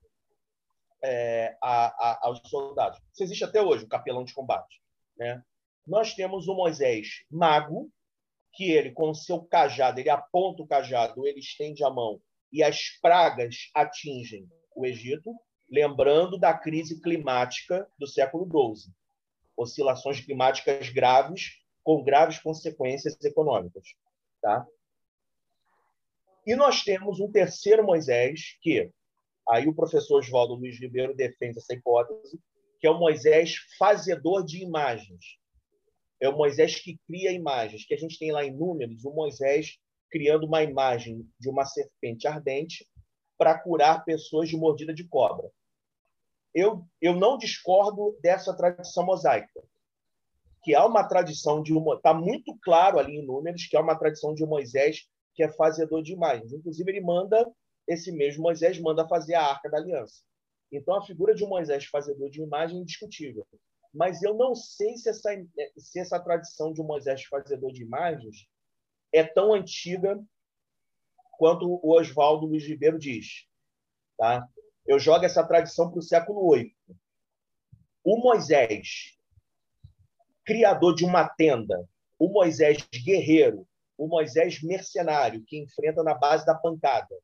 é, 1.04 1.58
a, 1.62 1.88
a, 1.88 2.28
aos 2.28 2.42
soldados. 2.46 3.00
Isso 3.12 3.24
existe 3.24 3.44
até 3.44 3.62
hoje, 3.62 3.84
o 3.84 3.90
capelão 3.90 4.24
de 4.24 4.34
combate. 4.34 4.82
Né? 5.18 5.44
Nós 5.86 6.14
temos 6.14 6.48
o 6.48 6.56
Moisés 6.56 7.26
mago, 7.30 7.92
que 8.54 8.72
ele, 8.72 8.92
com 8.92 9.10
o 9.10 9.16
seu 9.16 9.44
cajado, 9.44 10.00
ele 10.00 10.10
aponta 10.10 10.62
o 10.62 10.68
cajado, 10.68 11.28
ele 11.28 11.40
estende 11.40 11.84
a 11.84 11.90
mão 11.90 12.22
e 12.52 12.62
as 12.62 12.90
pragas 13.02 13.72
atingem 13.74 14.48
o 14.76 14.86
Egito, 14.86 15.36
lembrando 15.70 16.38
da 16.38 16.54
crise 16.54 17.02
climática 17.02 17.88
do 17.98 18.06
século 18.06 18.46
XII. 18.46 18.94
Oscilações 19.56 20.20
climáticas 20.22 20.90
graves, 20.90 21.62
com 21.84 22.04
graves 22.04 22.40
consequências 22.40 23.20
econômicas. 23.24 23.84
Tá? 24.42 24.66
E 26.46 26.56
nós 26.56 26.84
temos 26.84 27.20
um 27.20 27.32
terceiro 27.32 27.84
Moisés, 27.84 28.58
que 28.62 28.92
aí 29.50 29.68
o 29.68 29.76
professor 29.76 30.20
Oswaldo 30.20 30.56
Luiz 30.56 30.80
Ribeiro 30.80 31.16
defende 31.16 31.60
essa 31.60 31.74
hipótese, 31.74 32.40
que 32.80 32.88
é 32.88 32.92
o 32.92 33.00
Moisés 33.00 33.56
fazedor 33.78 34.46
de 34.46 34.62
imagens 34.62 35.38
é 36.24 36.30
o 36.30 36.38
Moisés 36.38 36.80
que 36.80 36.98
cria 37.06 37.34
imagens, 37.34 37.86
que 37.86 37.94
a 37.94 37.98
gente 37.98 38.18
tem 38.18 38.32
lá 38.32 38.46
em 38.46 38.56
Números, 38.56 39.04
o 39.04 39.12
Moisés 39.12 39.78
criando 40.10 40.46
uma 40.46 40.64
imagem 40.64 41.28
de 41.38 41.50
uma 41.50 41.66
serpente 41.66 42.26
ardente 42.26 42.88
para 43.38 43.60
curar 43.60 44.06
pessoas 44.06 44.48
de 44.48 44.56
mordida 44.56 44.94
de 44.94 45.06
cobra. 45.06 45.52
Eu, 46.54 46.86
eu 47.02 47.16
não 47.16 47.38
discordo 47.38 48.18
dessa 48.22 48.56
tradição 48.56 49.06
mosaica, 49.06 49.64
que 50.64 50.76
há 50.76 50.86
uma 50.86 51.04
tradição 51.04 51.62
de 51.62 51.74
uma. 51.74 51.96
Está 51.96 52.14
muito 52.14 52.58
claro 52.62 53.00
ali 53.00 53.18
em 53.18 53.26
Números 53.26 53.66
que 53.66 53.76
há 53.76 53.82
uma 53.82 53.98
tradição 53.98 54.34
de 54.34 54.46
Moisés 54.46 55.08
que 55.36 55.44
é 55.44 55.52
fazedor 55.52 56.04
de 56.04 56.14
imagens. 56.14 56.54
Inclusive, 56.54 56.92
ele 56.92 57.02
manda, 57.02 57.52
esse 57.88 58.12
mesmo 58.12 58.44
Moisés 58.44 58.80
manda 58.80 59.08
fazer 59.08 59.34
a 59.34 59.44
arca 59.44 59.70
da 59.70 59.78
aliança. 59.78 60.22
Então, 60.72 60.96
a 60.96 61.06
figura 61.06 61.34
de 61.34 61.46
Moisés 61.46 61.86
fazedor 61.86 62.30
de 62.30 62.42
imagem 62.42 62.78
é 62.78 62.82
indiscutível 62.82 63.46
mas 63.94 64.24
eu 64.24 64.34
não 64.34 64.56
sei 64.56 64.98
se 64.98 65.10
essa, 65.10 65.30
se 65.78 66.00
essa 66.00 66.20
tradição 66.20 66.74
de 66.74 66.82
Moisés 66.82 67.24
fazedor 67.26 67.72
de 67.72 67.84
imagens 67.84 68.48
é 69.14 69.24
tão 69.24 69.54
antiga 69.54 70.20
quanto 71.38 71.68
o 71.68 71.92
Oswaldo 71.96 72.48
Luiz 72.48 72.64
Ribeiro 72.64 72.98
diz. 72.98 73.48
Tá? 74.18 74.48
Eu 74.86 75.00
jogo 75.00 75.26
essa 75.26 75.44
tradição 75.46 75.90
para 75.90 76.00
o 76.00 76.04
século 76.04 76.54
VIII. 76.54 76.76
O 78.04 78.18
Moisés, 78.18 79.18
criador 80.44 80.94
de 80.94 81.06
uma 81.06 81.28
tenda, 81.28 81.88
o 82.20 82.28
Moisés 82.28 82.86
guerreiro, 82.92 83.66
o 83.98 84.08
Moisés 84.08 84.62
mercenário, 84.62 85.44
que 85.46 85.58
enfrenta 85.58 86.04
na 86.04 86.14
base 86.14 86.46
da 86.46 86.54
pancada 86.54 87.16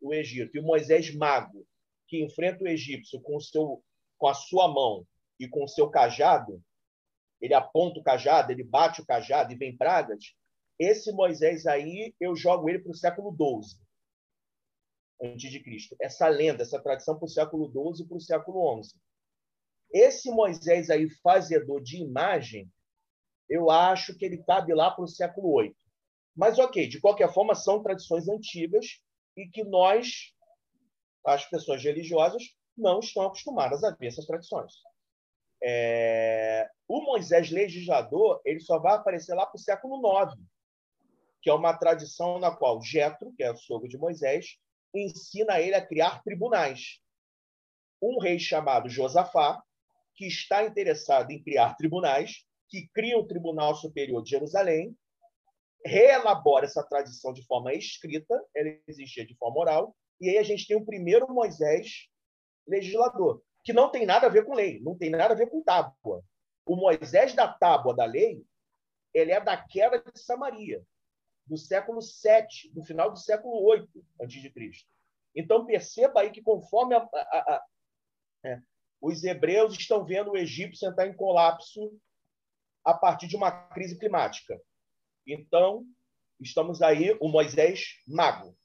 o 0.00 0.12
Egito, 0.12 0.56
e 0.56 0.60
o 0.60 0.64
Moisés 0.64 1.14
mago, 1.14 1.66
que 2.08 2.22
enfrenta 2.22 2.64
o 2.64 2.68
egípcio 2.68 3.20
com, 3.22 3.36
o 3.36 3.40
seu, 3.40 3.82
com 4.18 4.26
a 4.26 4.34
sua 4.34 4.68
mão 4.68 5.06
e 5.38 5.48
com 5.48 5.64
o 5.64 5.68
seu 5.68 5.88
cajado, 5.88 6.62
ele 7.40 7.54
aponta 7.54 8.00
o 8.00 8.02
cajado, 8.02 8.52
ele 8.52 8.62
bate 8.62 9.00
o 9.00 9.06
cajado 9.06 9.52
e 9.52 9.56
vem 9.56 9.76
pragas, 9.76 10.34
esse 10.78 11.12
Moisés 11.12 11.66
aí, 11.66 12.14
eu 12.20 12.34
jogo 12.34 12.68
ele 12.68 12.80
para 12.80 12.90
o 12.90 12.96
século 12.96 13.34
XII 13.34 13.83
antes 15.22 15.50
de 15.50 15.60
Cristo. 15.60 15.96
Essa 16.00 16.28
lenda, 16.28 16.62
essa 16.62 16.80
tradição 16.80 17.16
para 17.16 17.26
o 17.26 17.28
século 17.28 17.66
XII 17.70 18.04
e 18.04 18.08
para 18.08 18.16
o 18.16 18.20
século 18.20 18.82
XI. 18.82 18.98
Esse 19.92 20.30
Moisés 20.30 20.90
aí, 20.90 21.08
fazedor 21.22 21.82
de 21.82 21.98
imagem, 21.98 22.70
eu 23.48 23.70
acho 23.70 24.16
que 24.16 24.24
ele 24.24 24.42
cabe 24.42 24.74
lá 24.74 24.90
para 24.90 25.04
o 25.04 25.08
século 25.08 25.60
VIII. 25.60 25.76
Mas, 26.34 26.58
ok, 26.58 26.88
de 26.88 27.00
qualquer 27.00 27.32
forma, 27.32 27.54
são 27.54 27.82
tradições 27.82 28.28
antigas 28.28 29.00
e 29.36 29.46
que 29.46 29.62
nós, 29.62 30.32
as 31.24 31.48
pessoas 31.48 31.82
religiosas, 31.82 32.42
não 32.76 32.98
estão 32.98 33.24
acostumadas 33.24 33.84
a 33.84 33.90
ver 33.90 34.08
essas 34.08 34.26
tradições. 34.26 34.72
É... 35.62 36.68
O 36.88 37.00
Moisés 37.02 37.50
legislador 37.50 38.40
ele 38.44 38.60
só 38.60 38.78
vai 38.78 38.94
aparecer 38.94 39.34
lá 39.34 39.46
para 39.46 39.56
o 39.56 39.60
século 39.60 39.96
IX, 40.22 40.34
que 41.40 41.48
é 41.48 41.54
uma 41.54 41.76
tradição 41.76 42.38
na 42.38 42.54
qual 42.54 42.82
Jetro, 42.82 43.32
que 43.36 43.42
é 43.42 43.52
o 43.52 43.56
sogro 43.56 43.88
de 43.88 43.96
Moisés, 43.96 44.58
ensina 44.94 45.60
ele 45.60 45.74
a 45.74 45.84
criar 45.84 46.22
tribunais. 46.22 47.00
Um 48.02 48.18
rei 48.18 48.38
chamado 48.38 48.88
Josafá, 48.88 49.62
que 50.14 50.26
está 50.26 50.64
interessado 50.64 51.30
em 51.30 51.42
criar 51.42 51.74
tribunais, 51.74 52.44
que 52.68 52.88
cria 52.88 53.18
o 53.18 53.26
Tribunal 53.26 53.74
Superior 53.74 54.22
de 54.22 54.30
Jerusalém, 54.30 54.96
reelabora 55.84 56.64
essa 56.64 56.82
tradição 56.82 57.32
de 57.32 57.44
forma 57.46 57.74
escrita, 57.74 58.42
ela 58.54 58.70
existia 58.86 59.26
de 59.26 59.36
forma 59.36 59.60
oral, 59.60 59.96
e 60.20 60.28
aí 60.30 60.38
a 60.38 60.42
gente 60.42 60.66
tem 60.66 60.76
o 60.76 60.84
primeiro 60.84 61.32
Moisés 61.32 62.08
legislador 62.66 63.42
que 63.64 63.72
não 63.72 63.90
tem 63.90 64.04
nada 64.04 64.26
a 64.26 64.30
ver 64.30 64.44
com 64.44 64.54
lei, 64.54 64.78
não 64.80 64.96
tem 64.96 65.08
nada 65.08 65.32
a 65.32 65.36
ver 65.36 65.48
com 65.48 65.62
tábua. 65.62 66.22
O 66.66 66.76
Moisés 66.76 67.34
da 67.34 67.48
tábua 67.48 67.94
da 67.94 68.04
lei, 68.04 68.44
ele 69.12 69.32
é 69.32 69.40
da 69.40 69.56
queda 69.56 69.98
de 69.98 70.20
Samaria, 70.20 70.84
do 71.46 71.56
século 71.56 72.00
7, 72.00 72.72
do 72.72 72.82
final 72.82 73.10
do 73.10 73.18
século 73.18 73.62
8 73.64 73.88
antes 74.20 74.40
de 74.40 74.50
Cristo. 74.50 74.88
Então 75.34 75.66
perceba 75.66 76.20
aí 76.20 76.30
que 76.30 76.42
conforme 76.42 76.94
a, 76.94 77.08
a, 77.12 77.38
a, 77.38 77.64
é, 78.44 78.62
os 79.00 79.22
hebreus 79.24 79.74
estão 79.74 80.04
vendo 80.04 80.30
o 80.30 80.36
Egito 80.36 80.82
entrar 80.84 81.06
em 81.06 81.14
colapso 81.14 81.92
a 82.84 82.94
partir 82.94 83.26
de 83.26 83.36
uma 83.36 83.50
crise 83.50 83.98
climática. 83.98 84.60
Então, 85.26 85.86
estamos 86.40 86.82
aí, 86.82 87.16
o 87.20 87.28
Moisés 87.28 88.02
mago. 88.06 88.56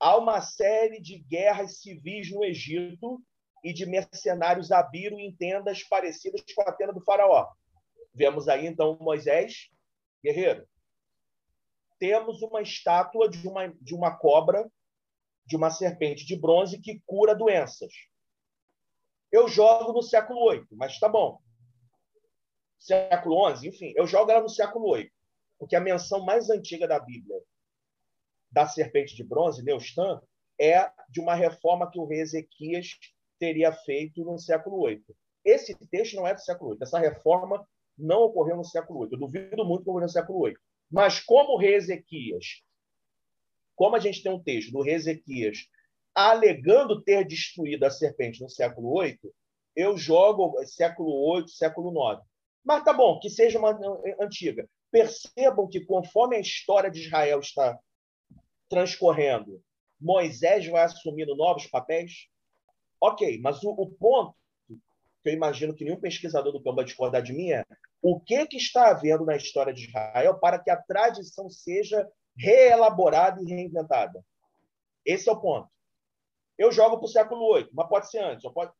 Há 0.00 0.16
uma 0.16 0.40
série 0.40 1.00
de 1.00 1.18
guerras 1.18 1.78
civis 1.80 2.30
no 2.32 2.44
Egito 2.44 3.22
e 3.62 3.72
de 3.72 3.86
mercenários 3.86 4.70
abiram 4.70 5.18
em 5.18 5.34
tendas 5.34 5.82
parecidas 5.84 6.42
com 6.54 6.62
a 6.62 6.72
tenda 6.72 6.92
do 6.92 7.04
faraó. 7.04 7.48
Vemos 8.12 8.48
aí, 8.48 8.66
então, 8.66 8.98
Moisés, 9.00 9.70
guerreiro. 10.22 10.66
Temos 11.98 12.42
uma 12.42 12.60
estátua 12.60 13.28
de 13.28 13.46
uma, 13.46 13.68
de 13.68 13.94
uma 13.94 14.16
cobra, 14.16 14.70
de 15.46 15.56
uma 15.56 15.70
serpente 15.70 16.24
de 16.24 16.36
bronze 16.36 16.80
que 16.80 17.02
cura 17.06 17.34
doenças. 17.34 17.92
Eu 19.30 19.48
jogo 19.48 19.92
no 19.92 20.02
século 20.02 20.50
VIII, 20.50 20.66
mas 20.72 20.98
tá 20.98 21.08
bom. 21.08 21.40
Século 22.78 23.56
XI, 23.56 23.68
enfim, 23.68 23.92
eu 23.96 24.06
jogo 24.06 24.30
ela 24.30 24.42
no 24.42 24.48
século 24.48 24.94
VIII, 24.94 25.10
porque 25.58 25.74
a 25.74 25.80
menção 25.80 26.24
mais 26.24 26.50
antiga 26.50 26.86
da 26.86 27.00
Bíblia 27.00 27.40
da 28.54 28.68
serpente 28.68 29.16
de 29.16 29.24
bronze, 29.24 29.64
Neustan, 29.64 30.22
é 30.60 30.88
de 31.08 31.20
uma 31.20 31.34
reforma 31.34 31.90
que 31.90 31.98
o 31.98 32.06
rei 32.06 32.20
Ezequias 32.20 32.86
teria 33.36 33.72
feito 33.72 34.24
no 34.24 34.38
século 34.38 34.86
VIII. 34.86 35.04
Esse 35.44 35.74
texto 35.88 36.14
não 36.14 36.26
é 36.26 36.32
do 36.32 36.40
século 36.40 36.70
VIII. 36.70 36.82
Essa 36.82 37.00
reforma 37.00 37.66
não 37.98 38.22
ocorreu 38.22 38.56
no 38.56 38.64
século 38.64 39.00
VIII. 39.00 39.14
Eu 39.14 39.18
duvido 39.18 39.64
muito 39.64 39.82
que 39.82 39.90
ocorreu 39.90 40.06
no 40.06 40.12
século 40.12 40.44
VIII. 40.44 40.56
Mas 40.90 41.20
como 41.20 41.54
o 41.54 41.58
rei 41.58 41.74
Ezequias, 41.74 42.62
como 43.74 43.96
a 43.96 43.98
gente 43.98 44.22
tem 44.22 44.32
um 44.32 44.42
texto 44.42 44.70
do 44.70 44.82
rei 44.82 44.94
Ezequias 44.94 45.68
alegando 46.14 47.02
ter 47.02 47.26
destruído 47.26 47.84
a 47.84 47.90
serpente 47.90 48.40
no 48.40 48.48
século 48.48 49.02
VIII, 49.02 49.18
eu 49.74 49.96
jogo 49.96 50.54
século 50.64 51.36
VIII, 51.36 51.48
século 51.48 51.90
IX. 51.90 52.22
Mas 52.64 52.84
tá 52.84 52.92
bom, 52.92 53.18
que 53.18 53.28
seja 53.28 53.58
uma 53.58 53.76
antiga. 54.20 54.68
Percebam 54.90 55.68
que 55.68 55.84
conforme 55.84 56.36
a 56.36 56.40
história 56.40 56.90
de 56.90 57.00
Israel 57.00 57.40
está 57.40 57.78
transcorrendo, 58.68 59.60
Moisés 60.00 60.66
vai 60.68 60.84
assumindo 60.84 61.34
novos 61.34 61.66
papéis? 61.66 62.28
Ok, 63.00 63.40
mas 63.40 63.62
o, 63.64 63.70
o 63.70 63.90
ponto 63.90 64.34
que 64.68 65.30
eu 65.30 65.32
imagino 65.32 65.74
que 65.74 65.84
nenhum 65.84 66.00
pesquisador 66.00 66.52
do 66.52 66.62
campo 66.62 66.76
vai 66.76 66.84
discordar 66.84 67.22
de 67.22 67.32
mim 67.32 67.50
é 67.50 67.64
o 68.06 68.20
que, 68.20 68.46
que 68.46 68.58
está 68.58 68.90
havendo 68.90 69.24
na 69.24 69.34
história 69.34 69.72
de 69.72 69.86
Israel 69.86 70.38
para 70.38 70.58
que 70.58 70.68
a 70.68 70.76
tradição 70.76 71.48
seja 71.48 72.06
reelaborada 72.36 73.40
e 73.40 73.46
reinventada. 73.46 74.22
Esse 75.06 75.26
é 75.26 75.32
o 75.32 75.40
ponto. 75.40 75.70
Eu 76.58 76.70
jogo 76.70 76.98
para 76.98 77.06
o 77.06 77.08
século 77.08 77.54
VIII, 77.54 77.70
mas 77.72 77.88
pode 77.88 78.10
ser 78.10 78.18
antes. 78.18 78.52
Pode, 78.52 78.72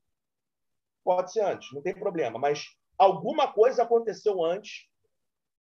pode 1.02 1.32
ser 1.32 1.40
antes, 1.40 1.72
não 1.72 1.80
tem 1.80 1.94
problema. 1.94 2.38
Mas 2.38 2.66
alguma 2.98 3.50
coisa 3.50 3.84
aconteceu 3.84 4.44
antes 4.44 4.90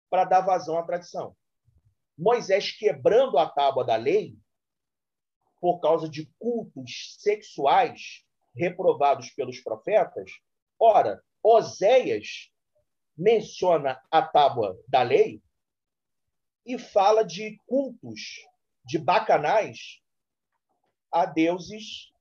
para 0.09 0.25
dar 0.25 0.41
vazão 0.41 0.75
à 0.79 0.81
tradição. 0.81 1.37
Moisés 2.17 2.71
quebrando 2.71 3.37
a 3.37 3.47
tábua 3.47 3.85
da 3.85 3.95
lei 3.95 4.35
por 5.61 5.79
causa 5.79 6.09
de 6.09 6.25
cultos 6.39 7.17
sexuais 7.19 8.25
reprovados 8.55 9.29
pelos 9.29 9.59
profetas. 9.59 10.31
Ora, 10.79 11.23
Oséias 11.43 12.51
menciona 13.17 14.01
a 14.09 14.21
tábua 14.21 14.77
da 14.87 15.01
lei 15.01 15.41
e 16.65 16.77
fala 16.77 17.23
de 17.23 17.57
cultos, 17.65 18.39
de 18.85 18.97
bacanais 18.97 20.01
a 21.11 21.25
deuses, 21.25 22.11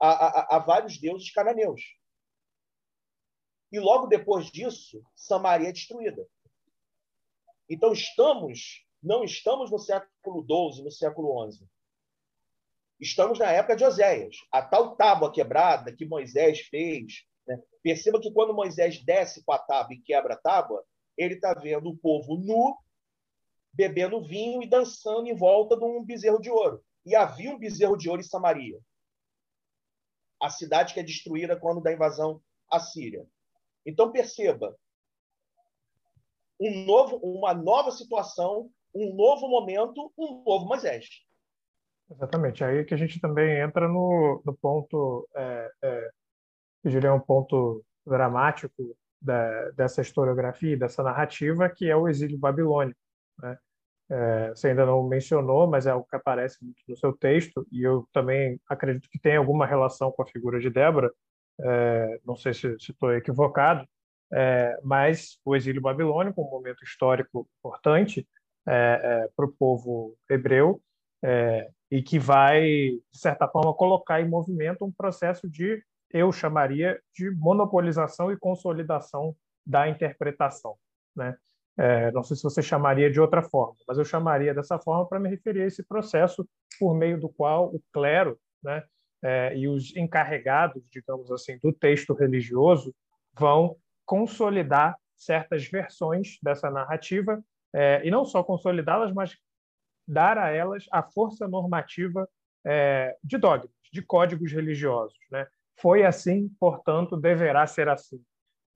a, 0.00 0.08
a, 0.08 0.56
a 0.56 0.58
vários 0.58 0.98
deuses 0.98 1.30
cananeus. 1.30 1.82
E 3.70 3.78
logo 3.78 4.06
depois 4.06 4.50
disso, 4.50 5.02
Samaria 5.14 5.68
é 5.68 5.72
destruída. 5.72 6.26
Então 7.68 7.92
estamos, 7.92 8.84
não 9.02 9.22
estamos 9.22 9.70
no 9.70 9.78
século 9.78 10.42
XII, 10.72 10.84
no 10.84 10.90
século 10.90 11.50
XI. 11.50 11.68
Estamos 12.98 13.38
na 13.38 13.52
época 13.52 13.76
de 13.76 13.84
Oséias. 13.84 14.36
A 14.50 14.62
tal 14.62 14.96
tábua 14.96 15.30
quebrada 15.30 15.94
que 15.94 16.06
Moisés 16.06 16.60
fez. 16.62 17.24
Perceba 17.88 18.20
que 18.20 18.30
quando 18.30 18.52
Moisés 18.52 19.02
desce 19.02 19.42
com 19.42 19.50
a 19.50 19.58
tábua 19.58 19.94
e 19.94 20.02
quebra 20.02 20.34
a 20.34 20.36
tábua, 20.36 20.84
ele 21.16 21.36
está 21.36 21.54
vendo 21.54 21.88
o 21.88 21.96
povo 21.96 22.36
nu, 22.36 22.76
bebendo 23.72 24.22
vinho 24.22 24.62
e 24.62 24.68
dançando 24.68 25.26
em 25.26 25.34
volta 25.34 25.74
de 25.74 25.82
um 25.82 26.04
bezerro 26.04 26.38
de 26.38 26.50
ouro. 26.50 26.84
E 27.06 27.16
havia 27.16 27.50
um 27.50 27.58
bezerro 27.58 27.96
de 27.96 28.06
ouro 28.10 28.20
em 28.20 28.24
Samaria, 28.24 28.78
a 30.38 30.50
cidade 30.50 30.92
que 30.92 31.00
é 31.00 31.02
destruída 31.02 31.58
quando 31.58 31.80
da 31.80 31.90
invasão 31.90 32.42
assíria. 32.70 33.26
Então 33.86 34.12
perceba, 34.12 34.78
um 36.60 36.84
novo, 36.84 37.16
uma 37.22 37.54
nova 37.54 37.90
situação, 37.90 38.70
um 38.94 39.14
novo 39.14 39.48
momento, 39.48 40.12
um 40.18 40.44
novo 40.44 40.66
Moisés. 40.66 41.06
Exatamente. 42.10 42.62
Aí 42.62 42.84
que 42.84 42.92
a 42.92 42.98
gente 42.98 43.18
também 43.18 43.60
entra 43.62 43.88
no, 43.88 44.42
no 44.44 44.54
ponto, 44.58 45.26
é, 45.34 45.70
é, 45.82 46.10
eu 46.84 46.90
diria 46.90 47.12
um 47.12 47.20
ponto 47.20 47.84
dramático 48.06 48.96
da, 49.20 49.70
dessa 49.70 50.00
historiografia, 50.00 50.76
dessa 50.76 51.02
narrativa, 51.02 51.68
que 51.68 51.88
é 51.88 51.96
o 51.96 52.08
exílio 52.08 52.38
babilônico. 52.38 52.98
Né? 53.38 53.58
É, 54.10 54.48
você 54.50 54.68
ainda 54.68 54.86
não 54.86 55.06
mencionou, 55.06 55.66
mas 55.66 55.86
é 55.86 55.90
algo 55.90 56.06
que 56.08 56.16
aparece 56.16 56.62
muito 56.64 56.82
no 56.88 56.96
seu 56.96 57.12
texto, 57.12 57.66
e 57.70 57.82
eu 57.82 58.08
também 58.12 58.58
acredito 58.68 59.08
que 59.10 59.18
tem 59.18 59.36
alguma 59.36 59.66
relação 59.66 60.10
com 60.10 60.22
a 60.22 60.26
figura 60.26 60.58
de 60.58 60.70
Débora, 60.70 61.12
é, 61.60 62.20
não 62.24 62.36
sei 62.36 62.54
se 62.54 62.74
estou 62.76 63.12
equivocado, 63.12 63.86
é, 64.32 64.78
mas 64.82 65.38
o 65.44 65.56
exílio 65.56 65.82
babilônico, 65.82 66.40
um 66.40 66.50
momento 66.50 66.84
histórico 66.84 67.48
importante 67.58 68.26
é, 68.66 69.00
é, 69.02 69.28
para 69.34 69.46
o 69.46 69.52
povo 69.52 70.16
hebreu, 70.30 70.80
é, 71.22 71.68
e 71.90 72.02
que 72.02 72.18
vai, 72.18 72.62
de 72.62 73.18
certa 73.18 73.48
forma, 73.48 73.74
colocar 73.74 74.20
em 74.20 74.28
movimento 74.28 74.84
um 74.84 74.92
processo 74.92 75.48
de, 75.48 75.82
eu 76.10 76.32
chamaria, 76.32 77.00
de 77.14 77.30
monopolização 77.30 78.32
e 78.32 78.36
consolidação 78.36 79.36
da 79.64 79.88
interpretação. 79.88 80.76
Né? 81.14 81.36
É, 81.76 82.10
não 82.12 82.22
sei 82.22 82.36
se 82.36 82.42
você 82.42 82.62
chamaria 82.62 83.10
de 83.10 83.20
outra 83.20 83.42
forma, 83.42 83.76
mas 83.86 83.98
eu 83.98 84.04
chamaria 84.04 84.54
dessa 84.54 84.78
forma 84.78 85.06
para 85.06 85.20
me 85.20 85.28
referir 85.28 85.62
a 85.62 85.66
esse 85.66 85.82
processo 85.82 86.48
por 86.78 86.94
meio 86.94 87.20
do 87.20 87.28
qual 87.28 87.66
o 87.74 87.80
clero 87.92 88.38
né, 88.62 88.82
é, 89.22 89.56
e 89.56 89.68
os 89.68 89.94
encarregados, 89.96 90.82
digamos 90.90 91.30
assim, 91.30 91.58
do 91.58 91.72
texto 91.72 92.14
religioso 92.14 92.94
vão 93.32 93.76
consolidar 94.04 94.96
certas 95.16 95.66
versões 95.66 96.38
dessa 96.42 96.70
narrativa 96.70 97.42
é, 97.74 98.00
e 98.04 98.10
não 98.10 98.24
só 98.24 98.42
consolidá-las, 98.42 99.12
mas 99.12 99.36
dar 100.06 100.38
a 100.38 100.50
elas 100.50 100.86
a 100.90 101.02
força 101.02 101.46
normativa 101.46 102.28
é, 102.64 103.16
de 103.22 103.36
dogmas, 103.36 103.70
de 103.92 104.02
códigos 104.02 104.52
religiosos. 104.52 105.18
Né? 105.30 105.46
Foi 105.80 106.04
assim, 106.04 106.48
portanto, 106.60 107.16
deverá 107.16 107.66
ser 107.66 107.88
assim. 107.88 108.22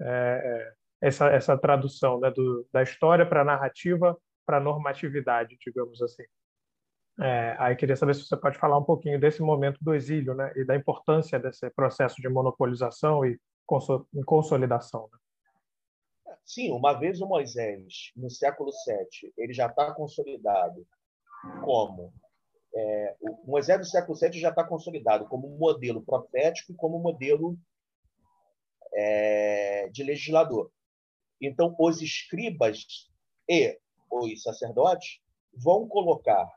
É, 0.01 0.05
é 0.05 0.83
essa, 1.03 1.27
essa 1.27 1.59
tradução 1.59 2.21
né, 2.21 2.31
do, 2.31 2.67
da 2.73 2.83
história 2.83 3.27
para 3.27 3.43
a 3.43 3.45
narrativa 3.45 4.17
para 4.47 4.59
a 4.59 4.61
normatividade, 4.61 5.57
digamos 5.65 6.01
assim. 6.01 6.25
É, 7.21 7.57
aí 7.59 7.77
queria 7.77 7.97
saber 7.97 8.15
se 8.15 8.25
você 8.25 8.37
pode 8.37 8.59
falar 8.59 8.79
um 8.79 8.85
pouquinho 8.85 9.21
desse 9.21 9.43
momento 9.43 9.79
do 9.83 9.95
exílio 9.95 10.35
né, 10.35 10.53
e 10.57 10.65
da 10.65 10.75
importância 10.75 11.39
desse 11.39 11.69
processo 11.71 12.21
de 12.21 12.29
monopolização 12.29 13.25
e 13.25 13.39
consolidação. 14.25 15.09
Né? 15.13 15.19
Sim, 16.45 16.73
uma 16.73 16.95
vez 16.95 17.21
o 17.21 17.27
Moisés, 17.27 18.13
no 18.17 18.31
século 18.31 18.71
VII, 18.87 19.33
ele 19.37 19.53
já 19.53 19.67
está 19.67 19.93
consolidado 19.95 20.87
como 21.65 22.13
é, 22.75 23.17
o 23.21 23.51
Moisés 23.51 23.79
do 23.79 23.87
século 23.87 24.19
VII 24.19 24.41
já 24.41 24.51
está 24.51 24.65
consolidado 24.65 25.27
como 25.27 25.49
modelo 25.59 26.03
profético 26.03 26.73
e 26.73 26.77
como 26.77 26.99
modelo 26.99 27.59
é, 28.95 29.89
de 29.91 30.03
legislador. 30.03 30.71
Então, 31.41 31.75
os 31.79 32.01
escribas 32.01 33.11
e 33.49 33.79
os 34.11 34.43
sacerdotes 34.43 35.21
vão 35.55 35.87
colocar 35.89 36.49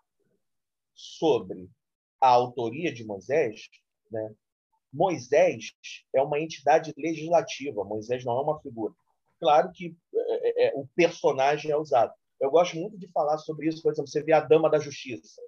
sobre 0.93 1.69
a 2.21 2.29
autoria 2.29 2.93
de 2.93 3.03
Moisés, 3.03 3.69
né? 4.09 4.33
Moisés 4.93 5.73
é 6.13 6.21
uma 6.21 6.39
entidade 6.39 6.93
legislativa, 6.97 7.83
Moisés 7.83 8.23
não 8.23 8.37
é 8.37 8.41
uma 8.41 8.61
figura. 8.61 8.93
Claro 9.39 9.71
que 9.73 9.95
é, 10.13 10.67
é, 10.67 10.73
o 10.75 10.87
personagem 10.95 11.69
é 11.69 11.75
usado, 11.75 12.13
eu 12.39 12.49
gosto 12.49 12.77
muito 12.77 12.97
de 12.97 13.07
falar 13.09 13.37
sobre 13.37 13.67
isso, 13.67 13.81
por 13.81 13.91
exemplo, 13.91 14.09
você 14.09 14.23
vê 14.23 14.31
a 14.31 14.39
Dama 14.39 14.69
da 14.69 14.79
Justiça, 14.79 15.41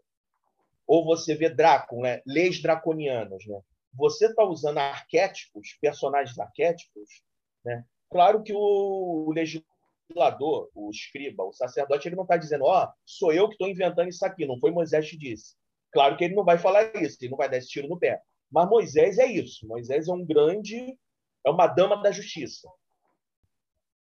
ou 0.88 1.04
você 1.04 1.36
vê 1.36 1.50
Drácula, 1.50 2.02
né? 2.02 2.22
leis 2.26 2.62
draconianas. 2.62 3.46
Né? 3.46 3.60
Você 3.94 4.28
está 4.28 4.44
usando 4.44 4.78
arquétipos, 4.78 5.78
personagens 5.82 6.40
arquétipos. 6.40 7.22
Né? 7.66 7.84
Claro 8.10 8.42
que 8.42 8.54
o 8.54 9.32
legislador, 9.36 10.72
o 10.74 10.90
escriba, 10.90 11.44
o 11.44 11.52
sacerdote, 11.52 12.08
ele 12.08 12.16
não 12.16 12.24
está 12.24 12.38
dizendo, 12.38 12.64
ó, 12.64 12.86
oh, 12.86 12.94
sou 13.06 13.34
eu 13.34 13.48
que 13.50 13.56
estou 13.56 13.68
inventando 13.68 14.08
isso 14.08 14.26
aqui, 14.26 14.46
não 14.46 14.60
foi 14.60 14.72
Moisés 14.72 15.10
que 15.10 15.18
disse. 15.18 15.56
Claro 15.92 16.16
que 16.16 16.24
ele 16.24 16.36
não 16.36 16.46
vai 16.46 16.58
falar 16.58 16.96
isso, 16.96 17.18
ele 17.22 17.32
não 17.32 17.38
vai 17.38 17.50
dar 17.50 17.58
esse 17.58 17.68
tiro 17.68 17.90
no 17.90 18.00
pé. 18.00 18.22
Mas 18.50 18.70
Moisés 18.70 19.18
é 19.18 19.26
isso. 19.26 19.68
Moisés 19.68 20.08
é 20.08 20.14
um 20.14 20.26
grande, 20.26 20.98
é 21.46 21.50
uma 21.50 21.68
dama 21.68 22.02
da 22.02 22.12
justiça. 22.12 22.70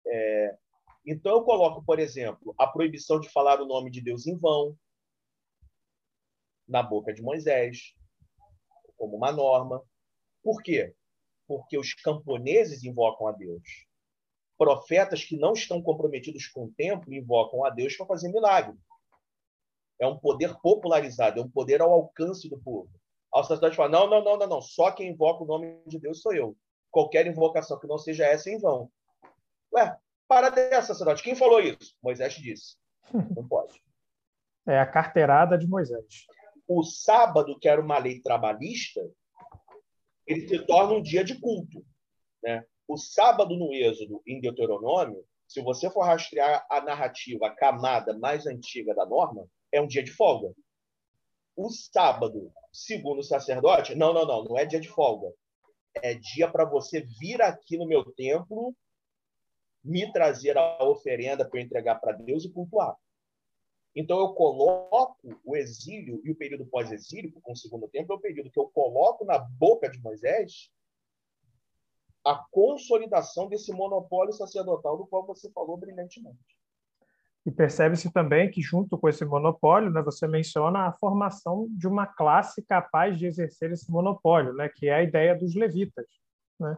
É, 0.06 0.56
Então, 1.06 1.32
eu 1.32 1.42
coloco, 1.42 1.82
por 1.82 1.98
exemplo, 1.98 2.54
a 2.58 2.66
proibição 2.66 3.18
de 3.20 3.30
falar 3.30 3.60
o 3.60 3.66
nome 3.66 3.90
de 3.90 4.02
Deus 4.02 4.26
em 4.26 4.36
vão 4.36 4.76
na 6.66 6.82
boca 6.82 7.12
de 7.12 7.22
Moisés, 7.22 7.94
como 8.96 9.16
uma 9.16 9.32
norma. 9.32 9.82
Por 10.42 10.62
quê? 10.62 10.94
Porque 11.46 11.76
os 11.76 11.94
camponeses 11.94 12.84
invocam 12.84 13.26
a 13.26 13.32
Deus. 13.32 13.86
Profetas 14.56 15.24
que 15.24 15.36
não 15.36 15.52
estão 15.52 15.82
comprometidos 15.82 16.46
com 16.48 16.64
o 16.64 16.72
templo 16.76 17.12
invocam 17.12 17.64
a 17.64 17.70
Deus 17.70 17.96
para 17.96 18.06
fazer 18.06 18.30
milagre. 18.30 18.76
É 20.00 20.06
um 20.06 20.18
poder 20.18 20.54
popularizado, 20.60 21.40
é 21.40 21.42
um 21.42 21.50
poder 21.50 21.80
ao 21.80 21.92
alcance 21.92 22.48
do 22.48 22.58
povo. 22.58 22.90
A 23.34 23.42
sacerdote 23.42 23.76
fala: 23.76 23.88
não, 23.88 24.08
não, 24.08 24.24
não, 24.24 24.38
não, 24.38 24.46
não, 24.46 24.62
só 24.62 24.92
quem 24.92 25.10
invoca 25.10 25.42
o 25.42 25.46
nome 25.46 25.82
de 25.86 25.98
Deus 25.98 26.20
sou 26.20 26.32
eu. 26.32 26.56
Qualquer 26.90 27.26
invocação 27.26 27.78
que 27.78 27.88
não 27.88 27.98
seja 27.98 28.24
essa 28.24 28.48
é 28.48 28.54
em 28.54 28.58
vão. 28.58 28.90
Ué, 29.74 29.96
para 30.28 30.50
dessa, 30.50 30.88
sacerdote. 30.88 31.22
Quem 31.22 31.34
falou 31.34 31.60
isso? 31.60 31.96
Moisés 32.02 32.34
disse. 32.34 32.76
Não 33.36 33.46
pode. 33.46 33.82
É 34.66 34.78
a 34.78 34.86
carteirada 34.86 35.58
de 35.58 35.66
Moisés. 35.66 36.26
O 36.66 36.82
sábado, 36.82 37.58
que 37.58 37.68
era 37.68 37.80
uma 37.80 37.98
lei 37.98 38.20
trabalhista, 38.20 39.00
ele 40.26 40.48
se 40.48 40.66
torna 40.66 40.94
um 40.94 41.02
dia 41.02 41.22
de 41.22 41.38
culto. 41.38 41.84
Né? 42.42 42.64
O 42.88 42.96
sábado 42.96 43.56
no 43.56 43.72
Êxodo, 43.72 44.22
em 44.26 44.40
Deuteronômio, 44.40 45.24
se 45.46 45.62
você 45.62 45.90
for 45.90 46.04
rastrear 46.04 46.66
a 46.70 46.80
narrativa, 46.80 47.46
a 47.46 47.54
camada 47.54 48.16
mais 48.18 48.46
antiga 48.46 48.94
da 48.94 49.04
norma, 49.04 49.46
é 49.70 49.80
um 49.80 49.86
dia 49.86 50.02
de 50.02 50.10
folga. 50.10 50.54
O 51.56 51.70
sábado, 51.70 52.52
segundo 52.72 53.20
o 53.20 53.24
sacerdote, 53.24 53.94
não, 53.94 54.12
não, 54.12 54.26
não, 54.26 54.44
não 54.44 54.58
é 54.58 54.64
dia 54.64 54.80
de 54.80 54.88
folga. 54.88 55.32
É 56.02 56.14
dia 56.14 56.50
para 56.50 56.64
você 56.64 57.02
vir 57.02 57.40
aqui 57.40 57.76
no 57.76 57.86
meu 57.86 58.04
templo 58.12 58.74
me 59.84 60.10
trazer 60.12 60.56
a 60.56 60.82
oferenda 60.82 61.48
para 61.48 61.60
entregar 61.60 61.96
para 61.96 62.16
Deus 62.16 62.44
e 62.44 62.50
cultuar. 62.50 62.96
Então 63.94 64.18
eu 64.18 64.34
coloco 64.34 65.40
o 65.44 65.56
exílio 65.56 66.20
e 66.24 66.30
o 66.30 66.36
período 66.36 66.66
pós-exílico, 66.66 67.40
com 67.40 67.52
o 67.52 67.56
segundo 67.56 67.88
tempo, 67.88 68.12
é 68.12 68.16
o 68.16 68.20
período 68.20 68.50
que 68.50 68.58
eu 68.58 68.68
coloco 68.68 69.24
na 69.24 69.38
boca 69.38 69.88
de 69.88 70.00
Moisés 70.00 70.70
a 72.24 72.42
consolidação 72.50 73.48
desse 73.48 73.70
monopólio 73.72 74.32
sacerdotal 74.32 74.96
do 74.96 75.06
qual 75.06 75.26
você 75.26 75.50
falou 75.52 75.76
brilhantemente. 75.76 76.38
E 77.46 77.50
percebe-se 77.50 78.10
também 78.10 78.50
que, 78.50 78.62
junto 78.62 78.96
com 78.96 79.06
esse 79.06 79.22
monopólio, 79.24 79.90
né, 79.90 80.00
você 80.00 80.26
menciona 80.26 80.86
a 80.86 80.92
formação 80.92 81.68
de 81.70 81.86
uma 81.86 82.06
classe 82.06 82.62
capaz 82.62 83.18
de 83.18 83.26
exercer 83.26 83.70
esse 83.70 83.90
monopólio, 83.90 84.54
né, 84.54 84.70
que 84.70 84.88
é 84.88 84.94
a 84.94 85.02
ideia 85.02 85.36
dos 85.36 85.54
levitas. 85.54 86.06
Né? 86.58 86.74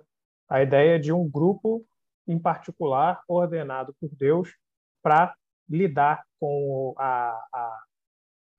A 0.48 0.62
ideia 0.62 0.98
de 0.98 1.12
um 1.12 1.28
grupo 1.28 1.86
em 2.26 2.38
particular, 2.38 3.22
ordenado 3.28 3.94
por 4.00 4.10
Deus 4.16 4.52
para 5.00 5.32
lidar 5.68 6.24
com 6.38 6.94
a, 6.96 7.30
a, 7.52 7.84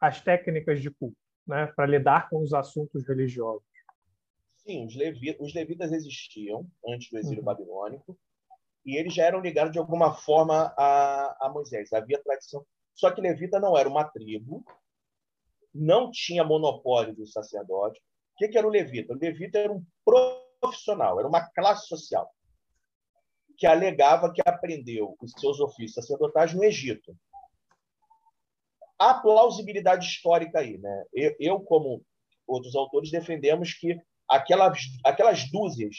as 0.01 0.21
técnicas 0.21 0.81
de 0.81 0.89
culto, 0.89 1.17
né? 1.45 1.67
para 1.67 1.85
lidar 1.85 2.29
com 2.29 2.41
os 2.41 2.53
assuntos 2.53 3.07
religiosos. 3.07 3.63
Sim, 4.57 4.85
os, 4.85 4.95
levi 4.95 5.35
os 5.39 5.53
levitas 5.53 5.91
existiam 5.91 6.69
antes 6.87 7.09
do 7.09 7.17
exílio 7.17 7.39
uhum. 7.39 7.45
babilônico 7.45 8.17
e 8.85 8.97
eles 8.97 9.13
já 9.13 9.25
eram 9.25 9.39
ligados 9.39 9.71
de 9.71 9.79
alguma 9.79 10.13
forma 10.13 10.73
a, 10.77 11.47
a 11.47 11.49
Moisés. 11.49 11.91
Havia 11.93 12.21
tradição. 12.21 12.65
Só 12.93 13.11
que 13.11 13.21
levita 13.21 13.59
não 13.59 13.77
era 13.77 13.87
uma 13.87 14.03
tribo, 14.03 14.65
não 15.73 16.09
tinha 16.11 16.43
monopólio 16.43 17.15
do 17.15 17.27
sacerdote. 17.27 17.99
O 17.99 18.37
que, 18.37 18.49
que 18.49 18.57
era 18.57 18.67
o 18.67 18.69
levita? 18.69 19.13
O 19.13 19.17
levita 19.17 19.59
era 19.59 19.71
um 19.71 19.83
profissional, 20.03 21.19
era 21.19 21.27
uma 21.27 21.47
classe 21.51 21.87
social 21.87 22.29
que 23.57 23.65
alegava 23.65 24.31
que 24.31 24.41
aprendeu 24.45 25.17
os 25.19 25.31
seus 25.31 25.59
ofícios 25.59 25.93
sacerdotais 25.93 26.53
no 26.53 26.63
Egito. 26.63 27.17
Há 28.99 29.15
plausibilidade 29.15 30.05
histórica 30.05 30.59
aí. 30.59 30.77
Né? 30.77 31.05
Eu, 31.11 31.35
eu, 31.39 31.59
como 31.61 32.03
outros 32.45 32.75
autores, 32.75 33.09
defendemos 33.09 33.73
que 33.73 33.99
aquelas, 34.29 34.79
aquelas 35.03 35.49
dúzias 35.51 35.95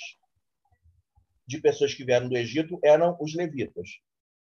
de 1.46 1.60
pessoas 1.60 1.94
que 1.94 2.04
vieram 2.04 2.28
do 2.28 2.36
Egito 2.36 2.78
eram 2.82 3.16
os 3.20 3.34
levitas. 3.34 3.88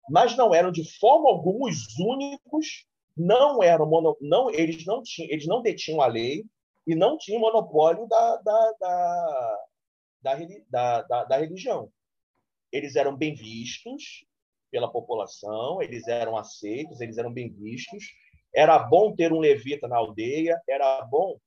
Mas 0.08 0.36
não 0.36 0.54
eram 0.54 0.72
de 0.72 0.84
forma 0.98 1.28
alguma 1.28 1.68
os 1.68 1.98
únicos, 1.98 2.86
não 3.16 3.62
eram 3.62 3.86
mono, 3.86 4.16
não 4.20 4.50
eles 4.50 4.86
não 4.86 5.02
tinham, 5.02 5.30
eles 5.30 5.46
não 5.46 5.62
detinham 5.62 6.00
a 6.00 6.06
lei 6.06 6.44
e 6.86 6.94
não 6.94 7.18
tinham 7.18 7.40
monopólio 7.40 8.06
da, 8.08 8.36
da, 8.36 8.72
da, 8.80 9.66
da, 10.22 11.02
da, 11.02 11.24
da 11.24 11.36
religião 11.36 11.92
eles 12.72 12.96
eram 12.96 13.14
bem 13.14 13.34
vistos 13.34 14.24
pela 14.70 14.90
população, 14.90 15.82
eles 15.82 16.08
eram 16.08 16.36
aceitos, 16.36 17.00
eles 17.00 17.18
eram 17.18 17.32
bem 17.32 17.52
vistos. 17.52 18.04
Era 18.54 18.78
bom 18.78 19.14
ter 19.14 19.32
um 19.32 19.38
levita 19.38 19.86
na 19.86 19.96
aldeia, 19.96 20.60
era 20.68 21.02
bom 21.02 21.38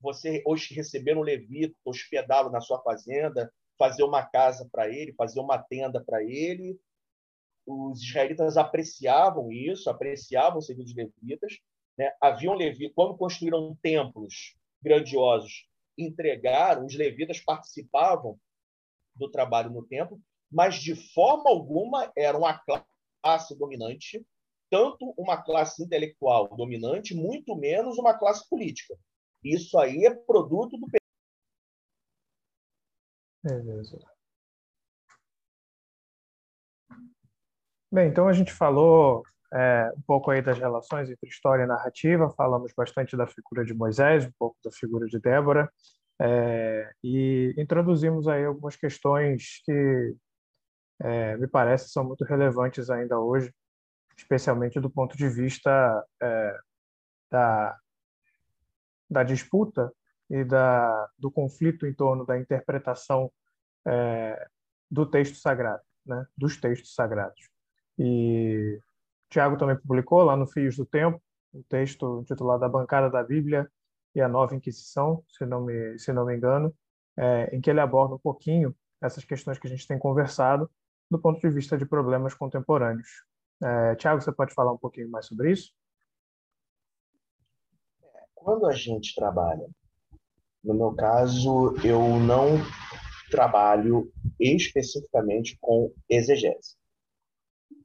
você 0.00 0.42
receber 0.70 1.16
um 1.16 1.22
levita, 1.22 1.74
hospedá-lo 1.84 2.50
na 2.50 2.60
sua 2.60 2.82
fazenda, 2.82 3.52
fazer 3.78 4.02
uma 4.02 4.24
casa 4.24 4.68
para 4.70 4.88
ele, 4.88 5.14
fazer 5.14 5.40
uma 5.40 5.58
tenda 5.58 6.02
para 6.04 6.22
ele. 6.22 6.78
Os 7.64 8.02
israelitas 8.02 8.56
apreciavam 8.56 9.50
isso, 9.50 9.88
apreciavam 9.88 10.58
o 10.58 10.62
serviço 10.62 10.94
de 10.94 10.94
levitas. 10.94 11.58
Né? 11.96 12.12
Haviam 12.20 12.54
levitas, 12.54 12.94
quando 12.94 13.16
construíram 13.16 13.76
templos 13.80 14.56
grandiosos, 14.82 15.66
entregaram, 15.96 16.84
os 16.84 16.96
levitas 16.96 17.40
participavam 17.40 18.38
do 19.14 19.30
trabalho 19.30 19.70
no 19.70 19.84
templo 19.86 20.20
mas 20.52 20.74
de 20.76 20.94
forma 20.94 21.48
alguma 21.48 22.12
era 22.16 22.36
uma 22.36 22.60
classe 23.22 23.56
dominante, 23.58 24.24
tanto 24.70 25.14
uma 25.16 25.42
classe 25.42 25.82
intelectual 25.82 26.54
dominante, 26.56 27.14
muito 27.14 27.56
menos 27.56 27.98
uma 27.98 28.18
classe 28.18 28.48
política. 28.48 28.94
Isso 29.42 29.78
aí 29.78 30.04
é 30.04 30.14
produto 30.14 30.78
do. 30.78 30.86
Beleza. 33.44 33.98
Bem, 37.90 38.08
então 38.08 38.28
a 38.28 38.32
gente 38.32 38.52
falou 38.52 39.22
é, 39.52 39.92
um 39.96 40.00
pouco 40.02 40.30
aí 40.30 40.40
das 40.40 40.58
relações 40.58 41.10
entre 41.10 41.28
história 41.28 41.64
e 41.64 41.66
narrativa, 41.66 42.30
falamos 42.30 42.72
bastante 42.74 43.16
da 43.16 43.26
figura 43.26 43.64
de 43.64 43.74
Moisés, 43.74 44.24
um 44.24 44.32
pouco 44.38 44.56
da 44.64 44.70
figura 44.70 45.06
de 45.06 45.18
Débora, 45.18 45.70
é, 46.20 46.90
e 47.02 47.52
introduzimos 47.58 48.28
aí 48.28 48.44
algumas 48.44 48.76
questões 48.76 49.60
que 49.64 50.14
é, 51.02 51.36
me 51.36 51.48
parece 51.48 51.88
são 51.90 52.04
muito 52.04 52.24
relevantes 52.24 52.88
ainda 52.88 53.18
hoje, 53.18 53.52
especialmente 54.16 54.78
do 54.78 54.88
ponto 54.88 55.16
de 55.16 55.28
vista 55.28 56.04
é, 56.22 56.58
da, 57.28 57.76
da 59.10 59.22
disputa 59.24 59.92
e 60.30 60.44
da, 60.44 61.10
do 61.18 61.30
conflito 61.30 61.86
em 61.86 61.92
torno 61.92 62.24
da 62.24 62.38
interpretação 62.38 63.32
é, 63.84 64.46
do 64.88 65.04
texto 65.04 65.36
sagrado, 65.36 65.82
né, 66.06 66.24
dos 66.36 66.56
textos 66.56 66.94
sagrados. 66.94 67.50
E 67.98 68.78
Tiago 69.28 69.56
também 69.56 69.76
publicou 69.76 70.22
lá 70.22 70.36
no 70.36 70.46
Fios 70.46 70.76
do 70.76 70.86
Tempo 70.86 71.20
um 71.52 71.62
texto 71.64 72.20
intitulado 72.20 72.64
A 72.64 72.68
Bancada 72.68 73.10
da 73.10 73.22
Bíblia 73.24 73.68
e 74.14 74.20
a 74.20 74.28
Nova 74.28 74.54
Inquisição, 74.54 75.22
se 75.28 75.44
não 75.44 75.62
me, 75.62 75.98
se 75.98 76.12
não 76.12 76.24
me 76.24 76.36
engano, 76.36 76.74
é, 77.16 77.54
em 77.54 77.60
que 77.60 77.68
ele 77.68 77.80
aborda 77.80 78.14
um 78.14 78.18
pouquinho 78.18 78.74
essas 79.02 79.24
questões 79.24 79.58
que 79.58 79.66
a 79.66 79.70
gente 79.70 79.86
tem 79.86 79.98
conversado 79.98 80.70
do 81.12 81.18
ponto 81.18 81.38
de 81.38 81.50
vista 81.50 81.76
de 81.76 81.84
problemas 81.84 82.32
contemporâneos. 82.32 83.22
É, 83.62 83.94
Tiago, 83.96 84.22
você 84.22 84.32
pode 84.32 84.54
falar 84.54 84.72
um 84.72 84.78
pouquinho 84.78 85.10
mais 85.10 85.26
sobre 85.26 85.52
isso? 85.52 85.70
Quando 88.34 88.66
a 88.66 88.72
gente 88.72 89.14
trabalha, 89.14 89.68
no 90.64 90.74
meu 90.74 90.94
caso, 90.94 91.74
eu 91.84 92.00
não 92.18 92.56
trabalho 93.30 94.10
especificamente 94.40 95.58
com 95.60 95.92
exegese, 96.08 96.76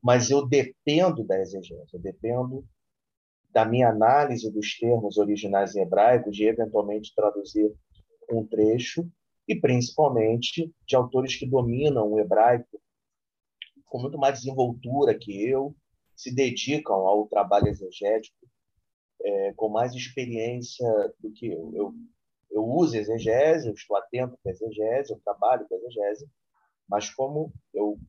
mas 0.02 0.32
eu 0.32 0.48
dependo 0.48 1.24
da 1.26 1.38
exegese, 1.40 1.94
eu 1.94 2.00
dependo 2.00 2.66
da 3.50 3.66
minha 3.66 3.90
análise 3.90 4.50
dos 4.52 4.78
termos 4.78 5.18
originais 5.18 5.76
em 5.76 5.82
hebraico, 5.82 6.32
de 6.32 6.46
eventualmente 6.46 7.14
traduzir 7.14 7.72
um 8.32 8.46
trecho, 8.46 9.06
e 9.48 9.56
principalmente 9.56 10.74
de 10.86 10.96
autores 10.96 11.36
que 11.36 11.46
dominam 11.46 12.12
o 12.12 12.20
hebraico 12.20 12.82
com 13.88 14.00
muito 14.00 14.18
mais 14.18 14.40
desenvoltura 14.40 15.18
que 15.18 15.48
eu, 15.48 15.76
se 16.16 16.34
dedicam 16.34 16.96
ao 16.96 17.28
trabalho 17.28 17.68
exegético 17.68 18.36
é, 19.24 19.54
com 19.54 19.70
mais 19.70 19.94
experiência 19.94 20.88
do 21.20 21.32
que 21.32 21.48
eu. 21.48 21.72
eu. 21.74 21.94
Eu 22.50 22.64
uso 22.64 22.96
exegese, 22.96 23.68
eu 23.68 23.74
estou 23.74 23.98
atento 23.98 24.40
com 24.42 24.50
exegese, 24.50 25.12
eu 25.12 25.20
trabalho 25.20 25.68
com 25.68 25.76
exegese, 25.76 26.26
mas 26.88 27.10
como 27.10 27.54
eu 27.74 28.00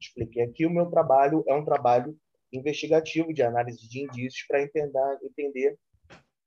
expliquei 0.00 0.44
aqui, 0.44 0.64
o 0.64 0.70
meu 0.70 0.86
trabalho 0.86 1.42
é 1.48 1.54
um 1.54 1.64
trabalho 1.64 2.16
investigativo 2.52 3.34
de 3.34 3.42
análise 3.42 3.88
de 3.88 4.04
indícios 4.04 4.46
para 4.46 4.62
entender, 4.62 5.18
entender 5.22 5.78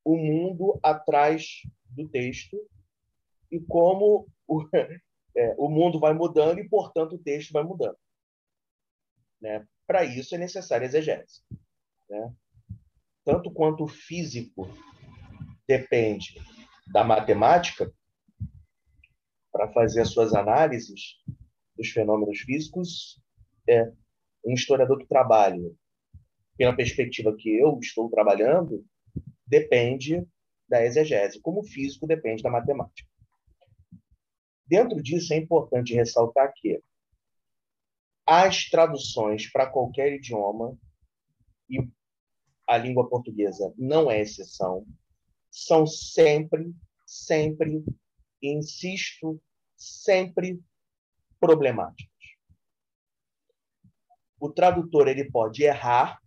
o 0.04 0.16
mundo 0.16 0.80
atrás 0.82 1.62
do 1.90 2.08
texto 2.08 2.58
e 3.52 3.60
como 3.60 4.28
o, 4.48 4.64
é, 5.36 5.56
o 5.58 5.70
mundo 5.70 6.00
vai 6.00 6.14
mudando 6.14 6.60
e, 6.60 6.68
portanto, 6.68 7.16
o 7.16 7.20
texto 7.20 7.52
vai 7.52 7.64
mudando. 7.64 7.98
Né? 9.44 9.68
Para 9.86 10.06
isso 10.06 10.34
é 10.34 10.38
necessária 10.38 10.86
exegese. 10.86 11.42
Né? 12.10 12.34
Tanto 13.26 13.52
quanto 13.52 13.84
o 13.84 13.90
físico 13.90 14.66
depende 15.68 16.42
da 16.88 17.04
matemática 17.04 17.94
para 19.52 19.72
fazer 19.74 20.02
as 20.02 20.12
suas 20.12 20.34
análises 20.34 21.22
dos 21.76 21.90
fenômenos 21.90 22.40
físicos, 22.40 23.22
é 23.68 23.92
um 24.46 24.54
historiador 24.54 24.98
que 24.98 25.08
trabalha 25.08 25.72
pela 26.58 26.76
perspectiva 26.76 27.36
que 27.38 27.50
eu 27.50 27.78
estou 27.80 28.10
trabalhando 28.10 28.86
depende 29.46 30.26
da 30.70 30.84
exegese, 30.84 31.42
como 31.42 31.60
o 31.60 31.66
físico 31.66 32.08
depende 32.08 32.42
da 32.42 32.50
matemática. 32.50 33.10
Dentro 34.66 35.02
disso, 35.04 35.34
é 35.34 35.38
importante 35.38 35.94
ressaltar 35.94 36.54
que 36.56 36.82
as 38.26 38.70
traduções 38.70 39.52
para 39.52 39.70
qualquer 39.70 40.14
idioma, 40.14 40.78
e 41.70 41.78
a 42.68 42.78
língua 42.78 43.10
portuguesa 43.10 43.74
não 43.78 44.10
é 44.10 44.22
exceção, 44.22 44.86
são 45.52 45.86
sempre, 45.86 46.74
sempre, 47.06 47.84
insisto, 48.42 49.42
sempre 49.76 50.62
problemáticas. 51.40 52.12
O 54.40 54.50
tradutor 54.50 55.08
ele 55.08 55.30
pode 55.30 55.64
errar, 55.64 56.20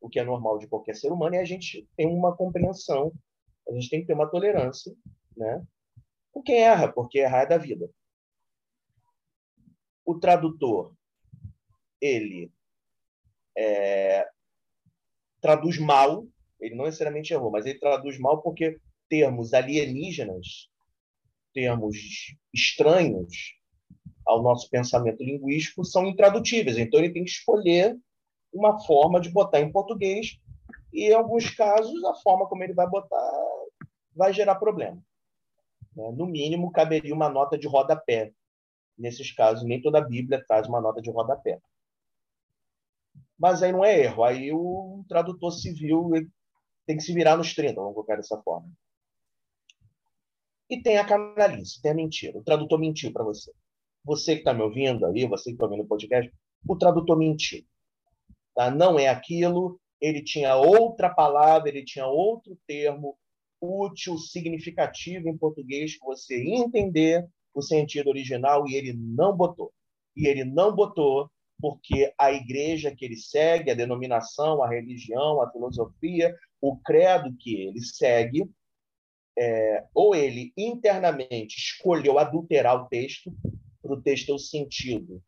o 0.00 0.08
que 0.08 0.18
é 0.18 0.24
normal 0.24 0.58
de 0.58 0.66
qualquer 0.66 0.96
ser 0.96 1.12
humano, 1.12 1.34
e 1.34 1.38
a 1.38 1.44
gente 1.44 1.88
tem 1.96 2.06
uma 2.06 2.36
compreensão, 2.36 3.12
a 3.68 3.72
gente 3.72 3.88
tem 3.88 4.00
que 4.00 4.06
ter 4.06 4.14
uma 4.14 4.28
tolerância, 4.28 4.92
né? 5.36 5.64
Com 6.32 6.42
quem 6.42 6.62
erra, 6.62 6.90
porque 6.90 7.18
errar 7.18 7.42
é 7.42 7.46
da 7.46 7.58
vida. 7.58 7.88
O 10.04 10.18
tradutor, 10.18 10.92
ele 12.00 12.50
é, 13.56 14.26
traduz 15.40 15.78
mal, 15.78 16.26
ele 16.60 16.74
não 16.74 16.84
necessariamente 16.84 17.32
errou, 17.32 17.50
mas 17.50 17.66
ele 17.66 17.78
traduz 17.78 18.18
mal 18.18 18.42
porque 18.42 18.78
termos 19.08 19.52
alienígenas, 19.52 20.68
termos 21.52 21.96
estranhos 22.52 23.54
ao 24.24 24.42
nosso 24.42 24.70
pensamento 24.70 25.22
linguístico, 25.22 25.84
são 25.84 26.06
intradutíveis. 26.06 26.78
Então, 26.78 27.00
ele 27.00 27.12
tem 27.12 27.24
que 27.24 27.30
escolher 27.30 27.98
uma 28.52 28.78
forma 28.84 29.20
de 29.20 29.30
botar 29.30 29.60
em 29.60 29.70
português 29.70 30.38
e, 30.92 31.08
em 31.08 31.12
alguns 31.12 31.50
casos, 31.50 32.04
a 32.04 32.14
forma 32.14 32.46
como 32.46 32.62
ele 32.62 32.74
vai 32.74 32.88
botar 32.88 33.42
vai 34.14 34.32
gerar 34.32 34.56
problema. 34.56 35.02
Né? 35.96 36.12
No 36.12 36.26
mínimo, 36.26 36.70
caberia 36.70 37.14
uma 37.14 37.28
nota 37.28 37.58
de 37.58 37.66
rodapé. 37.66 38.32
Nesses 38.98 39.32
casos, 39.32 39.64
nem 39.64 39.80
toda 39.80 39.98
a 39.98 40.06
Bíblia 40.06 40.44
traz 40.46 40.68
uma 40.68 40.80
nota 40.80 41.00
de 41.00 41.10
rodapé. 41.10 41.60
Mas 43.38 43.62
aí 43.62 43.72
não 43.72 43.84
é 43.84 44.00
erro. 44.00 44.22
Aí 44.22 44.52
o 44.52 45.04
tradutor 45.08 45.50
civil 45.52 46.10
tem 46.86 46.96
que 46.96 47.02
se 47.02 47.12
virar 47.12 47.36
nos 47.36 47.54
30, 47.54 47.74
vamos 47.74 47.94
colocar 47.94 48.16
dessa 48.16 48.40
forma. 48.42 48.70
E 50.70 50.80
tem 50.80 50.96
a 50.96 51.04
canalice, 51.04 51.82
tem 51.82 51.90
a 51.90 51.94
mentira. 51.94 52.38
O 52.38 52.42
tradutor 52.44 52.78
mentiu 52.78 53.12
para 53.12 53.24
você. 53.24 53.52
Você 54.04 54.34
que 54.34 54.40
está 54.40 54.54
me 54.54 54.62
ouvindo 54.62 55.04
aí, 55.06 55.26
você 55.26 55.50
que 55.50 55.54
está 55.54 55.64
ouvindo 55.64 55.82
o 55.82 55.86
podcast, 55.86 56.32
o 56.66 56.76
tradutor 56.76 57.16
mentiu. 57.16 57.64
Tá? 58.54 58.70
Não 58.70 58.98
é 58.98 59.08
aquilo, 59.08 59.80
ele 60.00 60.22
tinha 60.22 60.56
outra 60.56 61.10
palavra, 61.10 61.68
ele 61.68 61.84
tinha 61.84 62.06
outro 62.06 62.58
termo, 62.66 63.16
útil, 63.60 64.18
significativo 64.18 65.28
em 65.28 65.36
português 65.36 65.96
que 65.96 66.04
você 66.04 66.42
entender 66.42 67.28
o 67.54 67.62
sentido 67.62 68.08
original 68.08 68.66
e 68.68 68.74
ele 68.74 68.92
não 68.92 69.36
botou. 69.36 69.72
E 70.16 70.26
ele 70.26 70.44
não 70.44 70.74
botou 70.74 71.30
porque 71.60 72.12
a 72.18 72.32
igreja 72.32 72.94
que 72.94 73.04
ele 73.04 73.16
segue, 73.16 73.70
a 73.70 73.74
denominação, 73.74 74.62
a 74.62 74.68
religião, 74.68 75.40
a 75.40 75.50
filosofia, 75.50 76.34
o 76.60 76.76
credo 76.78 77.34
que 77.38 77.54
ele 77.54 77.80
segue, 77.80 78.50
é, 79.38 79.84
ou 79.94 80.14
ele 80.14 80.52
internamente 80.56 81.56
escolheu 81.56 82.18
adulterar 82.18 82.82
o 82.82 82.88
texto 82.88 83.32
para 83.80 83.92
o 83.92 84.02
texto 84.02 84.26
ter 84.26 84.32
o 84.32 84.38
sentido 84.38 85.22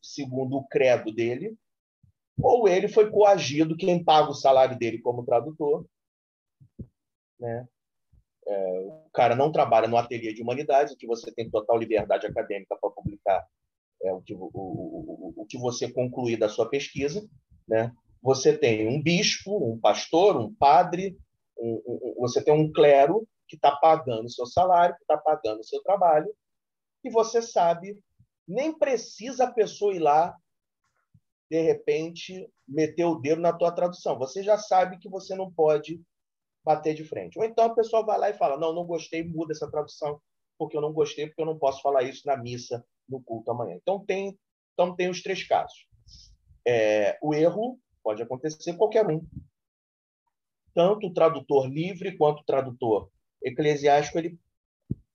segundo 0.00 0.56
o 0.56 0.66
credo 0.66 1.12
dele, 1.12 1.56
ou 2.38 2.68
ele 2.68 2.88
foi 2.88 3.10
coagido, 3.10 3.76
quem 3.76 4.02
paga 4.02 4.30
o 4.30 4.34
salário 4.34 4.78
dele 4.78 4.98
como 4.98 5.24
tradutor, 5.24 5.86
né? 7.38 7.66
É, 8.46 8.80
o 9.06 9.10
cara 9.12 9.34
não 9.34 9.50
trabalha 9.50 9.88
no 9.88 9.96
ateliê 9.96 10.32
de 10.32 10.42
humanidades, 10.42 10.96
que 10.96 11.06
você 11.06 11.32
tem 11.32 11.50
total 11.50 11.78
liberdade 11.78 12.26
acadêmica 12.26 12.76
para 12.80 12.90
publicar 12.90 13.46
é, 14.02 14.12
o, 14.12 14.20
que, 14.20 14.34
o, 14.34 14.50
o, 14.52 15.32
o 15.36 15.46
que 15.46 15.58
você 15.58 15.90
concluir 15.90 16.36
da 16.36 16.48
sua 16.48 16.68
pesquisa. 16.68 17.26
Né? 17.66 17.92
Você 18.22 18.56
tem 18.56 18.88
um 18.88 19.02
bispo, 19.02 19.72
um 19.72 19.78
pastor, 19.78 20.36
um 20.36 20.54
padre, 20.54 21.16
um, 21.58 21.82
um, 21.86 22.14
você 22.18 22.42
tem 22.42 22.52
um 22.52 22.70
clero 22.72 23.26
que 23.48 23.56
está 23.56 23.72
pagando 23.72 24.26
o 24.26 24.30
seu 24.30 24.46
salário, 24.46 24.96
que 24.96 25.02
está 25.02 25.16
pagando 25.16 25.60
o 25.60 25.64
seu 25.64 25.82
trabalho, 25.82 26.34
e 27.02 27.10
você 27.10 27.42
sabe, 27.42 27.98
nem 28.48 28.76
precisa 28.76 29.44
a 29.44 29.52
pessoa 29.52 29.94
ir 29.94 29.98
lá, 29.98 30.34
de 31.50 31.60
repente, 31.60 32.48
meter 32.66 33.04
o 33.04 33.16
dedo 33.16 33.40
na 33.40 33.52
tua 33.52 33.70
tradução. 33.70 34.18
Você 34.18 34.42
já 34.42 34.56
sabe 34.56 34.98
que 34.98 35.08
você 35.08 35.34
não 35.34 35.52
pode 35.52 36.00
bater 36.64 36.94
de 36.94 37.04
frente. 37.04 37.38
Ou 37.38 37.44
então 37.44 37.64
a 37.64 37.74
pessoa 37.74 38.04
vai 38.04 38.18
lá 38.18 38.30
e 38.30 38.34
fala: 38.34 38.58
Não, 38.58 38.72
não 38.72 38.84
gostei, 38.84 39.22
muda 39.22 39.52
essa 39.52 39.70
tradução, 39.70 40.20
porque 40.58 40.76
eu 40.76 40.80
não 40.80 40.92
gostei, 40.92 41.26
porque 41.26 41.42
eu 41.42 41.46
não 41.46 41.58
posso 41.58 41.82
falar 41.82 42.02
isso 42.02 42.26
na 42.26 42.36
missa, 42.36 42.84
no 43.08 43.22
culto 43.22 43.50
amanhã. 43.50 43.76
Então 43.76 44.04
tem, 44.04 44.38
então, 44.72 44.94
tem 44.94 45.08
os 45.08 45.22
três 45.22 45.46
casos. 45.46 45.86
É, 46.66 47.18
o 47.22 47.34
erro 47.34 47.78
pode 48.02 48.22
acontecer 48.22 48.74
qualquer 48.74 49.06
um. 49.06 49.24
Tanto 50.74 51.06
o 51.06 51.12
tradutor 51.12 51.66
livre 51.68 52.16
quanto 52.16 52.40
o 52.40 52.44
tradutor 52.44 53.10
eclesiástico 53.42 54.18
ele 54.18 54.38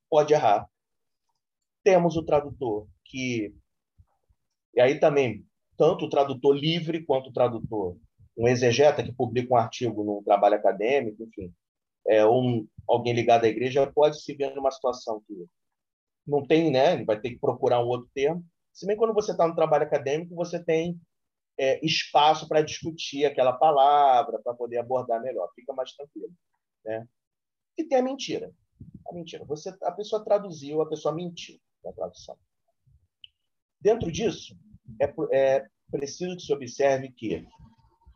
pode 0.10 0.34
errar. 0.34 0.70
Temos 1.84 2.16
o 2.16 2.24
tradutor 2.24 2.88
que. 3.04 3.54
E 4.76 4.80
aí 4.80 5.00
também, 5.00 5.46
tanto 5.76 6.06
o 6.06 6.10
tradutor 6.10 6.56
livre 6.56 7.04
quanto 7.04 7.30
o 7.30 7.34
tradutor 7.34 7.98
um 8.40 8.48
exegeta 8.48 9.04
que 9.04 9.12
publica 9.12 9.54
um 9.54 9.58
artigo 9.58 10.02
no 10.02 10.24
trabalho 10.24 10.56
acadêmico, 10.56 11.22
enfim, 11.24 11.54
é, 12.08 12.26
um, 12.26 12.66
alguém 12.88 13.14
ligado 13.14 13.44
à 13.44 13.50
igreja 13.50 13.86
pode 13.92 14.22
se 14.22 14.34
ver 14.34 14.56
numa 14.56 14.72
situação 14.72 15.22
que 15.28 15.46
não 16.26 16.48
tem, 16.48 16.72
né? 16.72 16.94
Ele 16.94 17.04
vai 17.04 17.20
ter 17.20 17.32
que 17.32 17.40
procurar 17.40 17.84
um 17.84 17.88
outro 17.88 18.10
termo. 18.14 18.44
Se 18.72 18.88
bem 18.88 18.96
quando 18.96 19.14
você 19.14 19.32
está 19.32 19.46
no 19.46 19.56
trabalho 19.56 19.84
acadêmico, 19.84 20.34
você 20.36 20.64
tem 20.64 20.98
é, 21.58 21.86
espaço 21.86 22.48
para 22.48 22.62
discutir 22.62 23.26
aquela 23.26 23.52
palavra, 23.52 24.40
para 24.42 24.54
poder 24.54 24.78
abordar 24.78 25.22
melhor, 25.22 25.52
fica 25.54 25.74
mais 25.74 25.92
tranquilo, 25.92 26.34
né? 26.86 27.06
E 27.78 27.84
tem 27.84 27.98
a 27.98 28.02
mentira. 28.02 28.54
A 29.06 29.14
mentira. 29.14 29.44
Você, 29.44 29.76
a 29.84 29.92
pessoa 29.92 30.24
traduziu, 30.24 30.82
a 30.82 30.88
pessoa 30.88 31.14
mentiu 31.14 31.60
na 31.84 31.92
tradução. 31.92 32.38
Dentro 33.82 34.10
disso, 34.10 34.58
é, 35.02 35.14
é 35.32 35.68
preciso 35.92 36.38
que 36.38 36.44
se 36.44 36.54
observe 36.54 37.12
que 37.12 37.46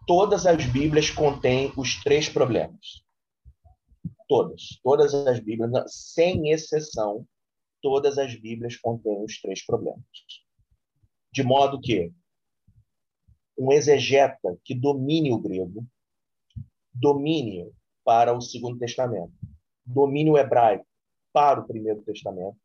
todas 0.05 0.45
as 0.45 0.65
Bíblias 0.65 1.09
contêm 1.09 1.71
os 1.77 2.01
três 2.01 2.29
problemas. 2.29 3.03
Todas. 4.27 4.79
Todas 4.83 5.13
as 5.13 5.39
Bíblias, 5.39 5.71
sem 5.87 6.51
exceção, 6.51 7.25
todas 7.81 8.17
as 8.17 8.35
Bíblias 8.35 8.77
contêm 8.77 9.23
os 9.23 9.39
três 9.41 9.65
problemas. 9.65 10.03
De 11.31 11.43
modo 11.43 11.79
que 11.79 12.11
um 13.57 13.71
exegeta 13.71 14.57
que 14.63 14.73
domine 14.73 15.31
o 15.31 15.39
grego, 15.39 15.85
domine 16.93 17.71
para 18.03 18.35
o 18.35 18.41
Segundo 18.41 18.77
Testamento, 18.77 19.33
domine 19.85 20.31
o 20.31 20.37
hebraico 20.37 20.85
para 21.31 21.61
o 21.61 21.67
Primeiro 21.67 22.01
Testamento, 22.03 22.57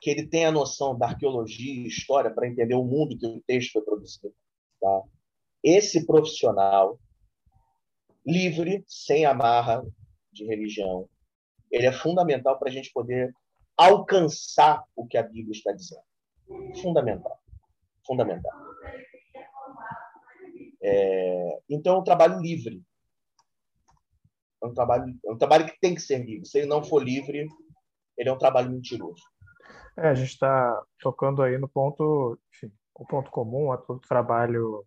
que 0.00 0.10
ele 0.10 0.26
tenha 0.26 0.48
a 0.48 0.52
noção 0.52 0.96
da 0.96 1.06
arqueologia 1.06 1.72
e 1.72 1.86
história 1.86 2.30
para 2.30 2.46
entender 2.46 2.74
o 2.74 2.84
mundo 2.84 3.16
que 3.16 3.26
o 3.26 3.42
texto 3.46 3.72
foi 3.72 3.82
produzido, 3.82 4.34
Tá? 4.84 5.02
Esse 5.62 6.04
profissional, 6.04 7.00
livre, 8.26 8.84
sem 8.86 9.24
amarra 9.24 9.82
de 10.30 10.44
religião, 10.44 11.08
ele 11.70 11.86
é 11.86 11.92
fundamental 11.92 12.58
para 12.58 12.68
a 12.68 12.72
gente 12.72 12.92
poder 12.92 13.34
alcançar 13.78 14.84
o 14.94 15.06
que 15.06 15.16
a 15.16 15.22
Bíblia 15.22 15.52
está 15.52 15.72
dizendo. 15.72 16.04
Fundamental. 16.82 17.40
Fundamental. 18.06 18.52
É, 20.82 21.60
então, 21.70 21.94
é 21.94 21.98
um 22.00 22.04
trabalho 22.04 22.38
livre. 22.40 22.84
É 24.62 24.66
um 24.66 24.74
trabalho, 24.74 25.18
é 25.24 25.32
um 25.32 25.38
trabalho 25.38 25.64
que 25.64 25.80
tem 25.80 25.94
que 25.94 26.02
ser 26.02 26.18
livre. 26.18 26.46
Se 26.46 26.58
ele 26.58 26.66
não 26.66 26.84
for 26.84 27.02
livre, 27.02 27.48
ele 28.18 28.28
é 28.28 28.32
um 28.32 28.38
trabalho 28.38 28.70
mentiroso. 28.70 29.22
É, 29.96 30.08
a 30.08 30.14
gente 30.14 30.28
está 30.28 30.82
tocando 31.00 31.42
aí 31.42 31.56
no 31.56 31.70
ponto, 31.70 32.38
enfim, 32.52 32.70
o 32.94 33.06
ponto 33.06 33.30
comum 33.30 33.72
a 33.72 33.76
todo 33.76 34.00
trabalho 34.00 34.84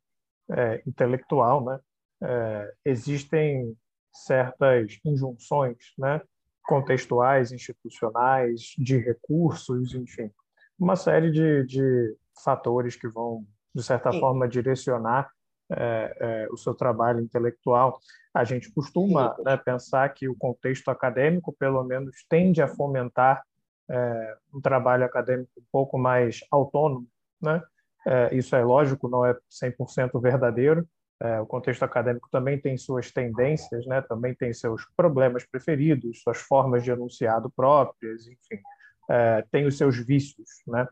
é, 0.49 0.81
intelectual, 0.85 1.63
né? 1.63 1.79
É, 2.23 2.73
existem 2.85 3.77
certas 4.11 4.99
injunções, 5.05 5.77
né? 5.97 6.21
contextuais, 6.67 7.53
institucionais, 7.53 8.73
de 8.77 8.97
recursos, 8.97 9.95
enfim, 9.95 10.29
uma 10.77 10.97
série 10.97 11.31
de, 11.31 11.63
de 11.65 12.15
fatores 12.43 12.95
que 12.95 13.07
vão, 13.07 13.45
de 13.73 13.81
certa 13.81 14.11
Sim. 14.11 14.19
forma, 14.19 14.47
direcionar 14.47 15.29
é, 15.71 16.17
é, 16.19 16.47
o 16.51 16.57
seu 16.57 16.75
trabalho 16.75 17.21
intelectual. 17.21 17.99
A 18.33 18.43
gente 18.43 18.71
costuma 18.71 19.35
né, 19.43 19.57
pensar 19.57 20.09
que 20.09 20.27
o 20.27 20.35
contexto 20.35 20.89
acadêmico, 20.89 21.55
pelo 21.57 21.83
menos, 21.83 22.15
tende 22.29 22.61
a 22.61 22.67
fomentar 22.67 23.41
é, 23.89 24.37
um 24.53 24.61
trabalho 24.61 25.05
acadêmico 25.05 25.51
um 25.57 25.65
pouco 25.71 25.97
mais 25.97 26.41
autônomo. 26.51 27.07
Né? 27.41 27.61
É, 28.07 28.33
isso 28.33 28.55
é 28.55 28.63
lógico, 28.63 29.09
não 29.09 29.25
é 29.25 29.35
100% 29.51 30.21
verdadeiro. 30.21 30.87
É, 31.19 31.41
o 31.41 31.45
contexto 31.45 31.83
acadêmico 31.83 32.29
também 32.31 32.59
tem 32.59 32.77
suas 32.77 33.11
tendências, 33.11 33.85
né? 33.85 34.01
também 34.01 34.33
tem 34.33 34.53
seus 34.53 34.85
problemas 34.95 35.45
preferidos, 35.45 36.21
suas 36.21 36.37
formas 36.37 36.83
de 36.83 36.91
enunciado 36.91 37.49
próprias, 37.49 38.27
enfim, 38.27 38.61
é, 39.09 39.43
tem 39.51 39.65
os 39.65 39.77
seus 39.77 39.97
vícios. 39.97 40.49
Né? 40.67 40.87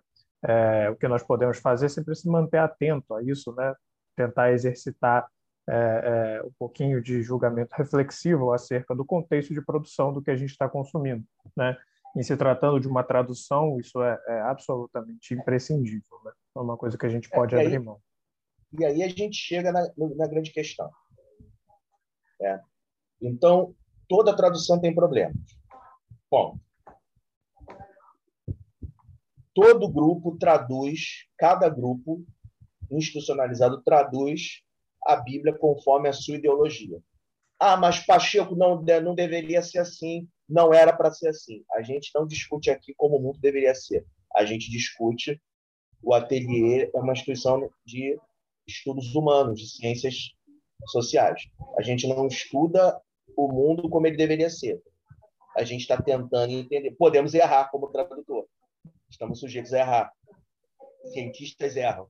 o 0.92 0.96
que 0.96 1.08
nós 1.08 1.24
podemos 1.24 1.58
fazer 1.58 1.88
é 1.88 1.90
sempre 1.90 2.14
se 2.14 2.30
manter 2.30 2.60
atento 2.60 3.16
a 3.16 3.24
isso, 3.24 3.52
né? 3.56 3.74
tentar 4.16 4.52
exercitar 4.52 5.28
é, 5.68 5.74
é, 5.74 6.46
um 6.46 6.52
pouquinho 6.60 7.02
de 7.02 7.24
julgamento 7.24 7.76
reflexivo 7.76 8.54
acerca 8.54 8.94
do 8.94 9.04
contexto 9.04 9.54
de 9.54 9.62
produção 9.62 10.14
do 10.14 10.22
que 10.22 10.30
a 10.30 10.36
gente 10.36 10.52
está 10.52 10.70
consumindo. 10.70 11.24
Né? 11.58 11.76
Em 12.16 12.22
se 12.22 12.38
tratando 12.38 12.80
de 12.80 12.88
uma 12.88 13.04
tradução, 13.04 13.80
isso 13.80 14.02
é, 14.04 14.20
é 14.28 14.42
absolutamente 14.42 15.34
imprescindível. 15.34 16.20
Né? 16.24 16.32
É 16.56 16.60
uma 16.60 16.78
coisa 16.78 16.98
que 16.98 17.06
a 17.06 17.10
gente 17.10 17.30
pode 17.30 17.56
abrir 17.56 17.80
mão. 17.80 18.00
E 18.78 18.86
aí 18.86 19.04
a 19.04 19.10
gente 19.10 19.36
chega 19.36 19.72
na, 19.72 19.88
na 19.98 20.28
grande 20.28 20.52
questão. 20.52 20.90
É. 22.42 22.60
Então, 23.22 23.76
toda 24.08 24.36
tradução 24.36 24.80
tem 24.80 24.94
problemas. 24.94 25.36
Bom, 26.30 26.58
todo 29.54 29.92
grupo 29.92 30.38
traduz, 30.38 31.26
cada 31.38 31.70
grupo 31.70 32.26
institucionalizado 32.92 33.82
traduz 33.84 34.62
a 35.06 35.16
Bíblia 35.16 35.58
conforme 35.58 36.10
a 36.10 36.14
sua 36.14 36.36
ideologia. 36.36 37.00
Ah, 37.60 37.78
mas 37.78 38.06
Pacheco 38.06 38.56
não, 38.56 38.82
não 38.82 39.16
deveria 39.16 39.62
ser 39.62 39.80
assim, 39.80 40.28
não 40.48 40.74
era 40.74 40.92
para 40.92 41.12
ser 41.12 41.30
assim. 41.30 41.64
A 41.74 41.82
gente 41.82 42.12
não 42.14 42.28
discute 42.28 42.70
aqui 42.70 42.94
como 42.98 43.18
o 43.18 43.22
mundo 43.22 43.40
deveria 43.40 43.74
ser. 43.74 44.06
A 44.36 44.44
gente 44.44 44.70
discute 44.70 45.42
o 46.06 46.14
ateliê 46.14 46.90
é 46.94 47.00
uma 47.00 47.14
instituição 47.14 47.70
de 47.86 48.20
estudos 48.68 49.16
humanos, 49.16 49.60
de 49.60 49.68
ciências 49.68 50.32
sociais. 50.88 51.44
A 51.78 51.82
gente 51.82 52.08
não 52.08 52.28
estuda 52.28 53.02
o 53.36 53.52
mundo 53.52 53.90
como 53.90 54.08
ele 54.08 54.16
deveria 54.16 54.50
ser. 54.50 54.82
A 55.58 55.64
gente 55.64 55.82
está 55.82 56.02
tentando 56.02 56.52
entender. 56.52 56.92
Podemos 56.92 57.34
errar 57.34 57.70
como 57.70 57.88
tradutor. 57.88 58.46
Estamos 59.10 59.40
sujeitos 59.40 59.74
a 59.74 59.80
errar. 59.80 60.12
Cientistas 61.12 61.76
erram 61.76 62.10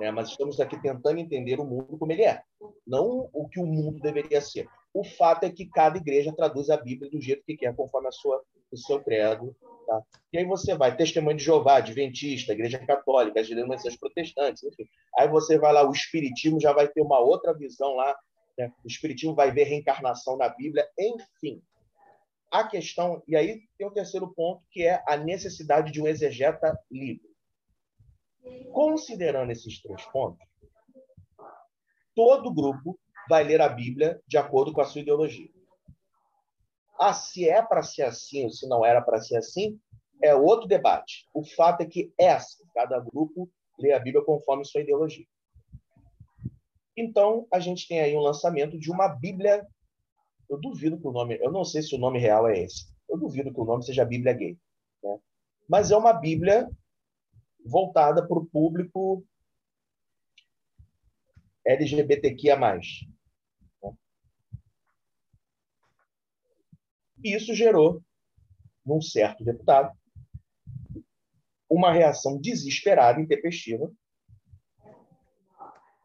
né? 0.00 0.10
mas 0.10 0.30
estamos 0.30 0.58
aqui 0.58 0.80
tentando 0.80 1.18
entender 1.18 1.60
o 1.60 1.64
mundo 1.64 1.98
como 1.98 2.10
ele 2.10 2.24
é, 2.24 2.42
não 2.86 3.28
o 3.32 3.48
que 3.48 3.60
o 3.60 3.66
mundo 3.66 4.00
deveria 4.00 4.40
ser. 4.40 4.66
O 4.92 5.04
fato 5.04 5.44
é 5.44 5.50
que 5.50 5.66
cada 5.66 5.98
igreja 5.98 6.34
traduz 6.34 6.70
a 6.70 6.76
Bíblia 6.76 7.10
do 7.10 7.20
jeito 7.20 7.44
que 7.44 7.56
quer, 7.56 7.76
conforme 7.76 8.08
a 8.08 8.12
sua, 8.12 8.42
o 8.72 8.76
seu 8.76 9.02
credo. 9.02 9.54
Tá? 9.86 10.02
E 10.32 10.38
aí 10.38 10.44
você 10.44 10.74
vai, 10.76 10.96
Testemunho 10.96 11.36
de 11.36 11.44
Jeová, 11.44 11.76
Adventista, 11.76 12.52
Igreja 12.52 12.78
Católica, 12.78 13.40
as 13.40 13.48
denominações 13.48 13.96
protestantes, 13.96 14.62
enfim. 14.62 14.84
Aí 15.18 15.28
você 15.28 15.58
vai 15.58 15.72
lá, 15.72 15.88
o 15.88 15.92
Espiritismo 15.92 16.60
já 16.60 16.72
vai 16.72 16.88
ter 16.88 17.02
uma 17.02 17.18
outra 17.18 17.52
visão 17.52 17.94
lá, 17.94 18.16
né? 18.56 18.72
o 18.84 18.86
Espiritismo 18.86 19.34
vai 19.34 19.50
ver 19.50 19.64
reencarnação 19.64 20.36
na 20.36 20.48
Bíblia, 20.48 20.88
enfim. 20.98 21.62
A 22.50 22.66
questão, 22.66 23.22
e 23.28 23.36
aí 23.36 23.62
tem 23.78 23.86
o 23.86 23.92
terceiro 23.92 24.32
ponto, 24.34 24.62
que 24.70 24.84
é 24.84 25.02
a 25.06 25.16
necessidade 25.16 25.92
de 25.92 26.00
um 26.00 26.06
exegeta 26.06 26.78
livre. 26.90 27.28
Considerando 28.72 29.52
esses 29.52 29.80
três 29.80 30.04
pontos, 30.06 30.46
todo 32.14 32.52
grupo 32.52 32.98
vai 33.28 33.44
ler 33.44 33.60
a 33.60 33.68
Bíblia 33.68 34.20
de 34.26 34.36
acordo 34.36 34.72
com 34.72 34.80
a 34.80 34.84
sua 34.84 35.00
ideologia. 35.00 35.48
Ah, 37.00 37.14
se 37.14 37.48
é 37.48 37.62
para 37.62 37.82
ser 37.82 38.02
assim 38.02 38.44
ou 38.44 38.50
se 38.50 38.68
não 38.68 38.84
era 38.84 39.00
para 39.00 39.22
ser 39.22 39.38
assim, 39.38 39.80
é 40.22 40.34
outro 40.34 40.68
debate. 40.68 41.26
O 41.32 41.42
fato 41.42 41.80
é 41.80 41.86
que 41.86 42.12
essa, 42.18 42.62
cada 42.74 43.00
grupo 43.00 43.50
lê 43.78 43.92
a 43.92 43.98
Bíblia 43.98 44.22
conforme 44.22 44.66
sua 44.66 44.82
ideologia. 44.82 45.24
Então, 46.94 47.46
a 47.50 47.58
gente 47.58 47.88
tem 47.88 48.00
aí 48.00 48.14
um 48.14 48.20
lançamento 48.20 48.78
de 48.78 48.90
uma 48.90 49.08
Bíblia. 49.08 49.66
Eu 50.46 50.60
duvido 50.60 51.00
que 51.00 51.06
o 51.06 51.12
nome, 51.12 51.38
eu 51.40 51.50
não 51.50 51.64
sei 51.64 51.80
se 51.80 51.94
o 51.94 51.98
nome 51.98 52.18
real 52.18 52.46
é 52.46 52.58
esse. 52.58 52.86
Eu 53.08 53.16
duvido 53.16 53.50
que 53.50 53.60
o 53.60 53.64
nome 53.64 53.82
seja 53.82 54.04
Bíblia 54.04 54.34
Gay. 54.34 54.58
Né? 55.02 55.18
Mas 55.66 55.90
é 55.90 55.96
uma 55.96 56.12
Bíblia 56.12 56.68
voltada 57.64 58.26
para 58.26 58.38
o 58.38 58.44
público 58.44 59.24
LGBTQIA+. 61.64 62.58
E 67.22 67.34
isso 67.34 67.54
gerou, 67.54 68.02
num 68.84 69.00
certo 69.00 69.44
deputado, 69.44 69.96
uma 71.68 71.92
reação 71.92 72.38
desesperada, 72.38 73.20
intempestiva, 73.20 73.90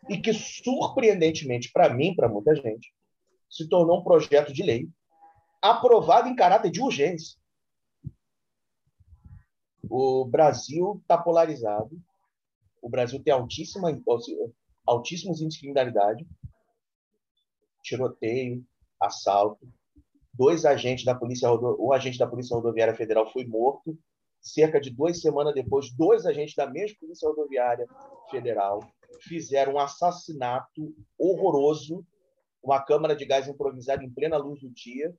e 0.09 0.19
que, 0.19 0.33
surpreendentemente 0.33 1.71
para 1.71 1.91
mim, 1.91 2.15
para 2.15 2.29
muita 2.29 2.55
gente, 2.55 2.93
se 3.49 3.67
tornou 3.67 3.99
um 3.99 4.03
projeto 4.03 4.53
de 4.53 4.61
lei 4.61 4.89
aprovado 5.61 6.27
em 6.27 6.35
caráter 6.35 6.69
de 6.69 6.81
urgência. 6.81 7.39
O 9.89 10.25
Brasil 10.25 10.99
está 11.01 11.17
polarizado. 11.17 11.99
O 12.81 12.89
Brasil 12.89 13.21
tem 13.23 13.33
altíssima, 13.33 13.89
altíssimos 14.85 15.41
índices 15.41 15.53
de 15.55 15.59
criminalidade, 15.61 16.27
tiroteio, 17.81 18.63
assalto. 18.99 19.67
Dois 20.37 20.65
agentes 20.65 21.05
da 21.05 21.15
polícia, 21.15 21.49
o 21.51 21.93
agente 21.93 22.17
da 22.17 22.27
polícia 22.27 22.55
rodoviária 22.55 22.95
federal 22.95 23.31
foi 23.31 23.45
morto. 23.45 23.97
Cerca 24.41 24.79
de 24.79 24.91
duas 24.91 25.21
semanas 25.21 25.55
depois, 25.55 25.91
dois 25.91 26.25
agentes 26.25 26.53
da 26.55 26.69
mesma 26.69 26.97
polícia 26.99 27.27
rodoviária 27.27 27.87
federal 28.29 28.79
fizeram 29.21 29.73
um 29.73 29.79
assassinato 29.79 30.93
horroroso, 31.17 32.05
uma 32.61 32.79
câmara 32.79 33.15
de 33.15 33.25
gás 33.25 33.47
improvisada 33.47 34.03
em 34.03 34.09
plena 34.09 34.37
luz 34.37 34.61
do 34.61 34.69
dia, 34.69 35.15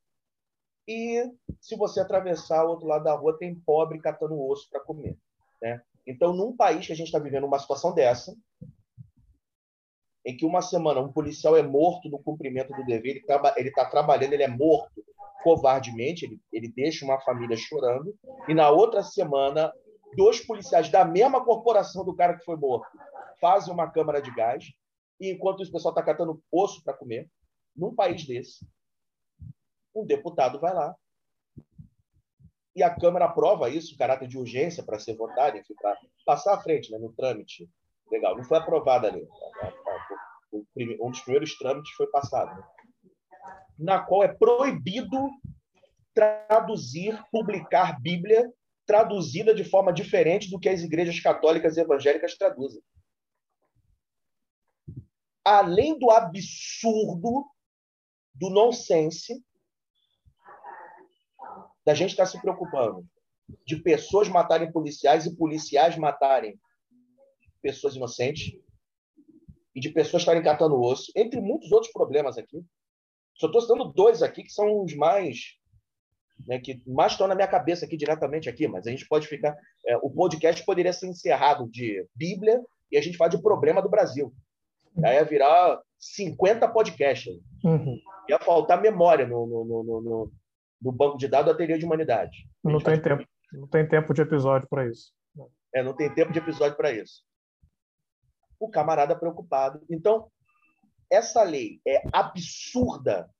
e 0.86 1.32
se 1.60 1.76
você 1.76 2.00
atravessar 2.00 2.64
o 2.64 2.70
outro 2.70 2.86
lado 2.86 3.04
da 3.04 3.14
rua, 3.14 3.36
tem 3.36 3.54
pobre 3.54 3.98
catando 3.98 4.40
osso 4.40 4.68
para 4.70 4.80
comer. 4.80 5.18
Né? 5.60 5.82
Então, 6.06 6.32
num 6.32 6.56
país 6.56 6.86
que 6.86 6.92
a 6.92 6.96
gente 6.96 7.08
está 7.08 7.18
vivendo 7.18 7.46
uma 7.46 7.58
situação 7.58 7.92
dessa, 7.92 8.36
em 10.26 10.36
que 10.36 10.44
uma 10.44 10.60
semana 10.60 11.00
um 11.00 11.12
policial 11.12 11.56
é 11.56 11.62
morto 11.62 12.08
no 12.08 12.18
cumprimento 12.18 12.72
do 12.74 12.84
dever, 12.84 13.22
ele 13.56 13.68
está 13.68 13.84
trabalhando, 13.84 14.32
ele 14.32 14.42
é 14.42 14.48
morto 14.48 15.04
covardemente, 15.44 16.24
ele, 16.24 16.40
ele 16.52 16.68
deixa 16.68 17.04
uma 17.04 17.20
família 17.20 17.56
chorando, 17.56 18.12
e 18.48 18.52
na 18.52 18.68
outra 18.68 19.04
semana, 19.04 19.72
dois 20.16 20.44
policiais 20.44 20.88
da 20.90 21.04
mesma 21.04 21.44
corporação 21.44 22.04
do 22.04 22.16
cara 22.16 22.36
que 22.36 22.44
foi 22.44 22.56
morto 22.56 22.98
fazem 23.40 23.72
uma 23.72 23.88
câmara 23.88 24.20
de 24.20 24.34
gás, 24.34 24.64
e 25.20 25.30
enquanto 25.30 25.62
o 25.62 25.72
pessoal 25.72 25.92
está 25.92 26.02
catando 26.02 26.42
osso 26.50 26.82
para 26.82 26.94
comer, 26.94 27.30
num 27.76 27.94
país 27.94 28.26
desse, 28.26 28.66
um 29.94 30.04
deputado 30.04 30.58
vai 30.58 30.74
lá 30.74 30.96
e 32.74 32.82
a 32.82 32.94
Câmara 32.94 33.24
aprova 33.24 33.70
isso, 33.70 33.96
caráter 33.96 34.28
de 34.28 34.36
urgência 34.36 34.82
para 34.82 34.98
ser 34.98 35.16
votado, 35.16 35.56
enfim, 35.56 35.74
para 35.80 35.96
passar 36.26 36.54
à 36.54 36.60
frente 36.60 36.92
né, 36.92 36.98
no 36.98 37.10
trâmite. 37.10 37.66
Legal, 38.10 38.36
não 38.36 38.44
foi 38.44 38.58
aprovada 38.58 39.08
ali. 39.08 39.26
Um 41.00 41.10
dos 41.10 41.20
primeiros 41.20 41.56
trâmites 41.56 41.92
foi 41.92 42.06
passado. 42.08 42.62
Na 43.78 44.00
qual 44.00 44.22
é 44.22 44.28
proibido 44.28 45.30
traduzir, 46.14 47.22
publicar 47.30 48.00
Bíblia 48.00 48.50
traduzida 48.86 49.52
de 49.52 49.64
forma 49.64 49.92
diferente 49.92 50.48
do 50.48 50.60
que 50.60 50.68
as 50.68 50.80
igrejas 50.80 51.20
católicas 51.20 51.76
e 51.76 51.80
evangélicas 51.80 52.38
traduzem. 52.38 52.80
Além 55.44 55.98
do 55.98 56.10
absurdo, 56.10 57.44
do 58.32 58.48
nonsense, 58.48 59.44
da 61.84 61.94
gente 61.94 62.10
estar 62.10 62.24
tá 62.24 62.30
se 62.30 62.40
preocupando 62.40 63.06
de 63.64 63.76
pessoas 63.76 64.28
matarem 64.28 64.72
policiais 64.72 65.26
e 65.26 65.36
policiais 65.36 65.96
matarem 65.96 66.58
pessoas 67.62 67.94
inocentes 67.94 68.58
e 69.76 69.80
de 69.80 69.90
pessoas 69.90 70.22
estarem 70.22 70.42
catando 70.42 70.80
osso, 70.80 71.12
entre 71.14 71.38
muitos 71.38 71.70
outros 71.70 71.92
problemas 71.92 72.38
aqui. 72.38 72.64
Só 73.34 73.46
estou 73.46 73.60
citando 73.60 73.92
dois 73.92 74.22
aqui 74.22 74.42
que 74.42 74.50
são 74.50 74.82
os 74.82 74.96
mais 74.96 75.58
né, 76.46 76.58
que 76.58 76.82
mais 76.86 77.12
estão 77.12 77.28
na 77.28 77.34
minha 77.34 77.46
cabeça 77.46 77.84
aqui 77.84 77.96
diretamente 77.96 78.48
aqui, 78.48 78.66
mas 78.66 78.86
a 78.86 78.90
gente 78.90 79.06
pode 79.06 79.26
ficar. 79.26 79.54
É, 79.86 79.96
o 79.98 80.10
podcast 80.10 80.64
poderia 80.64 80.92
ser 80.92 81.08
encerrado 81.08 81.68
de 81.68 82.06
Bíblia 82.14 82.60
e 82.90 82.96
a 82.96 83.02
gente 83.02 83.18
fala 83.18 83.30
de 83.30 83.42
problema 83.42 83.82
do 83.82 83.88
Brasil. 83.88 84.32
Aí 85.04 85.16
ia 85.16 85.24
virar 85.24 85.78
50 85.98 86.68
podcasts. 86.68 87.34
Uhum. 87.62 87.98
Ia 88.30 88.38
faltar 88.38 88.80
memória 88.80 89.26
no, 89.26 89.46
no, 89.46 89.64
no, 89.64 90.00
no, 90.00 90.32
do 90.80 90.90
banco 90.90 91.18
de 91.18 91.28
dados 91.28 91.52
da 91.52 91.56
teoria 91.56 91.78
de 91.78 91.84
humanidade. 91.84 92.48
Não 92.64 92.80
tem 92.80 93.00
tempo. 93.00 93.24
Não 93.52 93.68
tem 93.68 93.86
tempo 93.86 94.14
de 94.14 94.22
episódio 94.22 94.66
para 94.68 94.88
isso. 94.88 95.12
É, 95.74 95.82
não 95.82 95.94
tem 95.94 96.12
tempo 96.14 96.32
de 96.32 96.38
episódio 96.38 96.76
para 96.76 96.90
isso. 96.92 97.22
O 98.58 98.68
camarada 98.68 99.16
preocupado. 99.16 99.84
Então, 99.90 100.30
essa 101.10 101.42
lei 101.42 101.80
é 101.86 102.02
absurda 102.12 103.30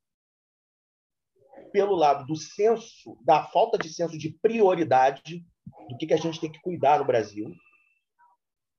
pelo 1.73 1.95
lado 1.95 2.27
do 2.27 2.37
senso, 2.37 3.19
da 3.23 3.45
falta 3.45 3.77
de 3.79 3.93
senso 3.93 4.17
de 4.17 4.31
prioridade 4.41 5.45
do 5.89 5.97
que, 5.97 6.07
que 6.07 6.15
a 6.15 6.19
gente 6.19 6.41
tem 6.41 6.51
que 6.51 6.61
cuidar 6.61 6.99
no 6.99 7.05
Brasil. 7.05 7.53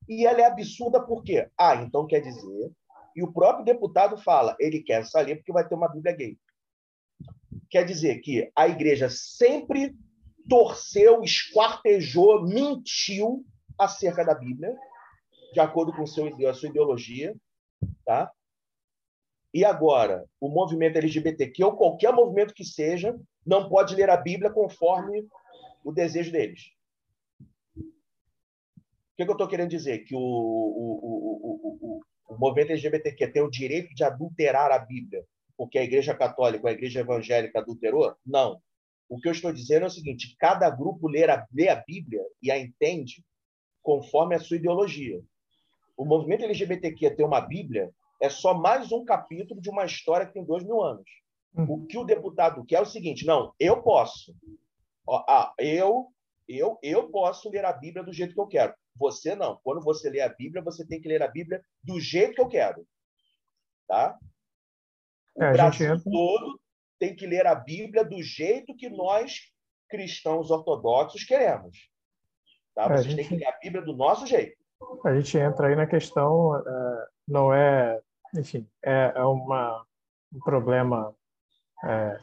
E 0.07 0.25
ela 0.25 0.41
é 0.41 0.45
absurda 0.45 1.05
por 1.05 1.23
quê? 1.23 1.49
Ah, 1.57 1.75
então 1.75 2.07
quer 2.07 2.21
dizer. 2.21 2.71
E 3.15 3.23
o 3.23 3.33
próprio 3.33 3.65
deputado 3.65 4.17
fala, 4.17 4.55
ele 4.59 4.81
quer 4.81 5.01
essa 5.01 5.19
lei 5.21 5.35
porque 5.35 5.51
vai 5.51 5.67
ter 5.67 5.75
uma 5.75 5.89
Bíblia 5.89 6.15
gay. 6.15 6.37
Quer 7.69 7.83
dizer 7.83 8.19
que 8.19 8.49
a 8.55 8.67
igreja 8.67 9.09
sempre 9.09 9.95
torceu, 10.47 11.21
esquartejou, 11.23 12.43
mentiu 12.43 13.45
acerca 13.77 14.23
da 14.23 14.33
Bíblia, 14.33 14.75
de 15.57 15.61
acordo 15.61 15.91
com 15.91 16.05
seu, 16.05 16.27
a 16.47 16.53
sua 16.53 16.69
ideologia, 16.69 17.35
tá? 18.05 18.31
E 19.51 19.65
agora, 19.65 20.23
o 20.39 20.49
movimento 20.49 20.97
LGBTQ, 20.97 21.63
ou 21.63 21.75
qualquer 21.75 22.13
movimento 22.13 22.53
que 22.53 22.63
seja, 22.63 23.19
não 23.43 23.67
pode 23.67 23.95
ler 23.95 24.07
a 24.07 24.17
Bíblia 24.17 24.51
conforme 24.51 25.27
o 25.83 25.91
desejo 25.91 26.31
deles. 26.31 26.61
O 27.75 27.81
que, 29.17 29.25
que 29.25 29.31
eu 29.31 29.31
estou 29.31 29.47
querendo 29.47 29.71
dizer? 29.71 30.03
Que 30.03 30.13
o, 30.13 30.19
o, 30.19 31.41
o, 31.89 32.01
o, 32.29 32.37
movimento 32.37 32.69
LGBTQ 32.69 33.29
tem 33.29 33.41
o 33.41 33.49
direito 33.49 33.95
de 33.95 34.03
adulterar 34.03 34.71
a 34.71 34.77
Bíblia, 34.77 35.25
porque 35.57 35.79
a 35.79 35.83
Igreja 35.83 36.13
Católica, 36.13 36.69
a 36.69 36.73
Igreja 36.73 36.99
Evangélica 36.99 37.57
adulterou? 37.57 38.15
Não. 38.23 38.61
O 39.09 39.19
que 39.19 39.27
eu 39.27 39.31
estou 39.31 39.51
dizendo 39.51 39.85
é 39.85 39.87
o 39.87 39.89
seguinte: 39.89 40.35
cada 40.37 40.69
grupo 40.69 41.07
lê 41.07 41.23
a, 41.23 41.47
lê 41.51 41.67
a 41.67 41.77
Bíblia 41.77 42.21
e 42.43 42.51
a 42.51 42.59
entende 42.59 43.25
conforme 43.81 44.35
a 44.35 44.39
sua 44.39 44.57
ideologia. 44.57 45.19
O 45.97 46.05
movimento 46.05 46.45
LGBTQ 46.45 47.15
ter 47.15 47.23
uma 47.23 47.41
Bíblia 47.41 47.91
é 48.21 48.29
só 48.29 48.53
mais 48.53 48.91
um 48.91 49.03
capítulo 49.03 49.59
de 49.59 49.69
uma 49.69 49.83
história 49.83 50.27
que 50.27 50.33
tem 50.33 50.45
dois 50.45 50.63
mil 50.63 50.81
anos. 50.81 51.09
Hum. 51.55 51.65
O 51.67 51.87
que 51.87 51.97
o 51.97 52.05
deputado 52.05 52.63
quer 52.65 52.75
é 52.75 52.81
o 52.81 52.85
seguinte: 52.85 53.25
não, 53.25 53.53
eu 53.59 53.81
posso. 53.81 54.35
Ah, 55.09 55.53
eu, 55.57 56.07
eu, 56.47 56.77
eu 56.83 57.09
posso 57.09 57.49
ler 57.49 57.65
a 57.65 57.73
Bíblia 57.73 58.03
do 58.03 58.13
jeito 58.13 58.33
que 58.33 58.39
eu 58.39 58.47
quero. 58.47 58.73
Você 58.95 59.35
não. 59.35 59.59
Quando 59.63 59.83
você 59.83 60.09
lê 60.09 60.21
a 60.21 60.29
Bíblia, 60.29 60.61
você 60.61 60.85
tem 60.85 61.01
que 61.01 61.07
ler 61.07 61.23
a 61.23 61.27
Bíblia 61.27 61.61
do 61.83 61.99
jeito 61.99 62.35
que 62.35 62.41
eu 62.41 62.47
quero. 62.47 62.87
Tá? 63.87 64.17
O 65.35 65.43
é, 65.43 65.53
Brasil 65.53 65.93
entra... 65.93 66.11
todo 66.11 66.59
tem 66.99 67.15
que 67.15 67.27
ler 67.27 67.45
a 67.45 67.55
Bíblia 67.55 68.03
do 68.03 68.21
jeito 68.21 68.75
que 68.75 68.89
nós, 68.89 69.51
cristãos 69.87 70.49
ortodoxos, 70.49 71.23
queremos. 71.23 71.89
Tá? 72.75 72.85
É, 72.85 72.87
Vocês 72.89 73.05
gente... 73.05 73.15
têm 73.15 73.27
que 73.27 73.35
ler 73.35 73.47
a 73.47 73.57
Bíblia 73.59 73.81
do 73.83 73.95
nosso 73.95 74.25
jeito. 74.25 74.57
A 75.05 75.15
gente 75.15 75.37
entra 75.37 75.67
aí 75.67 75.75
na 75.75 75.87
questão, 75.87 76.55
é, 76.55 77.07
não 77.27 77.53
é 77.53 78.01
enfim, 78.35 78.67
é, 78.83 79.13
é 79.15 79.23
uma, 79.23 79.85
um 80.33 80.39
problema 80.39 81.13
é, 81.83 82.19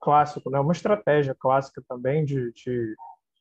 clássico, 0.00 0.50
né? 0.50 0.58
uma 0.60 0.72
estratégia 0.72 1.34
clássica 1.34 1.82
também 1.88 2.24
de, 2.24 2.52
de, 2.52 2.94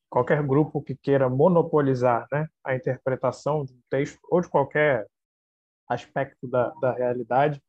qualquer 0.09 0.43
grupo 0.43 0.81
que 0.81 0.95
queira 0.95 1.27
monopolizar 1.27 2.27
né, 2.31 2.47
a 2.63 2.75
interpretação 2.75 3.65
de 3.65 3.73
um 3.73 3.81
texto 3.89 4.19
ou 4.29 4.41
de 4.41 4.47
qualquer 4.47 5.07
aspecto 5.89 6.47
da, 6.47 6.69
da 6.81 6.93
realidade, 6.93 7.61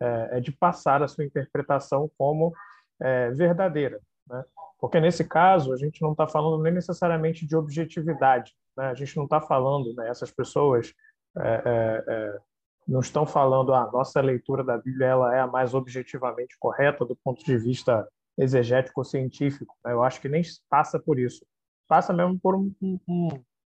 é, 0.00 0.38
é 0.38 0.40
de 0.40 0.50
passar 0.50 1.02
a 1.02 1.08
sua 1.08 1.24
interpretação 1.24 2.10
como 2.16 2.54
é, 3.00 3.30
verdadeira. 3.32 4.00
Né? 4.26 4.42
Porque 4.78 4.98
nesse 4.98 5.24
caso, 5.24 5.74
a 5.74 5.76
gente 5.76 6.00
não 6.00 6.12
está 6.12 6.26
falando 6.26 6.62
nem 6.62 6.72
necessariamente 6.72 7.46
de 7.46 7.54
objetividade, 7.54 8.54
né? 8.80 8.86
a 8.88 8.94
gente 8.94 9.16
não 9.16 9.24
está 9.24 9.40
falando, 9.40 9.94
né, 9.94 10.08
essas 10.08 10.30
pessoas 10.30 10.94
é, 11.38 11.62
é, 11.64 12.04
é 12.08 12.40
não 12.88 13.00
estão 13.00 13.24
falando 13.24 13.72
a 13.72 13.82
ah, 13.82 13.90
nossa 13.92 14.20
leitura 14.20 14.64
da 14.64 14.76
Bíblia 14.76 15.06
ela 15.06 15.36
é 15.36 15.40
a 15.40 15.46
mais 15.46 15.74
objetivamente 15.74 16.56
correta 16.58 17.04
do 17.04 17.14
ponto 17.14 17.44
de 17.44 17.56
vista 17.56 18.08
exegético 18.36 19.04
científico. 19.04 19.76
Né? 19.84 19.92
Eu 19.92 20.02
acho 20.02 20.20
que 20.20 20.28
nem 20.28 20.42
passa 20.68 20.98
por 20.98 21.18
isso. 21.18 21.46
Passa 21.86 22.12
mesmo 22.12 22.38
por 22.40 22.56
um, 22.56 22.74
um, 22.82 23.28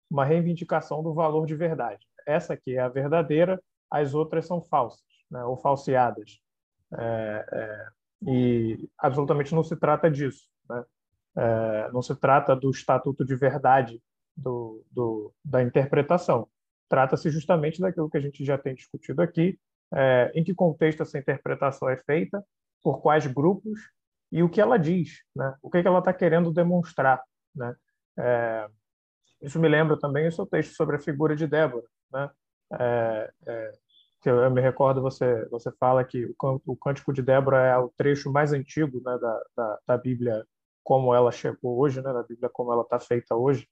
uma 0.09 0.23
reivindicação 0.23 1.03
do 1.03 1.13
valor 1.13 1.45
de 1.45 1.55
verdade. 1.55 2.05
Essa 2.25 2.53
aqui 2.53 2.77
é 2.77 2.79
a 2.79 2.87
verdadeira, 2.87 3.61
as 3.91 4.13
outras 4.13 4.45
são 4.45 4.61
falsas 4.61 5.03
né? 5.29 5.43
ou 5.43 5.57
falseadas. 5.57 6.39
É, 6.97 7.45
é, 7.51 7.87
e 8.31 8.89
absolutamente 8.97 9.53
não 9.53 9.63
se 9.63 9.75
trata 9.75 10.09
disso. 10.09 10.47
Né? 10.69 10.85
É, 11.35 11.91
não 11.91 12.01
se 12.01 12.15
trata 12.15 12.55
do 12.55 12.69
estatuto 12.69 13.25
de 13.25 13.35
verdade 13.35 14.01
do, 14.39 14.83
do, 14.91 15.33
da 15.43 15.61
interpretação 15.61 16.47
trata-se 16.89 17.29
justamente 17.29 17.79
daquilo 17.79 18.09
que 18.09 18.17
a 18.17 18.21
gente 18.21 18.43
já 18.43 18.57
tem 18.57 18.73
discutido 18.73 19.21
aqui, 19.21 19.59
é, 19.93 20.31
em 20.33 20.43
que 20.43 20.55
contexto 20.55 21.03
essa 21.03 21.19
interpretação 21.19 21.87
é 21.87 21.95
feita, 21.97 22.43
por 22.81 22.99
quais 22.99 23.27
grupos 23.27 23.79
e 24.31 24.41
o 24.41 24.49
que 24.49 24.59
ela 24.59 24.77
diz, 24.77 25.23
né? 25.35 25.55
o 25.61 25.69
que, 25.69 25.81
que 25.81 25.87
ela 25.87 25.99
está 25.99 26.11
querendo 26.11 26.51
demonstrar. 26.51 27.21
Né? 27.55 27.75
É, 28.17 28.67
isso 29.41 29.59
me 29.59 29.67
lembra 29.67 29.97
também 29.97 30.27
o 30.27 30.31
seu 30.31 30.45
texto 30.45 30.75
sobre 30.75 30.95
a 30.95 30.99
figura 30.99 31.35
de 31.35 31.47
Débora, 31.47 31.85
né? 32.11 32.29
É, 32.71 33.31
é, 33.47 33.71
que 34.21 34.29
eu, 34.29 34.51
me 34.51 34.61
recordo 34.61 35.01
você 35.01 35.47
você 35.49 35.71
fala 35.79 36.03
que 36.03 36.23
o, 36.25 36.61
o 36.67 36.75
Cântico 36.75 37.11
de 37.11 37.23
Débora 37.23 37.65
é 37.65 37.77
o 37.77 37.89
trecho 37.89 38.31
mais 38.31 38.53
antigo 38.53 39.01
né, 39.03 39.17
da, 39.17 39.43
da, 39.57 39.79
da 39.87 39.97
Bíblia 39.97 40.45
como 40.83 41.15
ela 41.15 41.31
chegou 41.31 41.79
hoje, 41.79 41.99
né, 41.99 42.13
da 42.13 42.21
Bíblia 42.21 42.47
como 42.51 42.71
ela 42.71 42.83
está 42.83 42.99
feita 42.99 43.35
hoje, 43.35 43.67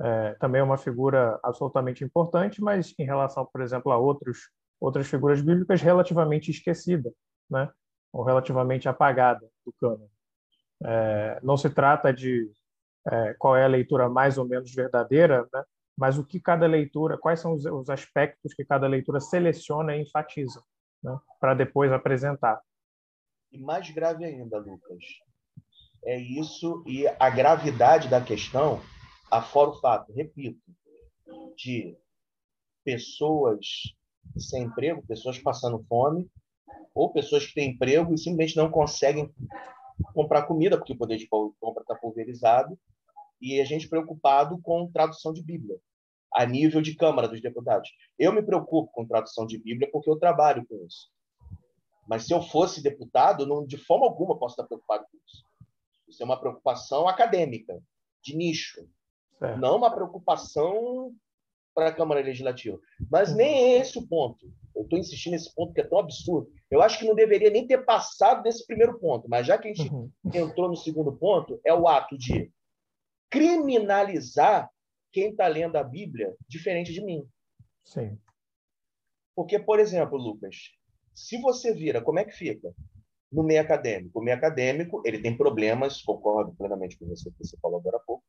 é, 0.00 0.34
também 0.34 0.60
é 0.60 0.64
uma 0.64 0.78
figura 0.78 1.38
absolutamente 1.42 2.04
importante, 2.04 2.60
mas 2.62 2.94
em 2.98 3.04
relação, 3.04 3.44
por 3.46 3.60
exemplo, 3.60 3.90
a 3.90 3.98
outros, 3.98 4.50
outras 4.80 5.08
figuras 5.08 5.40
bíblicas, 5.40 5.82
relativamente 5.82 6.50
esquecida, 6.50 7.12
né? 7.50 7.68
ou 8.12 8.22
relativamente 8.22 8.88
apagada 8.88 9.46
do 9.66 9.72
cânone. 9.72 10.10
É, 10.84 11.40
não 11.42 11.56
se 11.56 11.68
trata 11.68 12.12
de 12.12 12.48
é, 13.06 13.34
qual 13.38 13.56
é 13.56 13.64
a 13.64 13.68
leitura 13.68 14.08
mais 14.08 14.38
ou 14.38 14.46
menos 14.46 14.72
verdadeira, 14.72 15.48
né? 15.52 15.64
mas 15.96 16.16
o 16.16 16.24
que 16.24 16.38
cada 16.38 16.66
leitura, 16.66 17.18
quais 17.18 17.40
são 17.40 17.54
os, 17.54 17.64
os 17.64 17.90
aspectos 17.90 18.54
que 18.54 18.64
cada 18.64 18.86
leitura 18.86 19.18
seleciona 19.18 19.96
e 19.96 20.02
enfatiza, 20.02 20.62
né? 21.02 21.18
para 21.40 21.54
depois 21.54 21.90
apresentar. 21.90 22.60
E 23.50 23.58
mais 23.58 23.90
grave 23.90 24.24
ainda, 24.24 24.58
Lucas, 24.58 25.02
é 26.04 26.16
isso 26.16 26.84
e 26.86 27.08
a 27.08 27.30
gravidade 27.30 28.08
da 28.08 28.20
questão 28.20 28.80
afora 29.30 29.70
o 29.70 29.80
fato, 29.80 30.12
repito, 30.12 30.60
de 31.56 31.96
pessoas 32.84 33.66
sem 34.36 34.64
emprego, 34.64 35.06
pessoas 35.06 35.38
passando 35.38 35.84
fome, 35.88 36.28
ou 36.94 37.12
pessoas 37.12 37.46
que 37.46 37.54
têm 37.54 37.70
emprego 37.70 38.14
e 38.14 38.18
simplesmente 38.18 38.56
não 38.56 38.70
conseguem 38.70 39.32
comprar 40.14 40.42
comida, 40.42 40.76
porque 40.76 40.92
o 40.92 40.98
poder 40.98 41.16
de 41.16 41.28
compra 41.28 41.82
está 41.82 41.94
pulverizado, 41.94 42.78
e 43.40 43.60
a 43.60 43.64
gente 43.64 43.88
preocupado 43.88 44.60
com 44.60 44.90
tradução 44.90 45.32
de 45.32 45.42
Bíblia, 45.42 45.78
a 46.34 46.44
nível 46.44 46.82
de 46.82 46.94
Câmara 46.94 47.28
dos 47.28 47.40
Deputados. 47.40 47.90
Eu 48.18 48.32
me 48.32 48.42
preocupo 48.42 48.90
com 48.92 49.06
tradução 49.06 49.46
de 49.46 49.58
Bíblia 49.58 49.88
porque 49.92 50.10
eu 50.10 50.18
trabalho 50.18 50.66
com 50.66 50.84
isso. 50.84 51.10
Mas 52.06 52.26
se 52.26 52.32
eu 52.32 52.42
fosse 52.42 52.82
deputado, 52.82 53.46
não, 53.46 53.66
de 53.66 53.76
forma 53.76 54.06
alguma 54.06 54.38
posso 54.38 54.54
estar 54.54 54.64
preocupado 54.64 55.04
com 55.10 55.18
isso. 55.26 55.44
Isso 56.08 56.22
é 56.22 56.26
uma 56.26 56.40
preocupação 56.40 57.06
acadêmica, 57.06 57.80
de 58.22 58.34
nicho. 58.34 58.88
É. 59.40 59.56
Não 59.56 59.76
uma 59.76 59.94
preocupação 59.94 61.14
para 61.74 61.88
a 61.88 61.94
Câmara 61.94 62.20
Legislativa. 62.20 62.78
Mas 63.10 63.34
nem 63.34 63.54
é 63.54 63.78
esse 63.78 63.98
o 63.98 64.06
ponto. 64.06 64.52
Eu 64.74 64.82
estou 64.82 64.98
insistindo 64.98 65.32
nesse 65.32 65.54
ponto 65.54 65.72
que 65.72 65.80
é 65.80 65.84
tão 65.84 65.98
absurdo. 65.98 66.50
Eu 66.70 66.82
acho 66.82 66.98
que 66.98 67.06
não 67.06 67.14
deveria 67.14 67.50
nem 67.50 67.66
ter 67.66 67.84
passado 67.84 68.42
desse 68.42 68.66
primeiro 68.66 68.98
ponto, 68.98 69.28
mas 69.28 69.46
já 69.46 69.56
que 69.56 69.68
a 69.68 69.74
gente 69.74 69.92
uhum. 69.92 70.10
entrou 70.34 70.68
no 70.68 70.76
segundo 70.76 71.12
ponto, 71.16 71.60
é 71.64 71.72
o 71.72 71.86
ato 71.86 72.18
de 72.18 72.52
criminalizar 73.30 74.70
quem 75.12 75.30
está 75.30 75.46
lendo 75.46 75.76
a 75.76 75.84
Bíblia 75.84 76.34
diferente 76.48 76.92
de 76.92 77.00
mim. 77.00 77.28
Sim. 77.84 78.18
Porque, 79.34 79.58
por 79.58 79.78
exemplo, 79.78 80.18
Lucas, 80.18 80.72
se 81.14 81.40
você 81.40 81.72
vira, 81.72 82.02
como 82.02 82.18
é 82.18 82.24
que 82.24 82.32
fica? 82.32 82.74
No 83.30 83.42
meio 83.42 83.60
acadêmico. 83.60 84.18
O 84.18 84.22
meio 84.22 84.36
acadêmico, 84.36 85.02
ele 85.04 85.20
tem 85.20 85.36
problemas, 85.36 86.02
concordo 86.02 86.54
plenamente 86.56 86.98
com 86.98 87.06
você 87.06 87.30
que 87.30 87.38
você 87.38 87.56
falou 87.58 87.78
agora 87.78 87.98
há 87.98 88.00
pouco, 88.00 88.24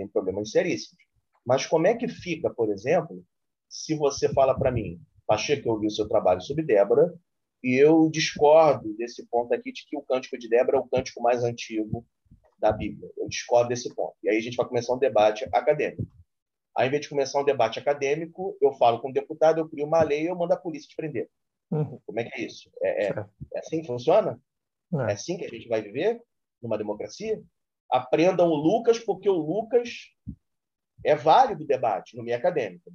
tem 0.00 0.08
problemas 0.08 0.50
seríssimos. 0.50 1.04
Mas 1.44 1.66
como 1.66 1.86
é 1.86 1.94
que 1.94 2.08
fica, 2.08 2.50
por 2.50 2.70
exemplo, 2.70 3.22
se 3.68 3.94
você 3.94 4.32
fala 4.32 4.58
para 4.58 4.72
mim, 4.72 5.00
Pacheco, 5.26 5.68
eu 5.68 5.78
vi 5.78 5.86
o 5.86 5.90
seu 5.90 6.08
trabalho 6.08 6.40
sobre 6.40 6.64
Débora, 6.64 7.14
e 7.62 7.76
eu 7.76 8.08
discordo 8.10 8.94
desse 8.96 9.26
ponto 9.26 9.52
aqui 9.52 9.70
de 9.70 9.84
que 9.86 9.96
o 9.96 10.02
Cântico 10.02 10.38
de 10.38 10.48
Débora 10.48 10.78
é 10.78 10.80
o 10.80 10.88
cântico 10.88 11.22
mais 11.22 11.44
antigo 11.44 12.06
da 12.58 12.72
Bíblia. 12.72 13.10
Eu 13.18 13.28
discordo 13.28 13.68
desse 13.68 13.94
ponto. 13.94 14.14
E 14.22 14.30
aí 14.30 14.38
a 14.38 14.40
gente 14.40 14.56
vai 14.56 14.66
começar 14.66 14.94
um 14.94 14.98
debate 14.98 15.44
acadêmico. 15.52 16.02
Aí, 16.76 16.84
ao 16.84 16.88
invés 16.88 17.02
de 17.02 17.08
começar 17.10 17.40
um 17.40 17.44
debate 17.44 17.78
acadêmico, 17.78 18.56
eu 18.62 18.72
falo 18.72 19.00
com 19.00 19.08
o 19.08 19.10
um 19.10 19.12
deputado, 19.12 19.58
eu 19.58 19.68
crio 19.68 19.86
uma 19.86 20.02
lei 20.02 20.22
e 20.22 20.26
eu 20.26 20.36
mando 20.36 20.54
a 20.54 20.56
polícia 20.56 20.88
te 20.88 20.96
prender. 20.96 21.28
Uhum. 21.70 22.00
Como 22.06 22.20
é 22.20 22.24
que 22.24 22.40
é 22.40 22.46
isso? 22.46 22.70
É, 22.82 23.06
é, 23.06 23.26
é 23.54 23.58
assim 23.58 23.82
que 23.82 23.86
funciona? 23.86 24.40
É. 24.94 25.10
é 25.10 25.12
assim 25.12 25.36
que 25.36 25.44
a 25.44 25.48
gente 25.48 25.68
vai 25.68 25.82
viver 25.82 26.22
numa 26.62 26.78
democracia? 26.78 27.42
Aprendam 27.90 28.48
o 28.48 28.54
Lucas, 28.54 28.98
porque 28.98 29.28
o 29.28 29.34
Lucas 29.34 30.10
é 31.04 31.14
válido 31.14 31.64
o 31.64 31.66
debate 31.66 32.16
no 32.16 32.22
meio 32.22 32.36
acadêmico. 32.36 32.90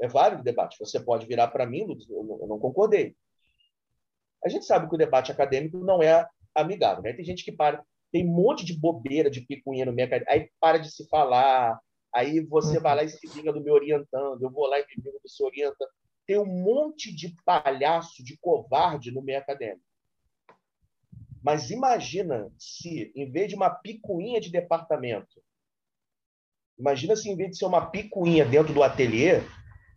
É 0.00 0.08
válido 0.08 0.42
o 0.42 0.44
debate. 0.44 0.78
Você 0.78 0.98
pode 0.98 1.26
virar 1.26 1.48
para 1.48 1.66
mim, 1.66 1.86
eu 2.10 2.46
não 2.46 2.58
concordei. 2.58 3.16
A 4.44 4.48
gente 4.48 4.64
sabe 4.64 4.88
que 4.88 4.94
o 4.94 4.98
debate 4.98 5.30
acadêmico 5.30 5.78
não 5.78 6.02
é 6.02 6.28
amigável. 6.54 7.02
Né? 7.02 7.12
Tem 7.12 7.24
gente 7.24 7.44
que 7.44 7.52
para, 7.52 7.82
tem 8.12 8.28
um 8.28 8.32
monte 8.32 8.64
de 8.64 8.78
bobeira 8.78 9.30
de 9.30 9.40
picuinha 9.40 9.86
no 9.86 9.92
meio 9.92 10.06
acadêmico, 10.06 10.32
aí 10.32 10.50
para 10.60 10.78
de 10.78 10.90
se 10.90 11.08
falar, 11.08 11.78
aí 12.12 12.40
você 12.40 12.78
vai 12.78 12.96
lá 12.96 13.02
e 13.04 13.08
se 13.08 13.26
liga 13.34 13.52
do 13.52 13.62
me 13.62 13.70
orientando, 13.70 14.42
eu 14.42 14.50
vou 14.50 14.66
lá 14.66 14.78
e 14.78 14.82
me 14.82 15.02
ligo 15.02 15.18
do 15.22 15.28
se 15.28 15.42
orienta. 15.42 15.86
Tem 16.26 16.38
um 16.38 16.46
monte 16.46 17.14
de 17.14 17.34
palhaço, 17.44 18.24
de 18.24 18.36
covarde 18.38 19.10
no 19.10 19.22
meio 19.22 19.38
acadêmico. 19.38 19.84
Mas 21.44 21.70
imagina 21.70 22.50
se, 22.58 23.12
em 23.14 23.30
vez 23.30 23.50
de 23.50 23.54
uma 23.54 23.68
picuinha 23.68 24.40
de 24.40 24.50
departamento, 24.50 25.42
imagina 26.78 27.14
se, 27.14 27.28
em 27.28 27.36
vez 27.36 27.50
de 27.50 27.58
ser 27.58 27.66
uma 27.66 27.84
picuinha 27.84 28.46
dentro 28.46 28.72
do 28.72 28.82
ateliê, 28.82 29.42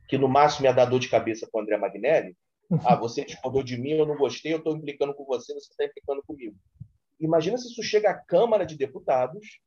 que 0.10 0.18
no 0.18 0.28
máximo 0.28 0.66
ia 0.66 0.74
dar 0.74 0.84
dor 0.84 1.00
de 1.00 1.08
cabeça 1.08 1.48
com 1.50 1.60
o 1.60 1.62
André 1.62 1.78
Magnelli, 1.78 2.36
ah, 2.84 2.98
você 2.98 3.24
discordou 3.24 3.64
de 3.64 3.78
mim, 3.78 3.92
eu 3.92 4.06
não 4.06 4.18
gostei, 4.18 4.54
eu 4.54 4.58
estou 4.58 4.76
implicando 4.76 5.14
com 5.14 5.24
você, 5.24 5.54
você 5.54 5.72
está 5.72 5.86
implicando 5.86 6.22
comigo. 6.28 6.54
Imagina 7.18 7.58
se 7.58 7.72
isso 7.72 7.82
chega 7.82 8.10
à 8.10 8.14
Câmara 8.14 8.66
de 8.66 8.76
Deputados 8.76 9.60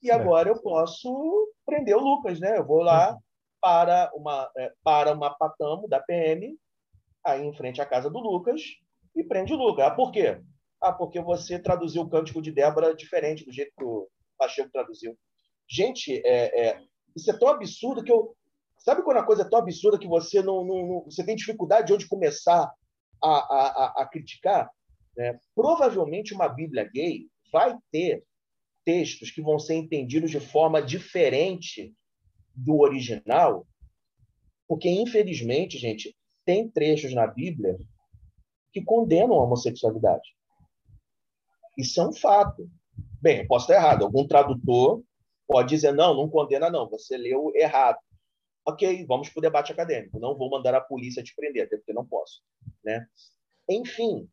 e 0.00 0.12
agora 0.12 0.48
eu 0.48 0.62
posso 0.62 1.52
prender 1.66 1.96
o 1.96 2.00
Lucas, 2.00 2.38
né? 2.38 2.58
Eu 2.58 2.64
vou 2.64 2.80
lá 2.80 3.18
para 3.60 4.08
uma, 4.14 4.48
é, 4.56 4.72
para 4.84 5.12
uma 5.12 5.30
patamo 5.30 5.88
da 5.88 5.98
PM, 5.98 6.56
aí 7.24 7.44
em 7.44 7.52
frente 7.52 7.80
à 7.80 7.86
casa 7.86 8.08
do 8.08 8.20
Lucas, 8.20 8.62
e 9.16 9.24
prende 9.24 9.52
o 9.52 9.56
Lucas. 9.56 9.86
Ah, 9.86 9.90
por 9.90 10.12
quê? 10.12 10.40
Ah, 10.84 10.92
porque 10.92 11.20
você 11.20 11.58
traduziu 11.58 12.02
o 12.02 12.08
Cântico 12.08 12.42
de 12.42 12.52
Débora 12.52 12.94
diferente 12.94 13.44
do 13.44 13.52
jeito 13.52 13.72
que 13.76 13.84
o 13.84 14.08
Pacheco 14.36 14.70
traduziu. 14.70 15.16
Gente, 15.68 16.20
é, 16.26 16.68
é, 16.68 16.82
isso 17.16 17.30
é 17.30 17.38
tão 17.38 17.48
absurdo 17.48 18.04
que 18.04 18.12
eu, 18.12 18.36
Sabe 18.84 19.02
quando 19.02 19.16
a 19.16 19.24
coisa 19.24 19.42
é 19.42 19.48
tão 19.48 19.60
absurda 19.60 19.98
que 19.98 20.06
você 20.06 20.42
não, 20.42 20.62
não, 20.62 20.86
não 20.86 21.04
você 21.04 21.24
tem 21.24 21.34
dificuldade 21.34 21.86
de 21.86 21.94
onde 21.94 22.06
começar 22.06 22.70
a, 23.22 23.28
a, 23.28 24.02
a 24.02 24.06
criticar? 24.06 24.70
Né? 25.16 25.38
Provavelmente 25.54 26.34
uma 26.34 26.48
Bíblia 26.48 26.84
gay 26.92 27.26
vai 27.50 27.74
ter 27.90 28.22
textos 28.84 29.30
que 29.30 29.40
vão 29.40 29.58
ser 29.58 29.76
entendidos 29.76 30.30
de 30.30 30.38
forma 30.38 30.82
diferente 30.82 31.94
do 32.54 32.78
original, 32.80 33.66
porque 34.68 34.90
infelizmente, 34.90 35.78
gente, 35.78 36.14
tem 36.44 36.68
trechos 36.68 37.14
na 37.14 37.26
Bíblia 37.26 37.78
que 38.70 38.84
condenam 38.84 39.32
a 39.32 39.44
homossexualidade. 39.44 40.34
Isso 41.76 42.00
é 42.00 42.08
um 42.08 42.12
fato. 42.12 42.68
Bem, 43.20 43.46
posso 43.46 43.64
estar 43.64 43.74
errado. 43.74 44.04
Algum 44.04 44.26
tradutor 44.26 45.02
pode 45.46 45.68
dizer 45.68 45.92
não, 45.92 46.14
não 46.14 46.28
condena 46.28 46.70
não, 46.70 46.88
você 46.88 47.16
leu 47.16 47.52
errado 47.54 47.98
ok, 48.64 49.04
vamos 49.06 49.28
para 49.28 49.38
o 49.38 49.42
debate 49.42 49.72
acadêmico. 49.72 50.18
Não 50.18 50.36
vou 50.36 50.48
mandar 50.48 50.74
a 50.74 50.80
polícia 50.80 51.22
te 51.22 51.34
prender, 51.34 51.64
até 51.64 51.76
porque 51.76 51.92
não 51.92 52.06
posso. 52.06 52.42
Né? 52.82 53.06
Enfim, 53.68 54.28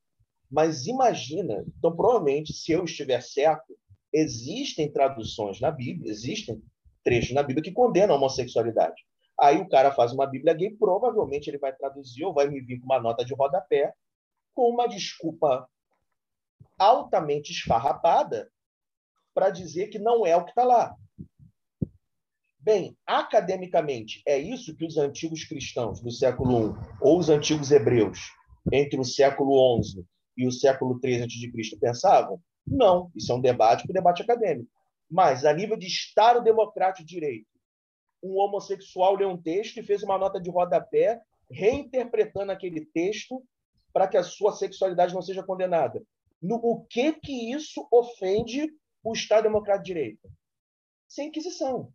mas 0.50 0.88
imagina, 0.88 1.66
então 1.78 1.96
provavelmente, 1.96 2.54
se 2.54 2.72
eu 2.72 2.86
estiver 2.86 3.22
certo, 3.22 3.76
existem 4.14 4.92
traduções 4.92 5.60
na 5.60 5.72
Bíblia, 5.72 6.12
existem 6.12 6.62
trechos 7.04 7.34
na 7.34 7.44
Bíblia 7.44 7.64
que 7.64 7.72
condenam 7.72 8.16
a 8.16 8.18
homossexualidade. 8.18 9.02
Aí 9.40 9.58
o 9.58 9.68
cara 9.68 9.92
faz 9.92 10.12
uma 10.14 10.28
Bíblia 10.28 10.54
gay, 10.54 10.72
provavelmente 10.72 11.50
ele 11.50 11.58
vai 11.58 11.76
traduzir 11.76 12.24
ou 12.26 12.34
vai 12.34 12.48
me 12.48 12.62
vir 12.62 12.80
com 12.80 12.86
uma 12.86 13.00
nota 13.00 13.26
de 13.26 13.34
rodapé 13.34 13.94
com 14.54 14.70
uma 14.70 14.86
desculpa 14.88 15.68
altamente 16.78 17.52
esfarrapada 17.52 18.50
para 19.34 19.50
dizer 19.50 19.88
que 19.88 20.00
não 20.00 20.26
é 20.26 20.36
o 20.36 20.44
que 20.44 20.52
está 20.52 20.64
lá. 20.64 20.96
Bem, 22.60 22.96
academicamente, 23.08 24.22
é 24.28 24.38
isso 24.38 24.76
que 24.76 24.86
os 24.86 24.98
antigos 24.98 25.44
cristãos 25.46 26.00
do 26.00 26.12
século 26.12 26.72
I, 26.72 26.76
ou 27.02 27.18
os 27.18 27.30
antigos 27.30 27.72
hebreus, 27.72 28.32
entre 28.72 29.00
o 29.00 29.04
século 29.04 29.82
XI 29.84 30.06
e 30.38 30.46
o 30.46 30.52
século 30.52 31.00
III 31.04 31.24
a.C., 31.24 31.78
pensavam? 31.80 32.40
Não, 32.66 33.12
isso 33.16 33.32
é 33.32 33.36
um 33.36 33.42
debate 33.42 33.84
para 33.84 33.94
debate 33.94 34.22
acadêmico. 34.22 34.70
Mas, 35.10 35.44
a 35.44 35.54
nível 35.54 35.76
de 35.76 35.88
Estado 35.88 36.44
democrático 36.44 37.06
de 37.06 37.16
direito, 37.16 37.48
um 38.24 38.38
homossexual 38.38 39.16
leu 39.16 39.30
um 39.30 39.42
texto 39.42 39.78
e 39.78 39.84
fez 39.84 40.04
uma 40.04 40.18
nota 40.18 40.40
de 40.40 40.50
rodapé 40.50 41.20
reinterpretando 41.50 42.52
aquele 42.52 42.86
texto 42.86 43.44
para 43.92 44.08
que 44.08 44.18
a 44.18 44.24
sua 44.24 44.54
sexualidade 44.54 45.14
não 45.14 45.22
seja 45.22 45.44
condenada. 45.44 46.02
No, 46.42 46.56
o 46.56 46.86
que 46.86 47.14
que 47.14 47.54
isso 47.54 47.88
ofende 47.92 48.68
o 49.04 49.14
Estado 49.14 49.44
democrático 49.44 49.86
de 49.86 49.94
direito? 49.94 50.30
Sem 51.08 51.28
Inquisição. 51.28 51.94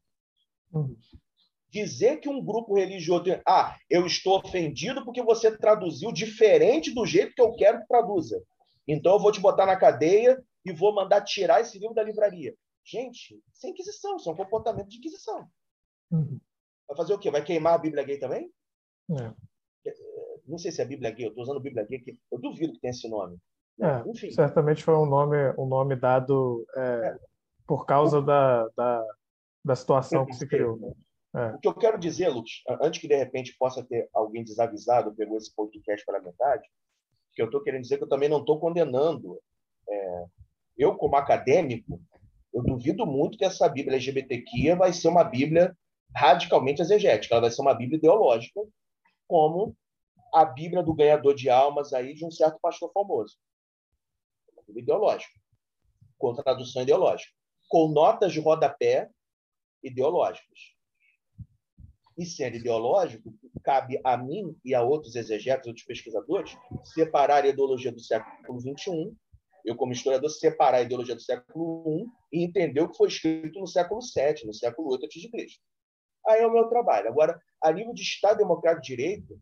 Dizer 1.68 2.18
que 2.20 2.28
um 2.28 2.44
grupo 2.44 2.74
religioso. 2.74 3.24
Ah, 3.46 3.76
eu 3.90 4.06
estou 4.06 4.38
ofendido 4.38 5.04
porque 5.04 5.22
você 5.22 5.56
traduziu 5.56 6.12
diferente 6.12 6.94
do 6.94 7.04
jeito 7.04 7.34
que 7.34 7.42
eu 7.42 7.54
quero 7.56 7.80
que 7.80 7.88
traduza. 7.88 8.42
Então 8.86 9.14
eu 9.14 9.18
vou 9.18 9.32
te 9.32 9.40
botar 9.40 9.66
na 9.66 9.76
cadeia 9.76 10.42
e 10.64 10.72
vou 10.72 10.94
mandar 10.94 11.22
tirar 11.22 11.60
esse 11.60 11.78
livro 11.78 11.94
da 11.94 12.02
livraria. 12.02 12.54
Gente, 12.84 13.42
é 13.64 13.68
inquisição, 13.68 14.16
isso 14.16 14.28
é 14.28 14.32
um 14.32 14.36
comportamento 14.36 14.88
de 14.88 14.98
inquisição. 14.98 15.48
Uhum. 16.10 16.40
Vai 16.86 16.96
fazer 16.96 17.14
o 17.14 17.18
quê? 17.18 17.30
Vai 17.30 17.44
queimar 17.44 17.74
a 17.74 17.78
Bíblia 17.78 18.04
gay 18.04 18.18
também? 18.18 18.50
É. 19.10 19.34
Não 20.46 20.56
sei 20.56 20.70
se 20.70 20.80
é 20.80 20.84
a 20.84 20.88
Bíblia 20.88 21.10
gay, 21.10 21.26
eu 21.26 21.30
estou 21.30 21.42
usando 21.42 21.58
a 21.58 21.62
Bíblia 21.62 21.84
gay, 21.84 21.98
que 21.98 22.16
eu 22.30 22.38
duvido 22.38 22.74
que 22.74 22.80
tenha 22.80 22.92
esse 22.92 23.08
nome. 23.08 23.38
É, 23.80 24.08
Enfim. 24.08 24.30
Certamente 24.30 24.82
foi 24.82 24.94
um 24.94 25.06
nome, 25.06 25.36
um 25.58 25.66
nome 25.66 25.96
dado 25.96 26.66
é, 26.74 26.80
é. 26.80 27.18
por 27.66 27.84
causa 27.84 28.22
da, 28.22 28.66
da, 28.76 29.04
da 29.64 29.76
situação 29.76 30.24
que 30.24 30.34
se 30.34 30.46
criou. 30.46 30.78
Né? 30.78 30.92
É. 31.36 31.54
O 31.54 31.58
que 31.58 31.68
eu 31.68 31.74
quero 31.74 31.98
dizer, 31.98 32.28
Lux, 32.28 32.62
antes 32.80 33.00
que 33.00 33.08
de 33.08 33.16
repente 33.16 33.54
possa 33.58 33.84
ter 33.84 34.08
alguém 34.14 34.42
desavisado, 34.42 35.14
pegou 35.14 35.36
esse 35.36 35.54
podcast 35.54 36.04
pela 36.06 36.20
metade, 36.20 36.66
que 37.34 37.42
eu 37.42 37.46
estou 37.46 37.62
querendo 37.62 37.82
dizer 37.82 37.98
que 37.98 38.04
eu 38.04 38.08
também 38.08 38.28
não 38.28 38.40
estou 38.40 38.58
condenando. 38.58 39.38
É, 39.88 40.24
eu, 40.78 40.96
como 40.96 41.16
acadêmico, 41.16 42.00
eu 42.54 42.62
duvido 42.62 43.04
muito 43.04 43.36
que 43.36 43.44
essa 43.44 43.68
Bíblia 43.68 43.96
LGBTQIA 43.96 44.74
vai 44.74 44.92
ser 44.92 45.08
uma 45.08 45.22
Bíblia 45.22 45.76
radicalmente 46.14 46.80
exegética, 46.80 47.34
ela 47.34 47.42
vai 47.42 47.50
ser 47.50 47.60
uma 47.60 47.74
Bíblia 47.74 47.98
ideológica, 47.98 48.60
como 49.28 49.76
a 50.32 50.44
Bíblia 50.44 50.82
do 50.82 50.94
ganhador 50.94 51.34
de 51.34 51.50
almas 51.50 51.92
aí 51.92 52.14
de 52.14 52.24
um 52.24 52.30
certo 52.30 52.58
pastor 52.60 52.90
famoso. 52.92 53.36
Ideológica, 54.68 55.32
com 56.18 56.34
tradução 56.34 56.82
ideológica, 56.82 57.32
com 57.68 57.88
notas 57.88 58.32
de 58.32 58.40
rodapé 58.40 59.08
ideológicos. 59.82 60.74
E 62.18 62.24
sendo 62.24 62.56
ideológico, 62.56 63.34
cabe 63.62 64.00
a 64.02 64.16
mim 64.16 64.56
e 64.64 64.74
a 64.74 64.82
outros 64.82 65.16
exegetas, 65.16 65.66
outros 65.66 65.84
pesquisadores, 65.84 66.56
separar 66.84 67.44
a 67.44 67.48
ideologia 67.48 67.92
do 67.92 68.00
século 68.00 68.60
XXI, 68.60 69.14
eu 69.66 69.76
como 69.76 69.92
historiador, 69.92 70.30
separar 70.30 70.78
a 70.78 70.82
ideologia 70.82 71.14
do 71.14 71.20
século 71.20 72.06
I 72.32 72.38
e 72.38 72.44
entender 72.44 72.80
o 72.80 72.88
que 72.88 72.96
foi 72.96 73.08
escrito 73.08 73.58
no 73.58 73.66
século 73.66 74.00
VII, 74.00 74.46
no 74.46 74.54
século 74.54 74.96
VIII 74.96 75.06
a.C. 75.06 75.58
Aí 76.28 76.40
é 76.40 76.46
o 76.46 76.52
meu 76.52 76.68
trabalho. 76.68 77.08
Agora, 77.08 77.38
a 77.60 77.72
nível 77.72 77.92
de 77.92 78.02
Estado 78.02 78.38
Democrático 78.38 78.82
de 78.82 78.96
Direito, 78.96 79.40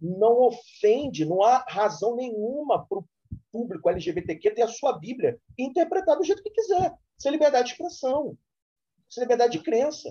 não 0.00 0.40
ofende, 0.40 1.24
não 1.24 1.42
há 1.42 1.64
razão 1.68 2.16
nenhuma 2.16 2.84
para 2.84 2.98
o 2.98 3.04
público 3.52 3.90
LGBTQ 3.90 4.52
ter 4.52 4.62
a 4.62 4.68
sua 4.68 4.98
Bíblia 4.98 5.38
e 5.58 5.64
interpretar 5.64 6.16
do 6.16 6.24
jeito 6.24 6.42
que 6.42 6.50
quiser. 6.50 6.92
Isso 7.18 7.28
é 7.28 7.30
liberdade 7.30 7.66
de 7.66 7.72
expressão. 7.72 8.36
Isso 9.08 9.20
é 9.20 9.22
liberdade 9.22 9.58
de 9.58 9.62
crença. 9.62 10.08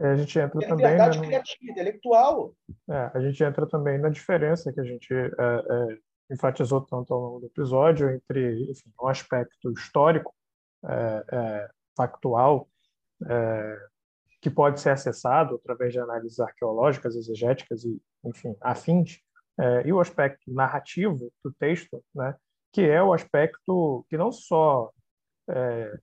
É, 0.00 0.12
a 0.12 0.16
gente 0.16 0.38
entra 0.38 0.64
é 0.64 0.68
também. 0.68 0.86
Liberdade 0.86 1.20
né, 1.20 1.26
criativa, 1.26 1.70
intelectual. 1.70 2.54
É, 2.88 3.10
a 3.12 3.20
gente 3.20 3.44
entra 3.44 3.66
também 3.66 3.98
na 3.98 4.08
diferença 4.08 4.72
que 4.72 4.80
a 4.80 4.84
gente 4.84 5.12
é, 5.12 5.26
é, 5.38 5.98
enfatizou 6.30 6.80
tanto 6.80 7.12
ao 7.12 7.20
longo 7.20 7.40
do 7.40 7.46
episódio 7.46 8.10
entre 8.10 8.70
enfim, 8.70 8.90
um 9.00 9.08
aspecto 9.08 9.70
histórico, 9.72 10.34
é, 10.84 11.24
é, 11.32 11.70
factual, 11.94 12.66
que 14.40 14.48
pode 14.48 14.80
ser 14.80 14.88
acessado 14.88 15.56
através 15.56 15.92
de 15.92 15.98
análises 15.98 16.40
arqueológicas, 16.40 17.14
exegéticas 17.14 17.84
e, 17.84 18.00
enfim, 18.24 18.56
afins, 18.62 19.18
e 19.84 19.92
o 19.92 20.00
aspecto 20.00 20.50
narrativo 20.50 21.30
do 21.44 21.52
texto, 21.52 22.02
né, 22.14 22.34
que 22.72 22.82
é 22.82 23.02
o 23.02 23.12
aspecto 23.12 24.04
que 24.08 24.16
não 24.16 24.30
só 24.30 24.90
é, 25.48 25.98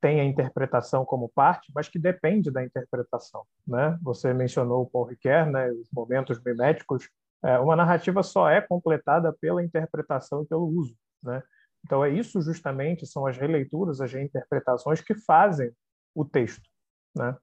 tem 0.00 0.20
a 0.20 0.24
interpretação 0.24 1.04
como 1.04 1.28
parte, 1.28 1.70
mas 1.74 1.88
que 1.88 1.98
depende 1.98 2.50
da 2.50 2.64
interpretação. 2.64 3.44
Né? 3.66 3.98
Você 4.02 4.32
mencionou 4.32 4.82
o 4.82 4.86
Paul 4.86 5.04
Ricoeur, 5.04 5.50
né, 5.50 5.70
os 5.70 5.88
momentos 5.92 6.42
miméticos. 6.42 7.08
É, 7.42 7.58
uma 7.58 7.76
narrativa 7.76 8.22
só 8.22 8.48
é 8.48 8.60
completada 8.60 9.32
pela 9.40 9.62
interpretação 9.62 10.42
e 10.42 10.46
pelo 10.46 10.66
uso. 10.66 10.96
Né? 11.22 11.42
Então, 11.84 12.04
é 12.04 12.10
isso 12.10 12.40
justamente, 12.40 13.06
são 13.06 13.26
as 13.26 13.36
releituras, 13.36 14.00
as 14.00 14.12
reinterpretações 14.12 15.00
que 15.00 15.14
fazem 15.14 15.70
o 16.14 16.24
texto. 16.24 16.68
Né? 17.14 17.36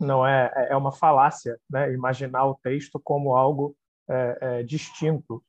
Não 0.00 0.26
é, 0.26 0.52
é, 0.54 0.72
é 0.72 0.76
uma 0.76 0.92
falácia 0.92 1.58
né? 1.70 1.92
imaginar 1.92 2.46
o 2.46 2.58
texto 2.62 3.00
como 3.02 3.36
algo 3.36 3.76
é, 4.08 4.38
é, 4.40 4.62
distinto 4.62 5.42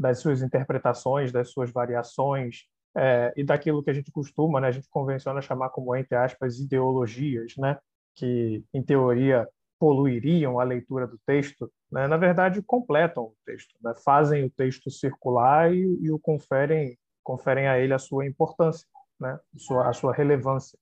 das 0.00 0.18
suas 0.18 0.40
interpretações, 0.40 1.30
das 1.30 1.50
suas 1.50 1.70
variações, 1.70 2.64
é, 2.96 3.32
e 3.36 3.44
daquilo 3.44 3.82
que 3.82 3.90
a 3.90 3.92
gente 3.92 4.10
costuma, 4.10 4.58
né, 4.58 4.68
a 4.68 4.72
gente 4.72 4.88
convenciona 4.88 5.42
chamar 5.42 5.68
como, 5.68 5.94
entre 5.94 6.16
aspas, 6.16 6.58
ideologias, 6.58 7.52
né, 7.58 7.78
que, 8.14 8.64
em 8.72 8.82
teoria, 8.82 9.46
poluiriam 9.78 10.58
a 10.58 10.64
leitura 10.64 11.06
do 11.06 11.18
texto, 11.26 11.70
né, 11.92 12.06
na 12.06 12.16
verdade 12.16 12.62
completam 12.62 13.24
o 13.24 13.36
texto, 13.44 13.74
né, 13.82 13.92
fazem 14.02 14.44
o 14.44 14.50
texto 14.50 14.90
circular 14.90 15.72
e, 15.72 15.82
e, 16.00 16.10
o 16.10 16.18
conferem, 16.18 16.98
conferem 17.22 17.68
a 17.68 17.78
ele 17.78 17.92
a 17.92 17.98
sua 17.98 18.26
importância, 18.26 18.88
né, 19.20 19.38
a, 19.54 19.58
sua, 19.58 19.88
a 19.90 19.92
sua 19.92 20.14
relevância. 20.14 20.78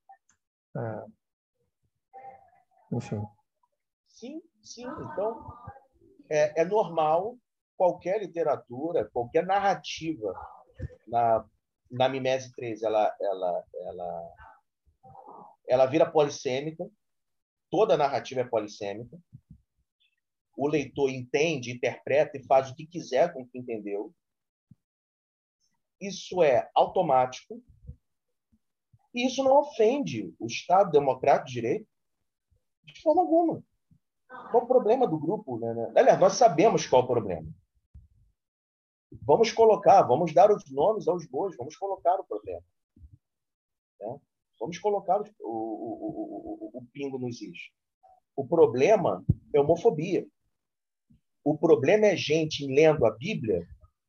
É, 0.76 1.04
enfim. 2.92 3.20
Sim, 4.06 4.40
sim. 4.62 4.86
Então, 4.86 5.44
é, 6.30 6.62
é 6.62 6.64
normal 6.64 7.36
qualquer 7.78 8.20
literatura, 8.20 9.08
qualquer 9.12 9.46
narrativa 9.46 10.34
na, 11.06 11.48
na 11.88 12.08
Mimese 12.08 12.52
3, 12.52 12.82
ela, 12.82 13.16
ela, 13.20 13.64
ela, 13.86 14.34
ela 15.68 15.86
vira 15.86 16.10
polissêmica, 16.10 16.90
toda 17.70 17.96
narrativa 17.96 18.40
é 18.40 18.44
polissêmica. 18.44 19.16
O 20.56 20.66
leitor 20.66 21.08
entende, 21.08 21.70
interpreta 21.70 22.36
e 22.36 22.44
faz 22.44 22.68
o 22.68 22.74
que 22.74 22.84
quiser 22.84 23.32
com 23.32 23.42
o 23.42 23.48
que 23.48 23.58
entendeu. 23.58 24.12
Isso 26.00 26.42
é 26.42 26.68
automático. 26.74 27.62
E 29.14 29.26
isso 29.26 29.42
não 29.44 29.56
ofende 29.56 30.34
o 30.38 30.46
Estado 30.46 30.90
Democrático 30.90 31.46
de 31.46 31.54
Direito 31.54 31.88
de 32.84 33.00
forma 33.00 33.22
alguma. 33.22 33.62
Qual 34.50 34.64
o 34.64 34.66
problema 34.66 35.06
do 35.06 35.18
grupo? 35.18 35.58
Né? 35.58 35.92
Aliás, 35.96 36.18
nós 36.18 36.34
sabemos 36.34 36.86
qual 36.86 37.02
é 37.02 37.04
o 37.04 37.08
problema. 37.08 37.48
Vamos 39.10 39.50
colocar, 39.52 40.02
vamos 40.02 40.34
dar 40.34 40.50
os 40.50 40.70
nomes 40.70 41.08
aos 41.08 41.26
bois, 41.26 41.56
vamos 41.56 41.76
colocar 41.76 42.18
o 42.20 42.24
problema. 42.24 42.62
Né? 44.00 44.18
Vamos 44.60 44.78
colocar 44.78 45.20
o, 45.20 45.24
o, 45.40 46.70
o, 46.74 46.78
o, 46.78 46.86
pingo 46.92 47.18
nos 47.18 47.40
is. 47.40 47.58
O 48.36 48.46
problema 48.46 49.24
é 49.54 49.60
homofobia. 49.60 50.26
O 51.44 51.56
problema 51.56 52.06
é 52.06 52.16
gente 52.16 52.66
lendo 52.66 53.06
a 53.06 53.10
Bíblia 53.10 53.66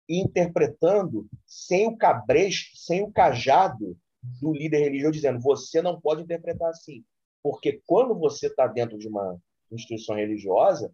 e 0.07 0.19
interpretando 0.19 1.27
sem 1.45 1.87
o 1.87 1.95
cabresto, 1.95 2.75
sem 2.75 3.03
o 3.03 3.11
cajado 3.11 3.95
do 4.41 4.51
líder 4.51 4.79
religioso, 4.79 5.13
dizendo 5.13 5.39
você 5.39 5.81
não 5.81 6.01
pode 6.01 6.23
interpretar 6.23 6.69
assim. 6.69 7.05
Porque 7.41 7.81
quando 7.85 8.17
você 8.17 8.47
está 8.47 8.67
dentro 8.67 8.97
de 8.97 9.07
uma 9.07 9.39
instituição 9.71 10.15
religiosa, 10.15 10.93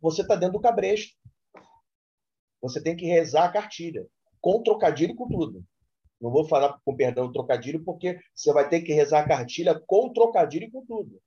você 0.00 0.22
está 0.22 0.36
dentro 0.36 0.54
do 0.54 0.60
cabresto. 0.60 1.16
Você 2.60 2.82
tem 2.82 2.96
que 2.96 3.06
rezar 3.06 3.44
a 3.44 3.52
cartilha, 3.52 4.06
com 4.40 4.62
trocadilho 4.62 5.12
e 5.12 5.16
com 5.16 5.28
tudo. 5.28 5.64
Não 6.20 6.30
vou 6.30 6.46
falar 6.48 6.80
com 6.84 6.96
perdão 6.96 7.32
trocadilho, 7.32 7.84
porque 7.84 8.18
você 8.34 8.52
vai 8.52 8.68
ter 8.68 8.80
que 8.82 8.92
rezar 8.92 9.20
a 9.20 9.28
cartilha 9.28 9.78
com 9.86 10.12
trocadilho 10.12 10.64
e 10.64 10.70
com 10.70 10.84
tudo. 10.84 11.20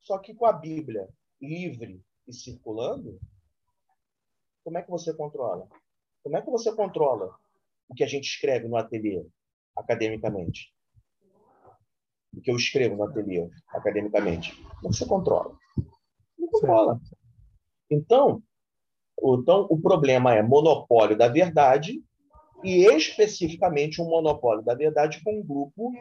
Só 0.00 0.18
que 0.18 0.34
com 0.34 0.46
a 0.46 0.52
Bíblia 0.52 1.08
livre 1.40 2.02
e 2.26 2.32
circulando, 2.32 3.18
como 4.62 4.78
é 4.78 4.82
que 4.82 4.90
você 4.90 5.14
controla? 5.14 5.68
Como 6.22 6.36
é 6.36 6.42
que 6.42 6.50
você 6.50 6.74
controla 6.74 7.34
o 7.88 7.94
que 7.94 8.04
a 8.04 8.06
gente 8.06 8.24
escreve 8.24 8.68
no 8.68 8.76
ateliê, 8.76 9.24
academicamente? 9.76 10.72
O 12.36 12.40
que 12.40 12.50
eu 12.50 12.56
escrevo 12.56 12.96
no 12.96 13.04
ateliê, 13.04 13.48
academicamente? 13.68 14.54
Como 14.80 14.92
você 14.92 15.06
controla? 15.06 15.56
Não 16.38 16.48
controla. 16.48 17.00
Então, 17.90 18.42
então, 19.22 19.66
o 19.70 19.80
problema 19.80 20.34
é 20.34 20.42
monopólio 20.42 21.16
da 21.16 21.28
verdade 21.28 22.02
e 22.62 22.84
especificamente 22.86 24.00
um 24.00 24.06
monopólio 24.06 24.62
da 24.62 24.74
verdade 24.74 25.22
com 25.22 25.40
um 25.40 25.42
grupo, 25.42 25.92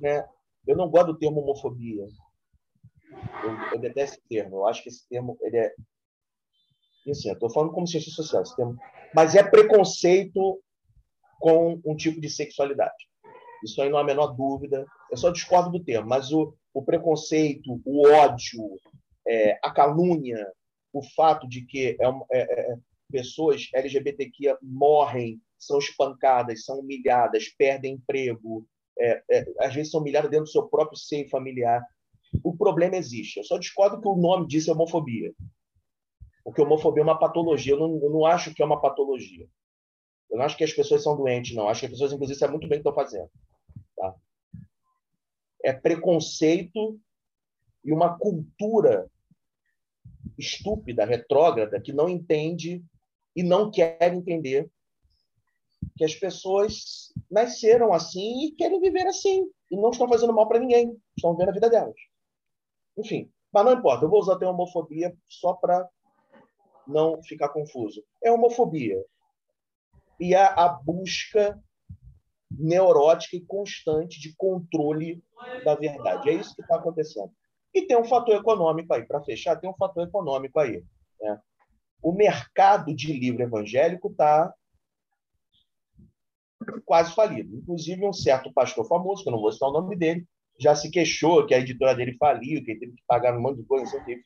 né? 0.00 0.26
Eu 0.66 0.76
não 0.76 0.88
gosto 0.88 1.12
do 1.12 1.18
termo 1.18 1.40
homofobia. 1.40 2.06
Eu, 3.44 3.72
eu 3.72 3.78
detesto 3.78 4.16
esse 4.16 4.28
termo. 4.28 4.56
Eu 4.56 4.66
acho 4.66 4.82
que 4.82 4.88
esse 4.88 5.08
termo 5.08 5.36
ele 5.40 5.56
é, 5.56 5.72
assim, 7.08 7.30
estou 7.30 7.50
falando 7.50 7.72
como 7.72 7.86
ciência 7.86 8.10
social, 8.10 8.42
esse 8.42 8.56
termo, 8.56 8.76
mas 9.14 9.34
é 9.34 9.42
preconceito 9.42 10.60
com 11.38 11.80
um 11.84 11.96
tipo 11.96 12.20
de 12.20 12.28
sexualidade. 12.28 12.94
Isso 13.64 13.80
aí 13.80 13.88
não 13.88 13.98
há 13.98 14.02
a 14.02 14.04
menor 14.04 14.28
dúvida. 14.28 14.86
Eu 15.10 15.16
só 15.16 15.30
discordo 15.30 15.70
do 15.70 15.84
termo, 15.84 16.08
mas 16.08 16.32
o, 16.32 16.54
o 16.74 16.82
preconceito, 16.82 17.80
o 17.84 18.08
ódio, 18.08 18.62
é, 19.26 19.58
a 19.62 19.70
calúnia, 19.70 20.46
o 20.98 21.02
fato 21.14 21.46
de 21.46 21.62
que 21.62 21.96
é, 22.00 22.06
é, 22.32 22.72
é, 22.72 22.78
pessoas 23.10 23.68
LGBTQ 23.74 24.56
morrem, 24.62 25.40
são 25.58 25.78
espancadas, 25.78 26.64
são 26.64 26.80
humilhadas, 26.80 27.48
perdem 27.48 27.94
emprego, 27.94 28.66
é, 28.98 29.22
é, 29.30 29.46
às 29.60 29.74
vezes 29.74 29.90
são 29.90 30.00
humilhadas 30.00 30.30
dentro 30.30 30.46
do 30.46 30.50
seu 30.50 30.66
próprio 30.66 30.98
seio 30.98 31.28
familiar. 31.28 31.82
O 32.42 32.56
problema 32.56 32.96
existe. 32.96 33.38
Eu 33.38 33.44
só 33.44 33.58
discordo 33.58 34.00
que 34.00 34.08
o 34.08 34.16
nome 34.16 34.46
disso 34.46 34.70
é 34.70 34.74
homofobia. 34.74 35.32
Porque 36.42 36.62
homofobia 36.62 37.02
é 37.02 37.04
uma 37.04 37.18
patologia. 37.18 37.74
Eu 37.74 37.78
não, 37.78 38.02
eu 38.02 38.10
não 38.10 38.24
acho 38.24 38.54
que 38.54 38.62
é 38.62 38.64
uma 38.64 38.80
patologia. 38.80 39.46
Eu 40.30 40.38
não 40.38 40.44
acho 40.44 40.56
que 40.56 40.64
as 40.64 40.72
pessoas 40.72 41.02
são 41.02 41.16
doentes, 41.16 41.54
não. 41.54 41.68
Acho 41.68 41.80
que 41.80 41.86
as 41.86 41.92
pessoas, 41.92 42.12
inclusive, 42.12 42.38
sabem 42.38 42.54
muito 42.54 42.68
bem 42.68 42.78
o 42.78 42.82
que 42.82 42.88
estão 42.88 43.04
fazendo. 43.04 43.30
Tá? 43.96 44.14
É 45.62 45.72
preconceito 45.72 46.98
e 47.84 47.92
uma 47.92 48.18
cultura 48.18 49.10
estúpida, 50.38 51.04
retrógrada, 51.04 51.80
que 51.80 51.92
não 51.92 52.08
entende 52.08 52.84
e 53.34 53.42
não 53.42 53.70
quer 53.70 54.14
entender 54.14 54.70
que 55.96 56.04
as 56.04 56.14
pessoas 56.14 57.12
nasceram 57.30 57.92
assim 57.92 58.46
e 58.46 58.52
querem 58.52 58.80
viver 58.80 59.06
assim. 59.06 59.48
E 59.70 59.76
não 59.76 59.90
estão 59.90 60.08
fazendo 60.08 60.32
mal 60.32 60.48
para 60.48 60.60
ninguém. 60.60 60.96
Estão 61.16 61.32
vivendo 61.32 61.50
a 61.50 61.52
vida 61.52 61.70
delas. 61.70 61.96
Enfim, 62.96 63.30
mas 63.52 63.64
não 63.64 63.72
importa. 63.72 64.04
Eu 64.04 64.10
vou 64.10 64.20
usar 64.20 64.34
até 64.34 64.46
homofobia 64.46 65.16
só 65.28 65.54
para 65.54 65.88
não 66.86 67.22
ficar 67.22 67.48
confuso. 67.48 68.04
É 68.22 68.30
homofobia. 68.30 69.02
E 70.20 70.34
a, 70.34 70.46
a 70.46 70.68
busca 70.68 71.60
neurótica 72.50 73.36
e 73.36 73.44
constante 73.44 74.20
de 74.20 74.34
controle 74.36 75.22
da 75.64 75.74
verdade. 75.74 76.30
É 76.30 76.34
isso 76.34 76.54
que 76.54 76.62
está 76.62 76.76
acontecendo. 76.76 77.32
E 77.76 77.86
tem 77.86 77.94
um 77.94 78.04
fator 78.04 78.34
econômico 78.34 78.94
aí, 78.94 79.04
para 79.04 79.22
fechar, 79.22 79.60
tem 79.60 79.68
um 79.68 79.76
fator 79.76 80.08
econômico 80.08 80.58
aí. 80.58 80.82
Né? 81.20 81.38
O 82.02 82.10
mercado 82.10 82.96
de 82.96 83.12
livro 83.12 83.42
evangélico 83.42 84.08
está 84.08 84.50
quase 86.86 87.14
falido. 87.14 87.54
Inclusive, 87.54 88.06
um 88.06 88.14
certo 88.14 88.50
pastor 88.50 88.88
famoso, 88.88 89.22
que 89.22 89.28
eu 89.28 89.32
não 89.32 89.42
vou 89.42 89.52
citar 89.52 89.68
o 89.68 89.72
nome 89.74 89.94
dele, 89.94 90.26
já 90.58 90.74
se 90.74 90.90
queixou 90.90 91.46
que 91.46 91.52
a 91.52 91.58
editora 91.58 91.94
dele 91.94 92.16
faliu, 92.18 92.64
que 92.64 92.70
ele 92.70 92.80
teve 92.80 92.92
que 92.92 93.02
pagar 93.06 93.36
um 93.36 93.42
monte 93.42 93.58
de 93.58 93.64
coisa. 93.64 94.02
Né? 94.06 94.22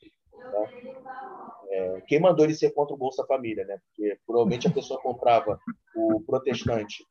É, 1.71 2.01
quem 2.07 2.21
mandou 2.21 2.45
ele 2.45 2.55
ser 2.55 2.71
contra 2.71 2.95
o 2.95 2.97
Bolsa 2.97 3.25
Família? 3.25 3.65
Né? 3.65 3.77
Porque 3.85 4.17
provavelmente 4.25 4.69
a 4.69 4.71
pessoa 4.71 5.01
comprava 5.01 5.59
o 5.93 6.21
protestante 6.21 7.05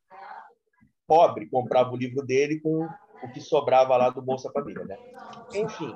pobre, 1.06 1.50
comprava 1.50 1.92
o 1.92 1.96
livro 1.98 2.24
dele 2.24 2.60
com 2.60 2.88
o 3.22 3.32
que 3.34 3.42
sobrava 3.42 3.94
lá 3.98 4.08
do 4.08 4.22
Bolsa 4.22 4.50
Família. 4.52 4.86
Né? 4.86 4.96
Enfim, 5.54 5.94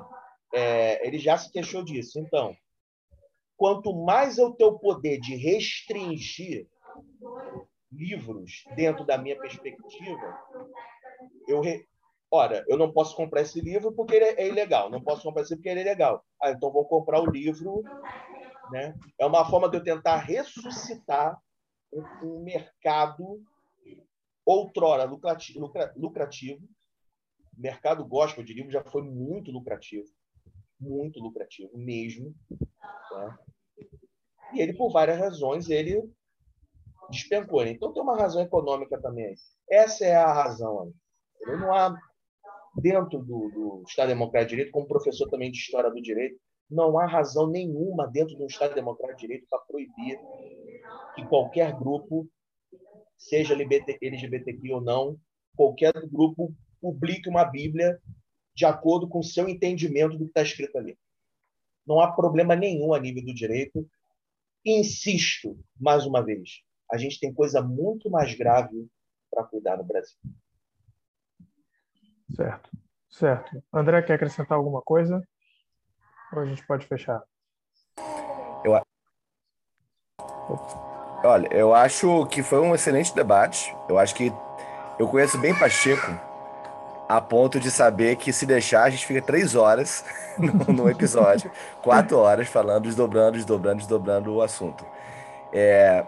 é, 0.53 1.05
ele 1.05 1.17
já 1.17 1.37
se 1.37 1.51
queixou 1.51 1.83
disso. 1.83 2.19
Então, 2.19 2.55
quanto 3.57 3.93
mais 3.93 4.37
eu 4.37 4.55
o 4.57 4.79
poder 4.79 5.19
de 5.19 5.35
restringir 5.35 6.67
livros 7.91 8.63
dentro 8.75 9.05
da 9.05 9.17
minha 9.17 9.39
perspectiva, 9.39 10.39
eu 11.47 11.61
re... 11.61 11.87
ora, 12.29 12.63
eu 12.67 12.77
não 12.77 12.91
posso 12.91 13.15
comprar 13.15 13.41
esse 13.41 13.61
livro 13.61 13.93
porque 13.93 14.15
ele 14.15 14.25
é 14.25 14.47
ilegal, 14.47 14.89
não 14.89 15.01
posso 15.01 15.23
comprar 15.23 15.43
esse 15.43 15.51
livro 15.51 15.63
porque 15.63 15.69
ele 15.69 15.81
é 15.81 15.91
legal. 15.91 16.25
Ah, 16.41 16.51
então 16.51 16.71
vou 16.71 16.85
comprar 16.85 17.21
o 17.21 17.29
livro, 17.29 17.83
né? 18.71 18.95
É 19.19 19.25
uma 19.25 19.45
forma 19.49 19.69
de 19.69 19.77
eu 19.77 19.83
tentar 19.83 20.17
ressuscitar 20.17 21.39
um, 21.93 22.03
um 22.23 22.43
mercado 22.43 23.41
outrora 24.45 25.05
lucrativo, 25.05 25.71
lucrativo. 25.95 26.67
Mercado 27.57 28.05
gospel 28.05 28.43
de 28.43 28.53
livro 28.53 28.69
já 28.69 28.83
foi 28.83 29.01
muito 29.01 29.49
lucrativo 29.49 30.05
muito 30.85 31.19
lucrativo 31.19 31.77
mesmo. 31.77 32.33
Né? 33.11 33.37
E 34.53 34.61
ele, 34.61 34.73
por 34.73 34.91
várias 34.91 35.17
razões, 35.17 35.69
ele 35.69 36.01
despencou. 37.09 37.63
Né? 37.63 37.71
Então 37.71 37.93
tem 37.93 38.01
uma 38.01 38.17
razão 38.17 38.41
econômica 38.41 38.99
também. 39.01 39.33
Essa 39.69 40.05
é 40.05 40.15
a 40.15 40.31
razão. 40.31 40.93
Ele 41.41 41.57
não 41.57 41.73
há 41.73 41.95
dentro 42.77 43.19
do, 43.19 43.49
do 43.49 43.83
Estado 43.87 44.09
Democrático 44.09 44.49
de 44.49 44.55
Direito, 44.55 44.71
como 44.71 44.87
professor 44.87 45.29
também 45.29 45.51
de 45.51 45.57
História 45.57 45.89
do 45.89 46.01
Direito, 46.01 46.39
não 46.69 46.97
há 46.97 47.05
razão 47.05 47.47
nenhuma 47.47 48.07
dentro 48.07 48.35
do 48.35 48.45
Estado 48.45 48.73
Democrático 48.73 49.19
de 49.19 49.27
Direito 49.27 49.47
para 49.49 49.59
proibir 49.59 50.19
que 51.15 51.25
qualquer 51.27 51.73
grupo, 51.77 52.27
seja 53.17 53.53
LGBTQ 53.53 54.73
ou 54.73 54.81
não, 54.81 55.17
qualquer 55.55 55.93
grupo 56.07 56.53
publique 56.81 57.29
uma 57.29 57.45
Bíblia 57.45 57.99
de 58.55 58.65
acordo 58.65 59.07
com 59.07 59.19
o 59.19 59.23
seu 59.23 59.49
entendimento 59.49 60.17
do 60.17 60.23
que 60.23 60.31
está 60.31 60.41
escrito 60.41 60.77
ali. 60.77 60.97
Não 61.85 61.99
há 61.99 62.11
problema 62.11 62.55
nenhum 62.55 62.93
a 62.93 62.99
nível 62.99 63.23
do 63.23 63.33
direito. 63.33 63.87
Insisto, 64.65 65.59
mais 65.79 66.05
uma 66.05 66.23
vez, 66.23 66.63
a 66.91 66.97
gente 66.97 67.19
tem 67.19 67.33
coisa 67.33 67.61
muito 67.61 68.09
mais 68.09 68.33
grave 68.33 68.87
para 69.29 69.43
cuidar 69.43 69.77
no 69.77 69.83
Brasil. 69.83 70.17
Certo, 72.35 72.69
Certo. 73.09 73.63
André, 73.71 74.01
quer 74.01 74.15
acrescentar 74.15 74.57
alguma 74.57 74.81
coisa? 74.81 75.21
Ou 76.33 76.41
a 76.41 76.45
gente 76.45 76.65
pode 76.65 76.85
fechar? 76.85 77.21
Eu, 78.63 78.81
olha, 81.23 81.47
eu 81.53 81.73
acho 81.73 82.25
que 82.25 82.41
foi 82.41 82.59
um 82.59 82.73
excelente 82.75 83.15
debate. 83.15 83.73
Eu 83.87 83.97
acho 83.97 84.15
que 84.15 84.33
eu 84.99 85.07
conheço 85.07 85.39
bem 85.39 85.57
Pacheco 85.57 86.34
a 87.07 87.21
ponto 87.21 87.59
de 87.59 87.69
saber 87.69 88.15
que 88.15 88.33
se 88.33 88.45
deixar 88.45 88.83
a 88.83 88.89
gente 88.89 89.05
fica 89.05 89.21
três 89.21 89.55
horas 89.55 90.03
no, 90.37 90.73
no 90.73 90.89
episódio, 90.89 91.51
quatro 91.81 92.17
horas 92.17 92.47
falando, 92.47 92.83
desdobrando, 92.83 93.33
desdobrando, 93.33 93.77
desdobrando 93.77 94.33
o 94.33 94.41
assunto. 94.41 94.85
É, 95.53 96.05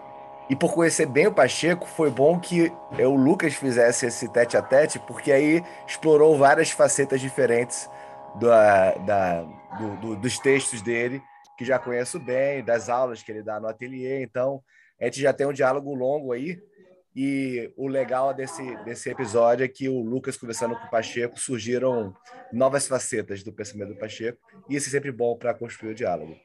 e 0.48 0.56
por 0.56 0.72
conhecer 0.72 1.06
bem 1.06 1.26
o 1.26 1.32
Pacheco, 1.32 1.86
foi 1.86 2.10
bom 2.10 2.40
que 2.40 2.72
o 2.98 3.14
Lucas 3.14 3.54
fizesse 3.54 4.06
esse 4.06 4.28
tete 4.28 4.56
a 4.56 4.62
tete, 4.62 4.98
porque 4.98 5.30
aí 5.30 5.62
explorou 5.86 6.38
várias 6.38 6.70
facetas 6.70 7.20
diferentes 7.20 7.88
da, 8.36 8.92
do, 9.78 9.96
do, 9.96 10.16
dos 10.16 10.38
textos 10.38 10.80
dele, 10.80 11.22
que 11.56 11.64
já 11.64 11.78
conheço 11.78 12.18
bem, 12.18 12.64
das 12.64 12.88
aulas 12.88 13.22
que 13.22 13.30
ele 13.30 13.42
dá 13.42 13.60
no 13.60 13.68
ateliê. 13.68 14.22
Então, 14.22 14.62
a 14.98 15.04
gente 15.04 15.20
já 15.20 15.34
tem 15.34 15.46
um 15.46 15.52
diálogo 15.52 15.94
longo 15.94 16.32
aí. 16.32 16.58
E 17.20 17.74
o 17.76 17.88
legal 17.88 18.32
desse, 18.32 18.76
desse 18.84 19.10
episódio 19.10 19.64
é 19.64 19.68
que 19.68 19.88
o 19.88 20.00
Lucas, 20.00 20.36
conversando 20.36 20.76
com 20.78 20.86
o 20.86 20.90
Pacheco, 20.90 21.36
surgiram 21.36 22.14
novas 22.52 22.86
facetas 22.86 23.42
do 23.42 23.52
pensamento 23.52 23.88
do 23.88 23.98
Pacheco. 23.98 24.38
E 24.68 24.76
isso 24.76 24.86
é 24.86 24.92
sempre 24.92 25.10
bom 25.10 25.36
para 25.36 25.52
construir 25.52 25.90
o 25.90 25.94
diálogo. 25.96 26.36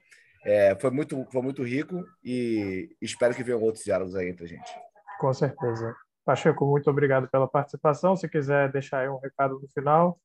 É, 0.43 0.75
foi, 0.81 0.89
muito, 0.89 1.27
foi 1.31 1.43
muito 1.43 1.61
rico 1.61 2.03
e 2.23 2.89
espero 2.99 3.35
que 3.35 3.43
venham 3.43 3.61
outros 3.61 3.83
diálogos 3.83 4.15
aí 4.15 4.29
entre 4.29 4.45
a 4.45 4.47
gente. 4.47 4.75
Com 5.19 5.31
certeza. 5.31 5.95
Pacheco, 6.25 6.65
muito 6.65 6.89
obrigado 6.89 7.29
pela 7.29 7.47
participação. 7.47 8.15
Se 8.15 8.27
quiser 8.27 8.71
deixar 8.71 9.01
aí 9.01 9.09
um 9.09 9.19
recado 9.19 9.59
no 9.59 9.67
final, 9.67 10.19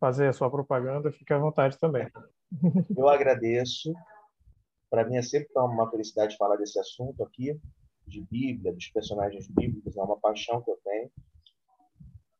fazer 0.00 0.26
a 0.26 0.32
sua 0.32 0.50
propaganda, 0.50 1.12
fique 1.12 1.32
à 1.32 1.38
vontade 1.38 1.78
também. 1.78 2.10
Eu 2.90 3.08
agradeço. 3.08 3.94
Para 4.90 5.04
mim 5.04 5.16
é 5.16 5.22
sempre 5.22 5.48
uma 5.54 5.88
felicidade 5.88 6.36
falar 6.36 6.56
desse 6.56 6.76
assunto 6.76 7.22
aqui, 7.22 7.56
de 8.06 8.20
Bíblia, 8.22 8.72
dos 8.72 8.88
personagens 8.88 9.48
bíblicos, 9.48 9.96
é 9.96 10.02
uma 10.02 10.18
paixão 10.18 10.62
que 10.62 10.70
eu 10.70 10.78
tenho. 10.84 11.10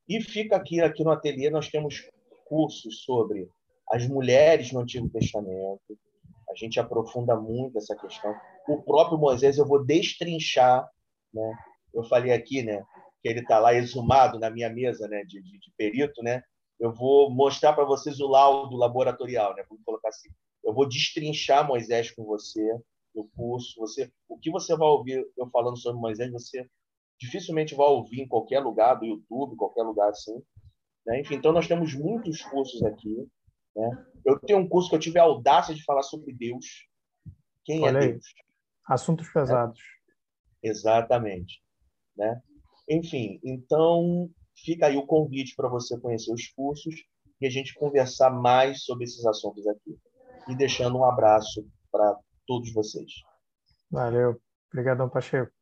E 0.09 0.21
fica 0.21 0.57
aqui, 0.57 0.81
aqui 0.81 1.03
no 1.03 1.11
ateliê, 1.11 1.51
nós 1.51 1.69
temos 1.69 2.09
cursos 2.47 3.03
sobre 3.03 3.51
as 3.91 4.07
mulheres 4.07 4.73
no 4.73 4.81
Antigo 4.81 5.09
Testamento, 5.09 5.99
a 6.49 6.55
gente 6.55 6.79
aprofunda 6.79 7.37
muito 7.37 7.79
essa 7.79 7.95
questão. 7.97 8.35
O 8.69 8.83
próprio 8.83 9.19
Moisés, 9.19 9.59
eu 9.59 9.67
vou 9.67 9.85
destrinchar, 9.85 10.89
né? 11.33 11.59
Eu 11.93 12.05
falei 12.05 12.33
aqui, 12.33 12.63
né, 12.63 12.85
que 13.23 13.29
ele 13.29 13.41
está 13.41 13.59
lá 13.59 13.75
exumado 13.75 14.39
na 14.39 14.51
minha 14.51 14.69
mesa, 14.69 15.09
né, 15.09 15.25
de, 15.25 15.43
de, 15.43 15.59
de 15.59 15.73
perito, 15.77 16.23
né? 16.23 16.43
Eu 16.79 16.93
vou 16.93 17.31
mostrar 17.31 17.73
para 17.73 17.85
vocês 17.85 18.21
o 18.21 18.29
laudo 18.29 18.77
laboratorial, 18.77 19.55
né? 19.55 19.65
Vamos 19.69 19.83
colocar 19.85 20.09
assim. 20.09 20.29
Eu 20.63 20.75
vou 20.75 20.87
destrinchar 20.87 21.67
Moisés 21.67 22.11
com 22.11 22.25
você 22.25 22.63
no 23.17 23.29
curso. 23.29 23.81
Você, 23.81 24.13
o 24.29 24.39
que 24.39 24.51
você 24.51 24.77
vai 24.77 24.89
ouvir 24.89 25.27
eu 25.37 25.49
falando 25.51 25.77
sobre 25.79 26.01
Moisés, 26.01 26.31
você 26.31 26.69
dificilmente 27.19 27.75
vai 27.75 27.87
ouvir 27.87 28.21
em 28.21 28.29
qualquer 28.29 28.61
lugar 28.61 28.95
do 28.95 29.07
YouTube, 29.07 29.57
qualquer 29.57 29.83
lugar 29.83 30.11
assim. 30.11 30.41
Né? 31.07 31.21
Enfim, 31.21 31.37
então 31.37 31.53
nós 31.53 31.67
temos 31.67 31.95
muitos 31.95 32.43
cursos 32.43 32.83
aqui. 32.83 33.27
Né? 33.75 34.07
Eu 34.25 34.39
tenho 34.39 34.59
um 34.59 34.69
curso 34.69 34.91
que 34.91 34.97
eu 34.97 35.01
tive 35.01 35.19
a 35.19 35.25
audácia 35.25 35.75
de 35.75 35.83
falar 35.85 36.03
sobre 36.03 36.35
Deus. 36.35 36.87
Quem 37.65 37.85
é 37.85 37.89
Olha 37.89 37.99
é 37.99 38.09
Deus? 38.09 38.25
Assuntos 38.87 39.29
pesados. 39.33 39.81
É. 40.63 40.69
Exatamente. 40.69 41.63
Né? 42.17 42.41
Enfim, 42.89 43.41
então 43.43 44.31
fica 44.55 44.87
aí 44.87 44.97
o 44.97 45.07
convite 45.07 45.55
para 45.57 45.69
você 45.69 45.99
conhecer 45.99 46.33
os 46.33 46.49
cursos 46.49 46.95
e 47.41 47.47
a 47.47 47.51
gente 47.51 47.75
conversar 47.75 48.31
mais 48.31 48.85
sobre 48.85 49.05
esses 49.05 49.25
assuntos 49.27 49.67
aqui. 49.67 49.99
E 50.49 50.55
deixando 50.55 50.99
um 50.99 51.05
abraço 51.05 51.67
para 51.91 52.17
todos 52.47 52.73
vocês. 52.73 53.13
Valeu. 53.91 54.41
Obrigadão, 54.73 55.09
Pacheco. 55.09 55.56